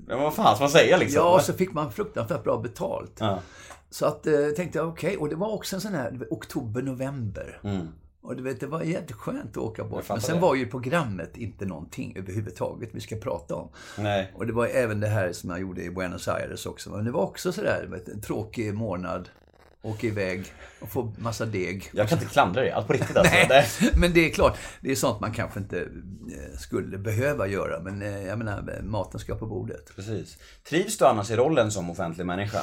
Ja, 0.08 0.16
men 0.16 0.22
vad 0.22 0.34
fan 0.34 0.54
ska 0.54 0.64
man 0.64 0.70
säga 0.70 0.96
liksom? 0.96 1.22
Ja, 1.22 1.34
och 1.34 1.40
så 1.40 1.52
fick 1.52 1.72
man 1.72 1.92
fruktansvärt 1.92 2.44
bra 2.44 2.58
betalt. 2.58 3.16
Ja. 3.18 3.40
Så 3.90 4.06
att 4.06 4.26
eh, 4.26 4.48
tänkte 4.56 4.78
jag, 4.78 4.88
okej. 4.88 5.16
Och 5.16 5.28
det 5.28 5.36
var 5.36 5.52
också 5.52 5.76
en 5.76 5.80
sån 5.80 5.94
här 5.94 6.26
oktober-november. 6.30 7.60
Och 8.22 8.36
du 8.36 8.42
vet, 8.42 8.60
det 8.60 8.66
var 8.66 8.82
jätteskönt 8.82 9.50
att 9.50 9.56
åka 9.56 9.84
bort. 9.84 9.92
Mm. 9.92 10.04
Men 10.08 10.20
sen 10.20 10.34
det. 10.34 10.42
var 10.42 10.54
ju 10.54 10.66
programmet 10.66 11.36
inte 11.36 11.66
någonting 11.66 12.16
överhuvudtaget 12.16 12.88
vi 12.92 13.00
ska 13.00 13.16
prata 13.16 13.54
om. 13.54 13.68
Nej. 13.98 14.32
Och 14.34 14.46
det 14.46 14.52
var 14.52 14.66
även 14.66 15.00
det 15.00 15.06
här 15.06 15.32
som 15.32 15.50
jag 15.50 15.60
gjorde 15.60 15.82
i 15.82 15.90
Buenos 15.90 16.28
Aires 16.28 16.66
också. 16.66 16.90
Men 16.90 17.04
det 17.04 17.10
var 17.10 17.22
också 17.22 17.52
sådär, 17.52 18.02
en 18.14 18.20
tråkig 18.20 18.74
månad. 18.74 19.28
Åka 19.82 20.06
iväg 20.06 20.44
och 20.80 20.88
få 20.88 21.12
massa 21.18 21.46
deg. 21.46 21.90
Jag 21.92 22.08
kan 22.08 22.18
inte 22.18 22.30
klandra 22.32 22.60
dig, 22.62 22.70
allt 22.70 22.86
på 22.86 22.92
riktigt 22.92 23.16
alltså. 23.16 23.34
Nej, 23.48 23.66
men 23.96 24.12
det 24.12 24.26
är 24.26 24.30
klart, 24.30 24.58
det 24.80 24.90
är 24.90 24.94
sånt 24.96 25.20
man 25.20 25.32
kanske 25.32 25.60
inte 25.60 25.80
eh, 25.80 26.58
skulle 26.58 26.98
behöva 26.98 27.46
göra. 27.46 27.80
Men 27.80 28.02
eh, 28.02 28.22
jag 28.26 28.38
menar, 28.38 28.80
maten 28.82 29.20
ska 29.20 29.34
på 29.34 29.46
bordet. 29.46 29.96
Precis. 29.96 30.38
Trivs 30.68 30.98
du 30.98 31.04
annars 31.06 31.30
i 31.30 31.36
rollen 31.36 31.70
som 31.70 31.90
offentlig 31.90 32.26
människa? 32.26 32.58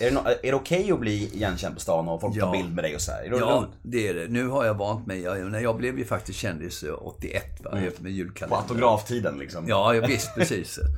Är 0.00 0.10
det, 0.10 0.16
no- 0.16 0.28
är 0.42 0.50
det 0.50 0.54
okej 0.54 0.92
att 0.92 1.00
bli 1.00 1.30
igenkänd 1.34 1.74
på 1.74 1.80
stan 1.80 2.08
och 2.08 2.20
folk 2.20 2.34
tar 2.34 2.46
Ja. 2.46 2.52
bild 2.52 2.74
med 2.74 2.84
dig 2.84 2.94
och 2.94 3.00
så 3.00 3.12
här? 3.12 3.22
Är 3.22 3.30
det 3.30 3.36
Ja, 3.38 3.68
det 3.82 4.08
är 4.08 4.14
det. 4.14 4.26
Nu 4.28 4.48
har 4.48 4.64
jag 4.64 4.74
vant 4.74 5.06
mig. 5.06 5.20
Jag, 5.20 5.50
när 5.50 5.60
jag 5.60 5.76
blev 5.76 5.98
ju 5.98 6.04
faktiskt 6.04 6.38
kändis 6.38 6.82
eh, 6.82 6.94
81, 7.06 7.44
va, 7.64 7.70
med 7.74 7.96
På 8.02 8.08
julkalendern. 8.08 8.60
autograftiden 8.62 9.38
liksom? 9.38 9.68
Ja, 9.68 9.94
ja 9.94 10.06
visst, 10.06 10.34
precis. 10.34 10.78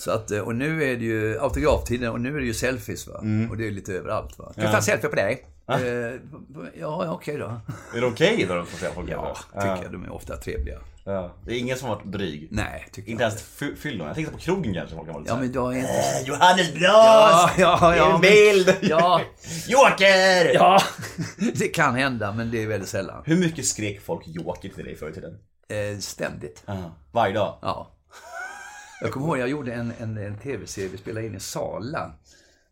Så 0.00 0.10
att, 0.10 0.30
eh, 0.30 0.40
och 0.40 0.54
nu 0.54 0.84
är 0.84 0.96
det 0.96 1.04
ju 1.04 1.40
autograftiden 1.40 2.10
och 2.12 2.20
nu 2.20 2.36
är 2.36 2.40
det 2.40 2.46
ju 2.46 2.54
selfies 2.54 3.06
va. 3.06 3.14
Och 3.50 3.56
det 3.56 3.66
är 3.66 3.70
lite 3.70 3.92
överallt 3.92 4.38
va. 4.38 4.52
Ska 4.52 4.62
jag 4.62 4.70
ta 4.70 4.76
en 4.76 4.82
selfie 4.82 5.10
på 5.10 5.16
dig? 5.16 5.46
Eh, 5.68 5.78
ja, 5.78 7.04
ja 7.04 7.12
okej 7.12 7.36
då. 7.36 7.60
Är 7.94 8.00
det 8.00 8.06
okej 8.06 8.46
då 8.48 8.54
att 8.54 8.68
få 8.68 8.76
se 8.76 8.86
folk 8.94 9.10
Ja, 9.10 9.36
tycker 9.54 9.82
jag. 9.82 9.92
De 9.92 10.04
är 10.04 10.12
ofta 10.12 10.36
trevliga. 10.36 10.78
Ja. 11.04 11.34
Det 11.46 11.52
är 11.54 11.58
ingen 11.58 11.76
som 11.78 11.88
har 11.88 11.96
varit 11.96 12.12
dryg. 12.12 12.48
Nej, 12.50 12.86
tycker 12.92 13.10
Inte 13.10 13.22
jag 13.22 13.30
ens 13.30 13.42
fy- 13.42 13.76
fyllon. 13.76 14.06
Jag 14.06 14.16
tänkte 14.16 14.32
på 14.34 14.38
krogen 14.40 14.74
kanske 14.74 14.96
folk 14.96 15.06
har 15.08 15.14
varit 15.14 15.28
Ja, 15.28 15.36
men 15.36 15.52
jag 15.52 15.72
är 15.74 15.78
inte... 15.78 15.92
äh, 15.92 16.26
Johannes 16.28 16.72
Brost! 16.72 16.84
Ja, 16.84 17.50
ja, 17.58 17.96
ja, 17.96 18.14
En 18.14 18.20
bild! 18.20 18.74
Ja, 18.80 19.20
Joker! 19.68 20.54
ja. 20.54 20.82
Det 21.54 21.68
kan 21.68 21.94
hända, 21.94 22.32
men 22.32 22.50
det 22.50 22.62
är 22.62 22.66
väldigt 22.66 22.88
sällan. 22.88 23.22
Hur 23.26 23.36
mycket 23.36 23.66
skrek 23.66 24.00
folk 24.00 24.22
Joker 24.26 24.68
till 24.68 24.84
dig 24.84 24.96
förr 24.96 25.08
i 25.10 25.12
tiden? 25.12 25.38
Eh, 25.68 25.98
ständigt. 25.98 26.62
Ja. 26.66 26.96
Varje 27.12 27.34
dag? 27.34 27.58
Ja. 27.62 27.90
Jag 29.00 29.12
kommer 29.12 29.26
ihåg, 29.26 29.38
jag 29.38 29.48
gjorde 29.48 29.72
en, 29.72 29.92
en, 29.98 30.18
en 30.18 30.38
tv-serie, 30.38 30.88
vi 30.88 30.98
spelade 30.98 31.26
in 31.26 31.34
i 31.34 31.40
Sala. 31.40 32.12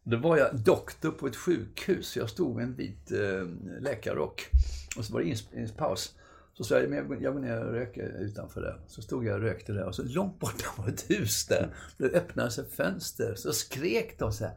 Då 0.03 0.17
var 0.17 0.37
jag 0.37 0.57
doktor 0.57 1.11
på 1.11 1.27
ett 1.27 1.37
sjukhus. 1.37 2.17
Jag 2.17 2.31
stod 2.31 2.57
med 2.57 2.65
en 2.65 2.75
vit 2.75 3.11
eh, 3.13 3.47
läkarrock. 3.81 4.49
Och 4.97 5.05
så 5.05 5.13
var 5.13 5.21
det 5.21 5.27
inspelningspaus. 5.27 6.15
Så 6.55 6.65
sa 6.65 6.79
jag, 6.79 6.89
men 6.91 6.99
jag 6.99 7.09
går- 7.09 7.23
jag 7.23 7.33
går 7.33 7.41
ner 7.41 7.65
och 7.65 7.73
röker 7.73 8.17
utanför 8.21 8.61
där. 8.61 8.81
Så 8.87 9.03
stod 9.03 9.25
jag 9.27 9.35
och 9.35 9.41
rökte 9.41 9.73
där 9.73 9.85
och 9.85 9.95
så 9.95 10.03
långt 10.03 10.39
borta 10.39 10.65
var 10.77 10.89
ett 10.89 11.11
hus 11.11 11.47
där. 11.47 11.75
Det 11.99 12.05
öppnade 12.05 12.51
sig 12.51 12.65
fönster. 12.71 13.35
Så 13.35 13.53
skrek 13.53 14.19
de 14.19 14.33
så 14.33 14.45
här. 14.45 14.55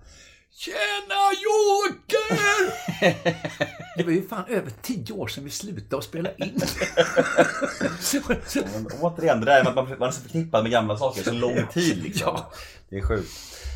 Tjena 0.53 1.21
Joker! 1.43 2.71
Det 3.97 4.03
var 4.03 4.11
ju 4.11 4.27
fan 4.27 4.45
över 4.47 4.71
tio 4.81 5.13
år 5.13 5.27
sedan 5.27 5.43
vi 5.43 5.49
slutade 5.49 5.97
att 5.97 6.03
spela 6.03 6.29
in. 6.31 6.61
Men 8.73 8.87
återigen, 9.01 9.39
det 9.39 9.45
där 9.45 9.63
med 9.63 9.67
att 9.67 9.75
man, 9.75 9.99
man 9.99 10.07
är 10.07 10.11
så 10.11 10.21
förknippad 10.21 10.63
med 10.63 10.71
gamla 10.71 10.97
saker 10.97 11.23
så 11.23 11.31
lång 11.31 11.67
tid 11.73 12.03
liksom. 12.03 12.27
Ja. 12.35 12.51
Det 12.89 12.97
är 12.97 13.01
sjukt. 13.01 13.29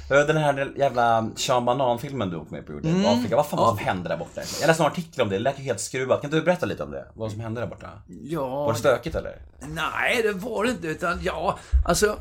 Den 0.09 0.37
här 0.37 0.73
jävla 0.77 1.29
Sean 1.35 1.65
Banan-filmen 1.65 2.29
du 2.29 2.37
åkte 2.37 2.53
med 2.53 2.65
på 2.65 2.71
gjorde 2.73 2.89
Mm. 2.89 3.01
i 3.01 3.07
Afrika, 3.07 3.35
vad 3.35 3.47
fan 3.47 3.59
var 3.59 3.71
det 3.71 3.77
som 3.77 3.85
hände 3.85 4.09
där 4.09 4.17
borta? 4.17 4.41
Jag 4.61 4.67
läste 4.67 4.83
en 4.83 4.87
artikel 4.91 5.21
om 5.21 5.29
det, 5.29 5.35
det 5.35 5.39
lät 5.39 5.59
ju 5.59 5.63
helt 5.63 5.79
skruvat. 5.79 6.21
Kan 6.21 6.27
inte 6.27 6.37
du 6.37 6.41
berätta 6.43 6.65
lite 6.65 6.83
om 6.83 6.91
det? 6.91 7.07
Vad 7.13 7.31
som 7.31 7.39
hände 7.39 7.61
där 7.61 7.67
borta? 7.67 7.89
Ja, 8.23 8.47
Var 8.65 8.73
det 8.73 8.79
stökigt 8.79 9.15
eller? 9.15 9.41
Nej, 9.67 10.21
det 10.23 10.31
var 10.31 10.63
det 10.63 10.69
inte. 10.71 10.87
Utan 10.87 11.19
ja, 11.23 11.59
alltså. 11.85 12.17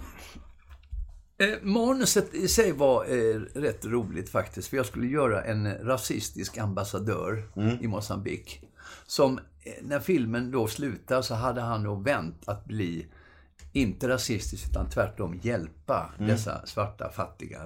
Eh, 1.39 1.49
manuset 1.63 2.35
i 2.35 2.49
sig 2.49 2.73
var 2.73 3.05
eh, 3.05 3.41
rätt 3.55 3.85
roligt 3.85 4.29
faktiskt. 4.31 4.69
För 4.69 4.77
jag 4.77 4.87
skulle 4.87 5.07
göra 5.07 5.43
en 5.45 5.75
rasistisk 5.75 6.59
ambassadör 6.59 7.43
i 7.81 7.87
Mosambik. 7.89 8.61
Som, 9.07 9.39
eh, 9.39 9.73
när 9.83 10.01
filmen 10.01 10.51
då 10.51 10.67
slutar 10.67 11.23
så 11.23 11.35
hade 11.35 11.61
han 11.61 11.83
då 11.83 11.95
vänt 11.95 12.43
att 12.49 12.65
bli, 12.65 13.07
inte 13.73 14.09
rasistisk 14.09 14.65
utan 14.71 14.91
tvärtom 14.91 15.39
hjälpa 15.43 16.11
dessa 16.19 16.67
svarta 16.67 17.11
fattiga 17.13 17.61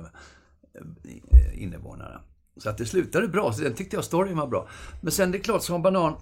eh, 0.74 1.62
invånare. 1.62 2.20
Så 2.56 2.70
att 2.70 2.78
det 2.78 2.86
slutade 2.86 3.28
bra, 3.28 3.52
så 3.52 3.62
den 3.62 3.74
tyckte 3.74 3.96
jag 3.96 4.04
storyn 4.04 4.36
var 4.36 4.46
bra. 4.46 4.68
Men 5.00 5.12
sen 5.12 5.30
det 5.32 5.38
är 5.38 5.42
klart, 5.42 5.62
Sean 5.62 5.82
Banan 5.82 6.14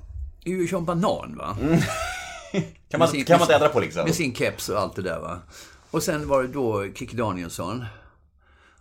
är 0.45 0.51
ju 0.51 0.69
Sean 0.69 0.85
Banan 0.85 1.37
va. 1.39 1.57
Kan 2.89 2.99
man, 2.99 3.09
sin- 3.09 3.25
kan 3.25 3.35
man 3.39 3.43
inte 3.45 3.55
ändra 3.55 3.69
på 3.69 3.81
liksom? 3.81 4.05
Med 4.05 4.15
sin 4.15 4.35
keps 4.35 4.69
och 4.69 4.79
allt 4.79 4.97
det 4.97 5.03
där 5.03 5.21
va. 5.21 5.39
Och 5.97 6.03
sen 6.03 6.29
var 6.29 6.43
det 6.43 6.49
då 6.49 6.87
Kikki 6.95 7.17
Danielsson. 7.17 7.85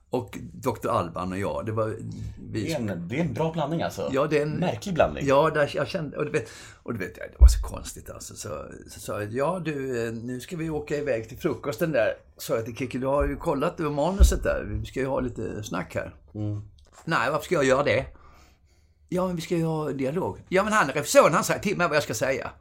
Och 0.10 0.38
Dr. 0.54 0.88
Alban 0.90 1.32
och 1.32 1.38
jag. 1.38 1.66
Det 1.66 1.72
var 1.72 1.88
Det 1.88 1.98
vi 2.38 2.72
är, 2.72 2.80
en, 2.80 3.08
det 3.08 3.16
är 3.16 3.22
en 3.22 3.34
bra 3.34 3.52
blandning 3.52 3.82
alltså. 3.82 4.10
Ja, 4.12 4.28
det 4.28 4.38
är 4.38 4.42
en 4.42 4.58
Märklig 4.58 4.96
blandning. 4.96 5.26
Ja, 5.28 5.50
där 5.50 5.72
jag 5.74 5.88
kände, 5.88 6.18
och 6.18 6.26
du 6.26 6.32
vet, 6.32 6.50
och 6.84 6.94
du 6.94 7.00
vet, 7.00 7.16
det 7.16 7.36
var 7.40 7.48
så 7.48 7.68
konstigt 7.68 8.10
alltså. 8.10 8.36
Så 8.36 9.00
sa 9.00 9.22
jag, 9.22 9.34
ja 9.34 9.62
du, 9.66 10.08
eh, 10.08 10.14
nu 10.14 10.40
ska 10.40 10.58
vi 10.58 10.70
åka 10.70 10.98
iväg 10.98 11.30
till 11.30 11.38
frukosten 11.38 11.92
där. 11.92 12.14
Sa 12.38 12.56
jag 12.56 12.66
till 12.66 12.76
Kikki, 12.76 12.98
du 12.98 13.08
har 13.08 13.28
ju 13.28 13.36
kollat 13.36 13.80
över 13.80 13.92
manuset 13.92 14.44
där. 14.44 14.64
Vi 14.66 14.86
ska 14.86 15.00
ju 15.00 15.08
ha 15.08 15.20
lite 15.20 15.64
snack 15.64 15.96
här. 15.96 16.16
Nej, 17.06 17.32
varför 17.32 17.46
ska 17.46 17.56
jag 17.56 17.66
göra 17.66 17.84
det? 17.84 18.06
Ja, 19.10 19.28
men 19.28 19.36
vi 19.36 19.42
ska 19.42 19.56
ju 19.56 19.66
ha 19.66 19.92
dialog. 19.92 20.44
Ja, 20.50 20.64
men 20.64 20.74
han, 20.74 20.88
regissören, 20.88 21.34
han 21.34 21.44
säger 21.44 21.62
till 21.62 21.78
mig 21.78 21.88
vad 21.88 21.96
jag 21.96 22.04
ska 22.04 22.14
säga. 22.14 22.52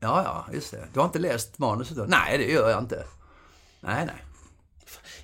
Ja, 0.00 0.22
ja, 0.24 0.54
just 0.54 0.70
det. 0.70 0.84
Du 0.92 1.00
har 1.00 1.06
inte 1.06 1.18
läst 1.18 1.58
manuset 1.58 1.96
då? 1.96 2.04
Nej, 2.08 2.38
det 2.38 2.52
gör 2.52 2.70
jag 2.70 2.78
inte. 2.78 3.04
Nej, 3.80 4.06
nej. 4.06 4.24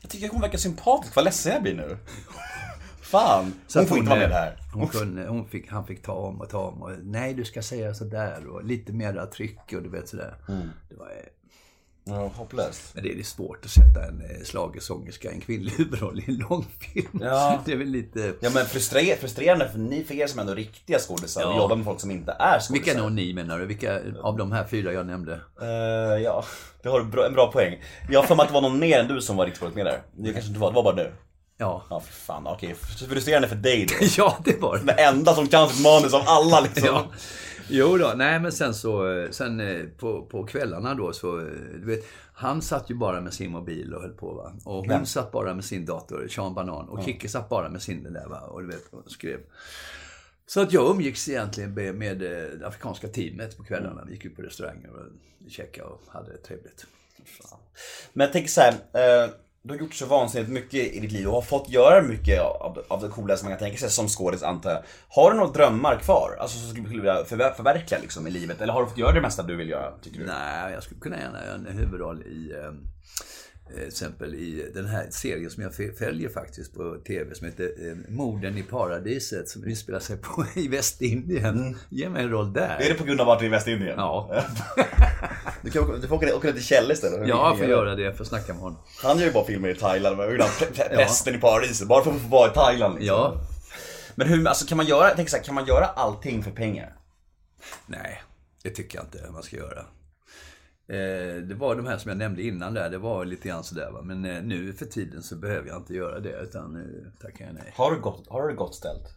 Jag 0.02 0.10
tycker 0.10 0.28
hon 0.28 0.40
verkar 0.40 0.58
sympatisk, 0.58 1.16
vad 1.16 1.24
ledsen 1.24 1.52
jag 1.52 1.62
blir 1.62 1.74
nu. 1.74 1.98
Fan, 3.02 3.54
Så 3.66 3.78
hon 3.78 3.88
får 3.88 3.98
inte 3.98 4.10
vara 4.10 4.20
med 4.20 4.30
där. 4.30 4.58
Hon 4.72 4.88
kunde, 4.88 5.26
hon 5.28 5.48
fick, 5.48 5.68
han 5.70 5.86
fick 5.86 6.02
ta 6.02 6.12
om 6.12 6.40
och 6.40 6.48
ta 6.50 6.58
om. 6.58 6.82
Och, 6.82 6.90
Nej, 7.02 7.34
du 7.34 7.44
ska 7.44 7.62
säga 7.62 7.94
sådär 7.94 8.46
och 8.46 8.64
lite 8.64 8.92
mera 8.92 9.26
tryck 9.26 9.72
och 9.72 9.82
du 9.82 9.88
vet 9.88 10.08
sådär. 10.08 10.34
Mm. 10.48 10.68
Det 10.88 10.96
var, 10.96 11.06
eh, 11.06 11.12
Ja, 12.06 12.30
hopplöst. 12.36 12.80
men 12.94 13.02
det 13.04 13.18
är 13.18 13.22
svårt 13.22 13.64
att 13.64 13.70
sätta 13.70 14.04
en 14.08 14.20
eh, 14.20 14.44
schlagersångerska 14.44 15.30
en 15.30 15.40
kvinnlig 15.40 15.72
huvudroll 15.72 16.20
i 16.20 16.24
en 16.28 16.36
långfilm. 16.36 17.20
Ja. 17.22 17.62
Det 17.66 17.72
är 17.72 17.76
väl 17.76 17.88
lite... 17.88 18.34
Ja 18.40 18.50
men 18.54 18.64
frustre- 18.66 19.16
frustrerande 19.16 19.68
för 19.68 19.78
ni, 19.78 20.04
för 20.04 20.14
er 20.14 20.26
som 20.26 20.40
ändå 20.40 20.52
är 20.52 20.56
riktiga 20.56 20.98
skådisar 20.98 21.44
och 21.46 21.52
Ja. 21.52 21.56
jobbar 21.58 21.76
med 21.76 21.84
folk 21.84 22.00
som 22.00 22.10
inte 22.10 22.32
är 22.38 22.60
skådisar. 22.60 22.72
Vilka 22.94 23.08
ni 23.08 23.34
menar 23.34 23.58
du? 23.58 23.66
Vilka 23.66 24.00
av 24.22 24.36
de 24.36 24.52
här 24.52 24.64
fyra 24.64 24.92
jag 24.92 25.06
nämnde? 25.06 25.40
Eh, 25.60 26.22
ja, 26.22 26.44
det 26.82 26.88
har 26.88 27.00
du 27.00 27.06
bra, 27.06 27.26
en 27.26 27.32
bra 27.34 27.52
poäng. 27.52 27.82
Jag 28.10 28.20
har 28.20 28.26
för 28.26 28.34
mig 28.34 28.42
att 28.42 28.48
det 28.48 28.54
var 28.54 28.60
någon 28.62 28.78
mer 28.78 28.98
än 28.98 29.08
du 29.08 29.20
som 29.20 29.36
var 29.36 29.46
riktigt 29.46 29.74
med 29.74 29.86
där. 29.86 30.02
Det 30.16 30.32
kanske 30.32 30.48
inte 30.48 30.60
var, 30.60 30.70
det 30.70 30.74
var 30.76 30.82
bara 30.82 30.94
du. 30.96 31.12
Ja. 31.58 31.82
Ja, 31.90 32.00
för 32.00 32.12
fan. 32.12 32.46
Okej, 32.46 32.74
frustrerande 33.08 33.48
för 33.48 33.56
dig 33.56 33.86
då. 34.00 34.06
Ja, 34.16 34.38
det 34.44 34.60
var 34.60 34.78
det. 34.78 34.84
Den 34.84 34.98
enda 35.14 35.34
som 35.34 35.46
kan 35.48 35.68
sitt 35.68 35.82
manus 35.84 36.14
av 36.14 36.22
alla 36.26 36.60
liksom. 36.74 36.84
Ja. 36.86 37.06
Jo 37.68 37.96
då, 37.98 38.12
nej 38.16 38.40
men 38.40 38.52
sen 38.52 38.74
så, 38.74 39.12
eh, 39.12 39.30
sen 39.30 39.60
eh, 39.60 39.84
på, 39.96 40.26
på 40.26 40.46
kvällarna 40.46 40.94
då 40.94 41.12
så, 41.12 41.38
eh, 41.38 41.46
du 41.80 41.86
vet, 41.86 42.04
han 42.34 42.62
satt 42.62 42.90
ju 42.90 42.94
bara 42.94 43.20
med 43.20 43.34
sin 43.34 43.50
mobil 43.50 43.94
och 43.94 44.02
höll 44.02 44.12
på 44.12 44.34
va. 44.34 44.52
Och 44.64 44.74
hon 44.74 44.88
Vem? 44.88 45.06
satt 45.06 45.32
bara 45.32 45.54
med 45.54 45.64
sin 45.64 45.84
dator, 45.86 46.28
Sean 46.28 46.54
Banan. 46.54 46.88
Och 46.88 47.04
Kikki 47.04 47.28
satt 47.28 47.48
bara 47.48 47.68
med 47.68 47.82
sin 47.82 48.12
där 48.12 48.28
va. 48.28 48.40
Och 48.40 48.60
du 48.60 48.66
vet, 48.66 48.86
och 48.90 49.10
skrev. 49.10 49.40
Så 50.46 50.60
att 50.60 50.72
jag 50.72 50.90
umgicks 50.90 51.28
egentligen 51.28 51.74
med, 51.74 51.94
med 51.94 52.18
det 52.18 52.66
afrikanska 52.66 53.08
teamet 53.08 53.56
på 53.56 53.64
kvällarna. 53.64 54.04
Vi 54.06 54.12
gick 54.12 54.24
ut 54.24 54.36
på 54.36 54.42
restauranger 54.42 54.90
och 54.90 55.50
käkade 55.50 55.88
och 55.88 56.02
hade 56.08 56.36
trevligt. 56.36 56.86
Men 58.12 58.24
jag 58.24 58.32
tänker 58.32 58.50
så 58.50 58.60
här, 58.60 58.72
eh, 58.72 59.30
du 59.66 59.74
har 59.74 59.80
gjort 59.80 59.94
så 59.94 60.06
vansinnigt 60.06 60.50
mycket 60.50 60.92
i 60.92 61.00
ditt 61.00 61.12
liv 61.12 61.26
och 61.28 61.34
har 61.34 61.42
fått 61.42 61.68
göra 61.68 62.02
mycket 62.02 62.40
av, 62.40 62.84
av 62.88 63.00
det 63.02 63.08
coolaste 63.08 63.44
man 63.46 63.52
kan 63.52 63.58
tänka 63.58 63.78
sig 63.78 63.90
som 63.90 64.08
skådis 64.08 64.42
antar 64.42 64.70
jag. 64.70 64.82
Har 65.08 65.30
du 65.30 65.36
några 65.36 65.52
drömmar 65.52 65.96
kvar? 65.96 66.36
Alltså 66.40 66.58
som 66.58 66.66
du 66.68 66.74
skulle 66.74 66.88
vilja 67.02 67.24
förver- 67.24 67.52
förverkliga 67.54 68.00
liksom 68.00 68.26
i 68.26 68.30
livet? 68.30 68.60
Eller 68.60 68.72
har 68.72 68.80
du 68.82 68.88
fått 68.88 68.98
göra 68.98 69.12
det 69.12 69.20
mesta 69.20 69.42
du 69.42 69.56
vill 69.56 69.68
göra, 69.68 69.92
tycker 70.02 70.18
du? 70.18 70.26
Nej, 70.26 70.72
jag 70.72 70.82
skulle 70.82 71.00
kunna 71.00 71.20
göra 71.20 71.54
en 71.54 71.66
huvudroll 71.78 72.22
i 72.22 72.52
eh, 72.52 72.72
till 73.68 73.86
exempel 73.86 74.34
i 74.34 74.70
den 74.74 74.86
här 74.86 75.06
serien 75.10 75.50
som 75.50 75.62
jag 75.62 75.74
följer 75.74 76.28
faktiskt 76.28 76.74
på 76.74 76.96
TV 77.06 77.34
som 77.34 77.46
heter 77.46 77.72
eh, 77.80 78.12
Morden 78.12 78.58
i 78.58 78.62
paradiset 78.62 79.48
som 79.48 79.64
utspelar 79.64 80.00
sig 80.00 80.16
på, 80.16 80.46
i 80.60 80.68
Västindien. 80.68 81.78
Ge 81.88 82.08
mig 82.08 82.22
en 82.22 82.30
roll 82.30 82.52
där. 82.52 82.78
Är 82.80 82.88
det 82.88 82.94
på 82.94 83.04
grund 83.04 83.20
av 83.20 83.30
att 83.30 83.38
du 83.38 83.46
är 83.46 83.50
Västindien? 83.50 83.94
Ja. 83.96 84.44
Du, 85.62 85.70
kan, 85.70 86.00
du 86.00 86.08
får 86.08 86.16
åka, 86.16 86.36
åka 86.36 86.52
till 86.52 86.64
Kjell 86.64 86.90
istället. 86.90 87.28
Ja, 87.28 87.48
jag 87.48 87.58
får 87.58 87.66
göra 87.66 87.94
det. 87.94 88.02
Jag 88.02 88.16
får 88.16 88.24
snacka 88.24 88.52
med 88.52 88.62
honom. 88.62 88.78
Han 89.02 89.18
gör 89.18 89.26
ju 89.26 89.32
bara 89.32 89.44
filmer 89.44 89.68
i 89.68 89.74
Thailand, 89.74 90.16
prästen 90.90 91.34
i 91.34 91.38
paradiset, 91.38 91.88
bara 91.88 92.04
för 92.04 92.10
att 92.10 92.22
få 92.22 92.28
vara 92.28 92.50
i 92.50 92.54
Thailand 92.54 92.94
liksom. 92.94 93.16
Ja. 93.16 93.40
Men 94.14 94.28
hur, 94.28 94.48
alltså 94.48 94.66
kan 94.66 94.76
man 94.76 94.86
göra, 94.86 95.14
tänker 95.14 95.30
så 95.30 95.36
här, 95.36 95.44
kan 95.44 95.54
man 95.54 95.66
göra 95.66 95.86
allting 95.86 96.42
för 96.42 96.50
pengar? 96.50 96.96
Nej, 97.86 98.22
det 98.62 98.70
tycker 98.70 98.98
jag 98.98 99.04
inte 99.04 99.30
man 99.32 99.42
ska 99.42 99.56
göra. 99.56 99.84
Eh, 100.88 101.42
det 101.42 101.54
var 101.54 101.76
de 101.76 101.86
här 101.86 101.98
som 101.98 102.08
jag 102.08 102.18
nämnde 102.18 102.42
innan 102.42 102.74
där, 102.74 102.90
det 102.90 102.98
var 102.98 103.24
lite 103.24 103.48
grann 103.48 103.64
sådär 103.64 103.90
va. 103.90 104.02
Men 104.02 104.24
eh, 104.24 104.42
nu 104.42 104.72
för 104.72 104.86
tiden 104.86 105.22
så 105.22 105.36
behöver 105.36 105.68
jag 105.68 105.76
inte 105.76 105.94
göra 105.94 106.20
det 106.20 106.40
utan 106.42 106.72
nu 106.72 107.12
tackar 107.20 107.44
jag 107.44 107.54
nej. 107.54 107.72
Har 107.76 107.90
du 107.90 108.00
gott, 108.00 108.28
har 108.28 108.48
du 108.48 108.54
gott 108.54 108.74
ställt? 108.74 109.16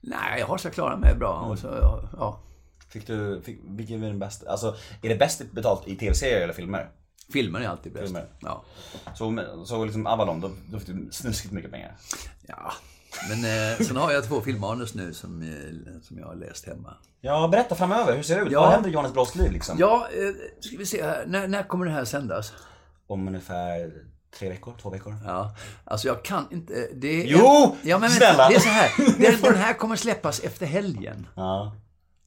Nej, 0.00 0.40
jag 0.40 0.46
har 0.46 0.58
så 0.58 0.70
klarat 0.70 1.00
mig 1.00 1.14
bra. 1.14 1.40
Och 1.40 1.58
så, 1.58 1.66
ja, 1.66 2.08
ja. 2.16 2.40
Fick 2.88 3.06
du, 3.06 3.42
fick, 3.42 3.60
vilken 3.64 4.02
är 4.02 4.06
den 4.06 4.18
bästa, 4.18 4.50
alltså 4.50 4.76
är 5.02 5.08
det 5.08 5.16
bäst 5.16 5.52
betalt 5.52 5.88
i 5.88 5.96
tv-serier 5.96 6.40
eller 6.40 6.52
filmer? 6.52 6.90
Filmer 7.32 7.60
är 7.60 7.68
alltid 7.68 7.92
bäst. 7.92 8.04
Filmer. 8.04 8.26
Ja. 8.40 8.64
Så, 9.14 9.44
så 9.66 9.84
liksom 9.84 10.06
Avalon, 10.06 10.40
då, 10.40 10.50
då 10.70 10.78
fick 10.78 10.88
du 10.88 11.08
snuskigt 11.12 11.54
mycket 11.54 11.70
pengar. 11.70 11.96
ja. 12.46 12.72
Men 13.28 13.44
eh, 13.44 13.78
sen 13.86 13.96
har 13.96 14.12
jag 14.12 14.24
två 14.24 14.40
filmmanus 14.40 14.94
nu 14.94 15.14
som, 15.14 15.42
eh, 15.42 16.00
som 16.02 16.18
jag 16.18 16.26
har 16.26 16.34
läst 16.34 16.66
hemma. 16.66 16.94
Ja, 17.20 17.48
berätta 17.48 17.74
framöver, 17.74 18.16
hur 18.16 18.22
ser 18.22 18.36
det 18.36 18.42
ut? 18.42 18.52
Ja. 18.52 18.60
Vad 18.60 18.70
händer 18.70 18.90
i 18.90 18.92
Johannes 18.92 19.12
Brosts 19.12 19.36
liv 19.36 19.52
liksom? 19.52 19.76
Ja, 19.78 20.08
eh, 20.12 20.60
ska 20.60 20.76
vi 20.76 20.86
se 20.86 21.02
här. 21.02 21.24
När, 21.26 21.48
när 21.48 21.62
kommer 21.62 21.86
det 21.86 21.92
här 21.92 22.04
sändas? 22.04 22.52
Om 23.06 23.28
ungefär 23.28 23.92
tre 24.38 24.48
veckor, 24.48 24.74
två 24.82 24.90
veckor. 24.90 25.16
Ja, 25.26 25.54
alltså 25.84 26.08
jag 26.08 26.22
kan 26.24 26.46
inte... 26.50 26.88
Det 26.94 27.22
är 27.22 27.26
Jo! 27.26 27.76
ja, 27.82 27.98
men 27.98 28.10
Snälla! 28.10 28.48
Det 28.48 28.54
är 28.54 28.60
så 28.60 28.68
här. 28.68 28.90
Den, 29.18 29.40
den 29.42 29.56
här 29.56 29.72
kommer 29.74 29.96
släppas 29.96 30.40
efter 30.40 30.66
helgen. 30.66 31.26
Ja. 31.34 31.76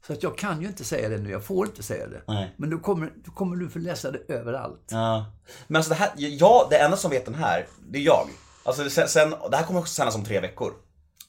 Så 0.07 0.13
att 0.13 0.23
jag 0.23 0.37
kan 0.37 0.61
ju 0.61 0.67
inte 0.67 0.83
säga 0.83 1.09
det 1.09 1.17
nu, 1.17 1.31
jag 1.31 1.43
får 1.43 1.65
inte 1.65 1.83
säga 1.83 2.07
det. 2.07 2.21
Nej. 2.27 2.53
Men 2.57 2.69
då 2.69 2.79
kommer, 2.79 3.11
då 3.25 3.31
kommer 3.31 3.55
du 3.55 3.69
få 3.69 3.79
läsa 3.79 4.11
det 4.11 4.33
överallt. 4.33 4.87
Ja. 4.91 5.25
Men 5.67 5.75
alltså 5.75 5.89
det 5.89 5.95
här, 5.95 6.11
jag, 6.15 6.67
det 6.69 6.77
enda 6.77 6.97
som 6.97 7.11
vet 7.11 7.25
den 7.25 7.35
här, 7.35 7.67
det 7.89 7.97
är 7.97 8.01
jag. 8.01 8.27
Alltså 8.63 8.89
sen, 8.89 9.07
sen 9.07 9.33
det 9.51 9.57
här 9.57 9.63
kommer 9.65 9.79
också 9.79 9.93
sändas 9.93 10.15
om 10.15 10.23
tre 10.25 10.39
veckor. 10.39 10.73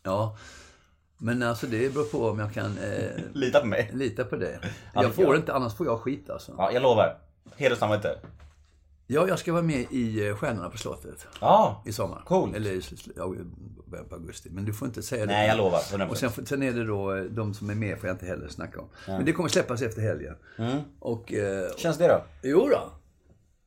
Ja. 0.03 0.37
Men 1.19 1.43
alltså 1.43 1.67
det 1.67 1.95
beror 1.95 2.05
på 2.05 2.29
om 2.29 2.39
jag 2.39 2.55
kan 2.55 2.79
eh, 2.79 3.11
Lita 3.33 3.61
på 3.61 3.67
mig. 3.67 3.91
lita 3.93 4.25
på 4.25 4.37
det. 4.37 4.59
Ja, 4.95 5.03
Jag 5.03 5.15
får 5.15 5.37
inte, 5.37 5.53
annars 5.55 5.75
får 5.75 5.87
jag 5.87 6.01
skit 6.01 6.31
alltså. 6.31 6.55
Ja, 6.59 6.73
jag 6.73 6.83
lovar. 6.83 7.19
Heder 7.57 7.77
samvete. 7.77 8.19
Ja, 9.07 9.29
jag 9.29 9.39
ska 9.39 9.53
vara 9.53 9.63
med 9.63 9.87
i 9.91 10.29
eh, 10.29 10.37
Stjärnorna 10.37 10.71
på 10.71 10.79
slottet 10.79 11.27
Ja. 11.41 11.83
i 11.87 11.93
sommar. 11.93 12.23
Coolt. 12.27 12.57
Eller 12.57 12.71
i 12.71 12.83
början 13.87 14.09
på 14.09 14.15
augusti. 14.15 14.51
Men 14.53 14.65
du 14.65 14.73
får 14.73 14.89
inte 14.89 15.03
säga 15.03 15.27
det. 15.27 15.33
Nej, 15.33 15.49
jag 15.49 15.57
lovar. 15.57 15.79
100%. 15.79 16.09
Och 16.09 16.17
sen, 16.17 16.47
sen 16.47 16.63
är 16.63 16.73
det 16.73 16.85
då, 16.85 17.15
eh, 17.15 17.23
de 17.23 17.55
som 17.55 17.71
är 17.71 17.75
med 17.75 17.99
får 17.99 18.09
jag 18.09 18.15
inte 18.15 18.27
heller 18.27 18.49
snacka 18.49 18.81
om. 18.81 18.89
Men 19.07 19.25
det 19.25 19.33
kommer 19.33 19.49
släppas 19.49 19.83
efter 19.83 20.03
helgen. 20.03 20.35
Mm. 20.59 20.79
Och... 21.01 21.33
Eh, 21.33 21.69
Känns 21.77 21.99
det 21.99 22.09
då? 22.09 22.25
Jo 22.43 22.69
då. 22.69 22.91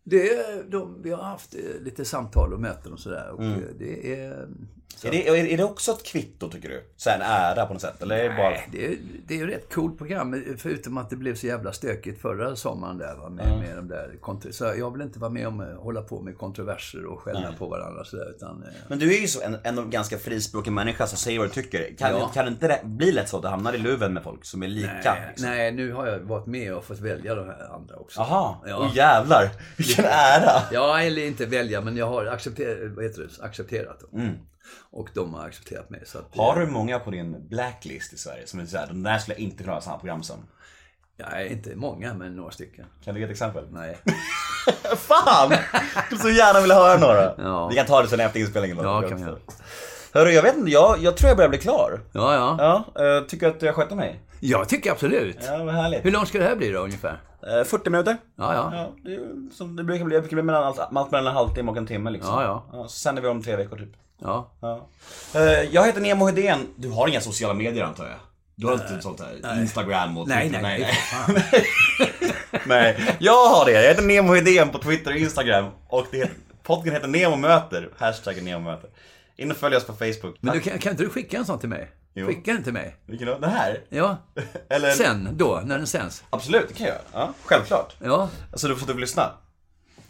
Det 0.09 0.29
är, 0.29 0.63
de, 0.69 1.01
vi 1.01 1.11
har 1.11 1.23
haft 1.23 1.55
eh, 1.55 1.81
lite 1.81 2.05
samtal 2.05 2.53
och 2.53 2.59
möten 2.59 2.93
och 2.93 2.99
sådär. 2.99 3.29
Och 3.31 3.43
Mm. 3.43 3.61
det 3.79 4.15
är... 4.21 4.47
Så. 4.95 5.07
Är 5.07 5.11
det, 5.11 5.53
är 5.53 5.57
det 5.57 5.63
också 5.63 5.91
ett 5.91 6.05
kvitto 6.05 6.49
tycker 6.49 6.69
du? 6.69 6.83
Så 6.95 7.09
en 7.09 7.21
ära 7.21 7.65
på 7.65 7.73
något 7.73 7.81
sätt? 7.81 8.01
Eller 8.01 8.17
är 8.17 8.29
det 8.29 8.35
bara... 8.35 8.49
Nej, 8.49 8.69
det 8.71 8.85
är, 8.85 8.95
det 9.27 9.33
är 9.33 9.37
ju 9.37 9.51
ett 9.51 9.73
coolt 9.73 9.97
program. 9.97 10.43
Förutom 10.57 10.97
att 10.97 11.09
det 11.09 11.15
blev 11.15 11.35
så 11.35 11.47
jävla 11.47 11.73
stökigt 11.73 12.21
förra 12.21 12.55
sommaren 12.55 12.97
där. 12.97 13.15
Va, 13.15 13.29
med, 13.29 13.59
med 13.59 13.75
de 13.75 13.87
där 13.87 14.51
så 14.51 14.63
jag 14.77 14.91
vill 14.93 15.01
inte 15.01 15.19
vara 15.19 15.31
med 15.31 15.47
om 15.47 15.75
hålla 15.79 16.01
på 16.01 16.21
med 16.21 16.37
kontroverser 16.37 17.05
och 17.05 17.19
skälla 17.21 17.53
på 17.59 17.67
varandra. 17.67 18.01
och 18.01 18.07
Sådär, 18.07 18.33
utan, 18.35 18.63
eh, 18.63 18.69
Men 18.87 18.99
du 18.99 19.15
är 19.17 19.21
ju 19.21 19.27
så 19.27 19.41
en, 19.41 19.57
en 19.63 19.89
ganska 19.89 20.17
frispråkig 20.17 20.71
människa 20.71 21.07
som 21.07 21.17
säger 21.17 21.39
vad 21.39 21.47
du 21.47 21.53
tycker. 21.53 21.95
Kan, 21.97 22.11
Ja. 22.11 22.31
kan 22.33 22.45
det 22.45 22.51
inte 22.51 22.79
bli 22.83 23.11
lätt 23.11 23.29
så 23.29 23.35
att 23.37 23.43
du 23.43 23.49
hamnar 23.49 23.73
i 23.73 23.77
luven 23.77 24.13
med 24.13 24.23
folk 24.23 24.45
som 24.45 24.63
är 24.63 24.67
lika? 24.67 24.91
nej, 25.13 25.27
liksom? 25.29 25.49
nej, 25.49 25.71
nu 25.71 25.91
har 25.93 26.07
jag 26.07 26.19
varit 26.19 26.45
med 26.45 26.73
och 26.73 26.83
fått 26.85 26.99
välja 26.99 27.35
de 27.35 27.45
här 27.45 27.73
andra 27.75 27.95
också. 27.95 28.19
Jaha, 28.19 28.55
Ja. 28.65 28.75
och 28.75 28.95
jävlar. 28.95 29.49
Vilken 29.77 30.05
ära. 30.05 30.61
Ja, 30.71 30.99
eller 31.01 31.25
inte 31.25 31.45
välja, 31.45 31.81
men 31.81 31.97
jag 31.97 32.07
har 32.07 32.25
accepterat, 32.25 32.77
vad 32.95 33.03
heter 33.05 33.21
det, 33.21 33.45
accepterat 33.45 33.99
dem. 33.99 34.21
Mm. 34.21 34.35
Och 34.91 35.09
de 35.13 35.33
har 35.33 35.45
accepterat 35.45 35.89
mig. 35.89 36.01
Så 36.05 36.17
att, 36.17 36.35
Har 36.35 36.59
du 36.59 36.67
många 36.67 36.99
på 36.99 37.11
din 37.11 37.47
blacklist 37.47 38.13
i 38.13 38.17
Sverige 38.17 38.47
som 38.47 38.59
är 38.59 38.65
såhär, 38.65 38.87
de 38.87 39.03
där 39.03 39.17
skulle 39.17 39.35
jag 39.35 39.41
inte 39.43 39.69
ha 39.71 39.81
samma 39.81 39.97
program 39.97 40.23
som? 40.23 40.37
Nej, 41.31 41.51
inte 41.51 41.75
många, 41.75 42.13
men 42.13 42.35
några 42.35 42.51
stycken. 42.51 42.85
Kan 43.03 43.13
du 43.13 43.19
ge 43.19 43.25
ett 43.25 43.31
exempel? 43.31 43.63
Nej. 43.71 43.97
Fan! 44.95 45.53
Du 46.09 46.17
så 46.17 46.29
gärna 46.29 46.61
vill 46.61 46.71
höra 46.71 46.97
några. 46.99 47.33
Ja. 47.37 47.67
Vi 47.67 47.75
kan 47.75 47.85
ta 47.85 48.01
det 48.01 48.07
sen 48.07 48.19
efter 48.19 48.39
inspelningen. 48.39 48.77
då. 48.77 48.83
Ja, 48.83 49.01
kan 49.01 49.17
vi 49.17 49.23
göra. 49.23 49.37
Hörru, 50.13 50.31
jag 50.31 50.43
vet 50.43 50.55
inte, 50.55 50.71
jag, 50.71 50.97
jag 50.99 51.17
tror 51.17 51.27
jag 51.27 51.37
börjar 51.37 51.49
bli 51.49 51.59
klar. 51.59 52.01
Ja, 52.11 52.33
ja. 52.33 52.83
Ja, 52.95 53.05
eh, 53.05 53.23
tycker 53.23 53.47
att 53.47 53.61
jag 53.61 53.75
skötte 53.75 53.95
mig? 53.95 54.19
Jag 54.39 54.69
tycker 54.69 54.91
absolut. 54.91 55.37
Ja, 55.45 55.63
vad 55.63 55.73
härligt. 55.73 56.05
Hur 56.05 56.11
långt 56.11 56.27
ska 56.27 56.37
det 56.37 56.43
här 56.43 56.55
bli 56.55 56.71
då, 56.71 56.79
ungefär? 56.79 57.21
Eh, 57.47 57.63
40 57.63 57.89
minuter. 57.89 58.17
Ja, 58.35 58.53
ja. 58.53 58.71
Ja, 58.73 58.91
det, 59.03 59.19
som 59.55 59.75
det 59.75 59.83
brukar 59.83 60.05
bli. 60.05 60.15
Det 60.15 60.21
brukar 60.21 60.35
bli 60.35 60.43
mellan, 60.43 60.63
allt, 60.63 60.79
allt 60.79 61.11
mellan 61.11 61.27
en 61.27 61.33
halvtimme 61.33 61.71
och 61.71 61.77
en 61.77 61.87
timme 61.87 62.09
liksom. 62.09 62.33
Ja, 62.33 62.65
ja. 62.71 62.83
så 62.83 62.89
sänder 62.89 63.21
vi 63.21 63.27
om 63.27 63.43
tre 63.43 63.55
veckor 63.55 63.77
typ. 63.77 63.89
Ja. 64.21 64.51
Ja. 64.61 64.87
Eh, 65.35 65.41
jag 65.71 65.85
heter 65.85 66.01
Nemo 66.01 66.25
Hedén. 66.25 66.67
Du 66.75 66.89
har 66.89 67.07
inga 67.07 67.21
sociala 67.21 67.53
medier 67.53 67.83
antar 67.83 68.05
jag? 68.05 68.15
Du 68.55 68.67
har 68.67 68.73
inte 68.73 69.01
sånt 69.01 69.19
här 69.19 69.59
Instagram 69.61 70.17
och 70.17 70.27
Nej, 70.27 70.43
Twitter? 70.49 70.61
nej, 70.61 70.79
nej. 70.79 70.93
nej. 71.27 71.65
nej. 72.19 72.61
nej. 72.65 73.15
Jag 73.19 73.49
har 73.49 73.65
det. 73.65 73.71
Jag 73.71 73.81
heter 73.81 74.01
Nemo 74.03 74.33
Hedén 74.33 74.69
på 74.69 74.77
Twitter 74.79 75.11
och 75.11 75.17
Instagram. 75.17 75.65
Och 75.87 76.07
det 76.11 76.17
heter, 76.17 76.35
podden 76.63 76.93
heter 76.93 77.07
Nemo 77.07 77.35
möter. 77.35 77.89
Hashtaggen 77.97 78.45
Nemo 78.45 78.59
möter. 78.71 78.89
In 79.37 79.51
och 79.51 79.57
följ 79.57 79.75
oss 79.75 79.85
på 79.85 79.93
Facebook. 79.93 80.37
Men 80.39 80.53
du, 80.53 80.59
kan, 80.61 80.79
kan 80.79 80.91
inte 80.91 81.03
du 81.03 81.09
skicka 81.09 81.37
en 81.37 81.45
sån 81.45 81.59
till 81.59 81.69
mig? 81.69 81.91
Jo. 82.13 82.27
Skicka 82.27 82.53
den 82.53 82.63
till 82.63 82.73
mig. 82.73 82.95
Vilken 83.05 83.27
då? 83.27 83.37
Den 83.37 83.49
här? 83.51 83.81
Ja. 83.89 84.17
Eller? 84.69 84.91
Sen, 84.91 85.29
då, 85.33 85.61
när 85.65 85.77
den 85.77 85.87
sänds. 85.87 86.23
Absolut, 86.29 86.67
det 86.67 86.73
kan 86.73 86.87
jag 86.87 86.95
göra. 86.95 87.03
Ja, 87.13 87.33
självklart. 87.45 87.95
Ja. 88.03 88.29
Alltså 88.51 88.67
du 88.67 88.75
får 88.75 88.87
du 88.87 88.93
vill 88.93 89.01
lyssna? 89.01 89.31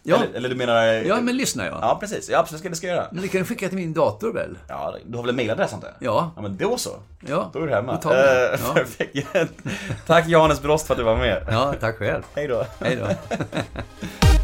Ja. 0.10 0.16
Eller, 0.16 0.34
eller 0.36 0.50
du 0.50 0.56
menar... 0.56 0.84
Ja, 0.84 1.22
men 1.22 1.38
lyssna 1.38 1.66
ja. 1.66 1.78
Ja, 1.82 1.98
precis. 2.00 2.30
Ja, 2.30 2.40
absolut. 2.40 2.60
Ska, 2.60 2.70
det 2.70 2.76
ska 2.76 2.88
jag 2.88 2.96
göra. 2.96 3.08
Men 3.12 3.22
det 3.22 3.28
kan 3.28 3.42
du 3.42 3.46
skicka 3.48 3.68
till 3.70 3.78
min 3.78 3.94
dator 3.94 4.34
väl? 4.34 4.58
Ja, 4.68 4.96
du 5.06 5.16
har 5.18 5.24
väl 5.24 5.30
en 5.30 5.36
mailadress 5.36 5.74
antar 5.74 5.88
jag? 6.00 6.14
Ja. 6.14 6.32
Ja, 6.36 6.42
men 6.42 6.58
då 6.58 6.78
så. 6.78 6.90
Ja. 7.28 7.50
Då 7.54 7.60
är 7.64 7.68
du 7.68 7.74
hemma. 7.74 7.92
Då 7.94 7.98
tar 8.02 8.12
vi. 8.16 8.18
Eh, 8.18 8.60
Ja. 8.68 8.74
Perfekt. 8.74 9.28
Tack 10.08 10.28
Johannes 10.28 10.62
Brost 10.62 10.88
för 10.88 10.94
att 10.94 10.98
du 10.98 11.04
var 11.04 11.16
med. 11.18 11.44
Ja, 11.52 11.74
tack 11.80 11.98
själv. 11.98 12.24
Hej 12.36 12.48
då. 12.48 12.66
Hej 12.80 12.96
då. 12.96 13.08